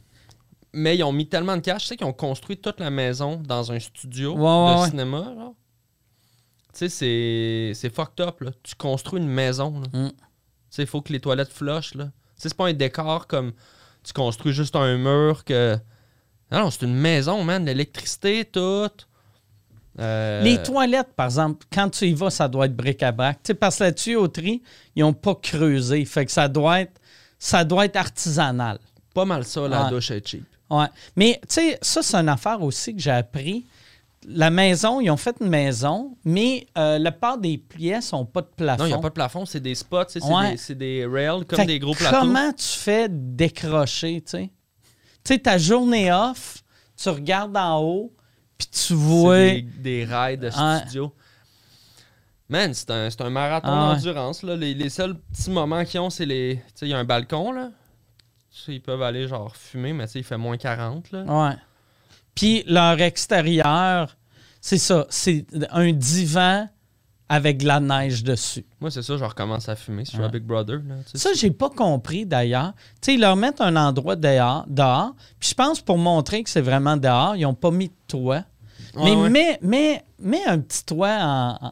[0.73, 3.41] Mais ils ont mis tellement de cash, tu sais, qu'ils ont construit toute la maison
[3.43, 4.89] dans un studio Ouais, ouais, de ouais.
[4.89, 5.33] cinéma.
[5.35, 5.51] là.
[6.73, 8.41] Tu sais, c'est- c'est fucked up.
[8.41, 8.51] Là.
[8.61, 9.81] Tu construis une maison.
[9.81, 9.99] là.
[9.99, 10.09] Mm.
[10.09, 10.15] Tu
[10.69, 11.95] sais, il faut que les toilettes flushent.
[11.95, 12.05] là.
[12.05, 12.11] Tu
[12.43, 13.51] sais, c'est pas un décor comme
[14.03, 15.77] tu construis juste un mur que.
[16.51, 17.65] Non, non, c'est une maison, man.
[17.65, 18.87] L'électricité, tout.
[19.99, 23.39] Euh, Les toilettes, par exemple, quand tu y vas, ça doit être bric-à-brac.
[23.59, 24.61] Parce que la tuyauterie,
[24.95, 26.03] ils n'ont pas creusé.
[26.05, 26.99] Fait que ça doit être,
[27.37, 28.79] ça doit être artisanal.
[29.13, 29.89] Pas mal ça, la Ouais.
[29.89, 30.45] douche est cheap.
[30.69, 30.85] Ouais.
[31.15, 33.65] Mais, tu sais, ça, c'est une affaire aussi que j'ai appris.
[34.27, 38.41] La maison, ils ont fait une maison, mais euh, la part des pièces n'ont pas
[38.41, 38.83] de plafond.
[38.83, 40.55] Non, il n'y a pas de plafond, c'est des spots, c'est Ouais.
[40.69, 42.17] des, des rails comme Fait des gros plateaux.
[42.19, 44.49] Comment tu fais décrocher, tu sais?
[45.23, 46.63] Tu sais, ta journée off,
[46.95, 48.13] tu regardes en haut,
[48.57, 49.37] puis tu vois.
[49.37, 51.13] des, des rails de studio.
[52.47, 54.41] Man, c'est un, un marathon Ah d'endurance.
[54.41, 54.55] là.
[54.55, 56.55] Les, les seuls petits moments qu'ils ont, c'est les.
[56.55, 57.69] Tu sais, il y a un balcon, là.
[58.51, 61.23] Tu sais, ils peuvent aller, genre, fumer, mais tu sais, il fait moins 40, là.
[61.23, 61.55] Ouais.
[62.33, 64.17] Puis leur extérieur,
[64.61, 66.67] c'est ça, c'est un divan
[67.31, 68.65] avec de la neige dessus.
[68.81, 70.31] Moi, c'est ça, je recommence à fumer si je suis à Ouais.
[70.31, 70.95] Big Brother, là.
[71.13, 72.73] Ça, j'ai pas compris d'ailleurs.
[73.01, 76.49] Tu sais, ils leur mettent un endroit dehors, dehors puis je pense pour montrer que
[76.49, 78.43] c'est vraiment dehors, ils ont pas mis de toit.
[78.95, 79.15] Ouais,
[79.61, 80.43] mais ouais.
[80.47, 81.71] un petit toit en,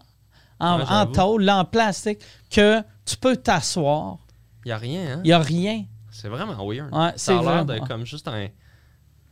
[0.59, 2.19] en, en- tôle, en plastique,
[2.51, 4.19] que tu peux t'asseoir.
[4.63, 5.21] Il y a rien, hein?
[5.23, 5.85] Il n'y a rien.
[6.11, 6.91] C'est vraiment weird.
[7.15, 8.47] Ça a l'air de comme juste un,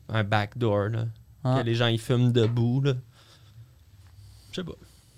[0.09, 1.05] un backdoor, là.
[1.43, 2.93] Que les gens, ils fument debout, là.
[4.51, 4.71] Je sais pas.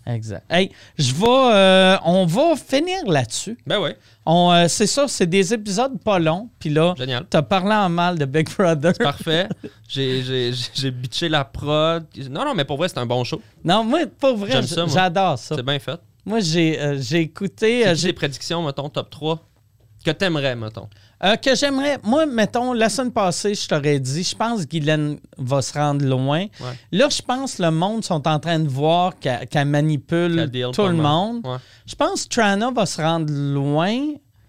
[0.10, 0.46] Exact.
[0.50, 1.26] Hey, je vais.
[1.28, 3.58] euh, on va finir là-dessus.
[3.68, 3.78] Ben
[4.26, 6.50] On, euh, c'est ça, c'est des épisodes pas longs.
[6.60, 7.26] Puis là, génial.
[7.30, 8.94] t'as parlé en mal de Big Brother.
[9.00, 9.50] Parfait.
[9.90, 12.06] J'ai- J'ai j'ai bitché la prod.
[12.30, 13.42] Non, non, mais pour vrai, c'est un bon show.
[13.66, 14.94] Non, moi, pour vrai, J'aime j- ça, moi.
[14.94, 15.56] j'adore ça.
[15.56, 16.00] C'est bien fait.
[16.26, 17.84] Moi, j'ai, euh, j'ai écouté.
[17.96, 19.46] j'ai- des prédictions, mettons, top 3
[20.06, 20.88] que t'aimerais, mettons?
[21.24, 21.98] Euh, que j'aimerais.
[22.04, 26.06] Moi, mettons, la semaine passée, je t'aurais dit, je pense que Guylaine va se rendre
[26.06, 26.42] loin.
[26.42, 26.78] Ouais.
[26.92, 30.94] Là, je pense que le monde sont en train de voir qu'elle, manipule tout le
[30.94, 31.46] monde.
[31.46, 31.58] Ouais.
[31.86, 33.98] Je pense que Trana va se rendre loin.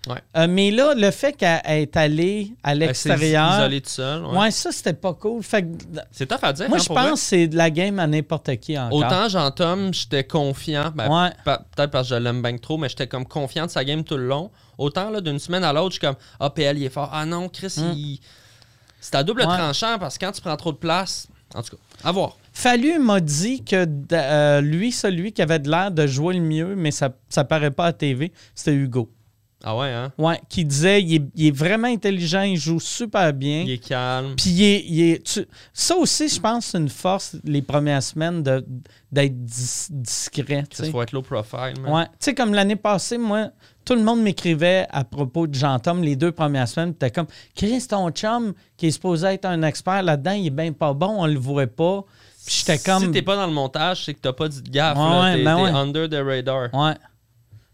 [0.06, 0.22] Ouais.
[0.36, 3.58] Euh, mais là, le fait qu'elle est allée à l'extérieur.
[3.58, 4.24] isolée tout seul.
[4.24, 4.38] ouais.
[4.38, 5.42] Ouais, ça, c'était pas cool.
[6.10, 6.68] C'est tough à dire.
[6.68, 8.98] moi, hein, je pense que c'est de la game à n'importe qui encore.
[8.98, 10.92] Autant Jean-Tom, j'étais confiant.
[10.94, 11.30] ben, Ouais.
[11.44, 14.16] Peut-être parce que je l'aime bien trop, mais j'étais comme confiant de sa game tout
[14.16, 14.50] le long.
[14.79, 17.11] Autant là, d'une semaine à l'autre, je suis comme Ah, PL, il est fort.
[17.12, 18.20] Ah non, Chris, il.
[19.01, 19.49] C'est à double Hmm.
[19.51, 19.57] Ouais.
[19.59, 21.26] tranchant parce que quand tu prends trop de place.
[21.55, 22.37] En tout cas, à voir.
[22.53, 26.74] Fallu m'a dit que euh, lui, celui qui avait de l'air de jouer le mieux,
[26.76, 29.11] mais ça, ça paraît pas à TV, c'était Hugo.
[29.64, 30.12] Ah ouais, hein?
[30.18, 33.62] Ouais, qui disait il est, il est vraiment intelligent, il joue super bien.
[33.62, 34.35] Il est calme.
[34.37, 38.03] Puis il est, il est- tu- ça aussi, je pense, c'est une force les premières
[38.03, 38.64] semaines de-
[39.11, 40.64] d'être dis- discret.
[40.70, 40.91] sais.
[40.91, 41.74] faut être low profile.
[41.81, 41.93] man.
[41.93, 42.05] Ouais.
[42.05, 43.49] Tu sais, comme l'année passée, moi,
[43.89, 46.91] tout le monde m'écrivait à propos de Jean-Tom les deux premières semaines.
[46.93, 47.26] Puis t'es comme,
[47.57, 51.22] Chris, ton chum, qui est supposé être un expert là-dedans, il est bien pas bon,
[51.22, 52.05] on le voit pas.
[52.45, 53.03] Puis j'étais comme.
[53.05, 54.99] Si t'es pas dans le montage, c'est que t'as pas dit de gaffe.
[54.99, 55.34] Ouais, là.
[55.36, 55.70] T'es ben t'es ouais.
[55.70, 56.68] under the radar.
[56.74, 56.95] Ouais.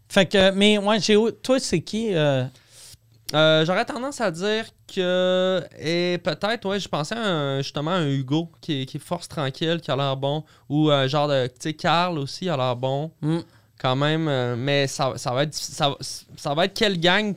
[0.07, 1.17] Fait que, mais ouais, j'ai.
[1.43, 2.45] Toi, c'est qui euh,
[3.33, 5.61] Euh, J'aurais tendance à dire que.
[5.77, 8.99] Et peut-être, ouais, je pensais à un- justement à un Hugo qui est, qui est
[9.01, 10.45] force tranquille, qui a l'air bon.
[10.69, 11.47] Ou un genre de.
[11.47, 13.11] Tu sais, Carl aussi a l'air bon.
[13.21, 13.39] hmm.
[13.85, 14.27] Quand même.
[14.27, 15.53] euh, mais ça, ça va être.
[15.53, 15.95] Ça,
[16.35, 17.35] ça va être quelle gang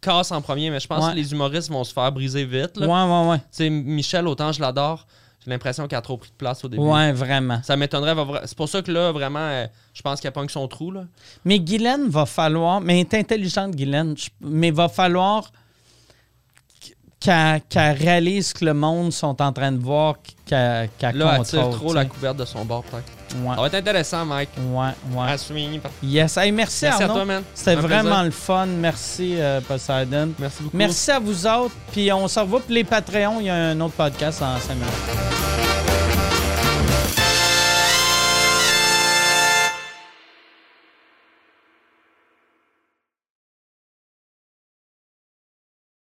[0.00, 0.70] casse en premier.
[0.70, 1.10] Mais je pense Ouais.
[1.12, 2.76] que les humoristes vont se faire briser vite.
[2.78, 2.86] là.
[2.86, 3.38] Ouais, ouais, ouais.
[3.38, 5.06] Tu sais, Michel, autant je l'adore.
[5.44, 6.82] J'ai l'impression qu'il a trop pris de place au début.
[6.82, 7.60] Ouais, vraiment.
[7.62, 8.14] Ça m'étonnerait.
[8.44, 10.90] C'est pour ça que là, vraiment, euh, je pense qu'il pogne son trou.
[10.90, 11.04] Là.
[11.46, 12.80] Mais Guylaine va falloir.
[12.82, 14.14] Mais elle est intelligente, Guylaine.
[14.42, 15.50] Mais va falloir
[17.20, 21.44] qu'elle qu'elle réalise que le monde sont en train de voir qu'elle qu'elle Là, elle
[21.44, 23.04] tire trop la couverte de son bord, peut-être.
[23.36, 24.50] Ouais, Ça va être intéressant, Mike.
[24.58, 25.30] ouais, ouais.
[25.32, 25.84] À suivre.
[26.02, 26.36] Yes.
[26.36, 27.14] Hey, merci, Merci à Arnaud.
[27.14, 27.42] toi, man.
[27.54, 28.24] C'était vraiment plaisir.
[28.24, 28.66] le fun.
[28.66, 30.30] Merci, euh, Poseidon.
[30.38, 30.76] Merci beaucoup.
[30.76, 31.74] Merci à vous autres.
[31.92, 33.36] Puis on se revoit pour les Patreons.
[33.40, 36.09] Il y a un autre podcast en 5 minutes.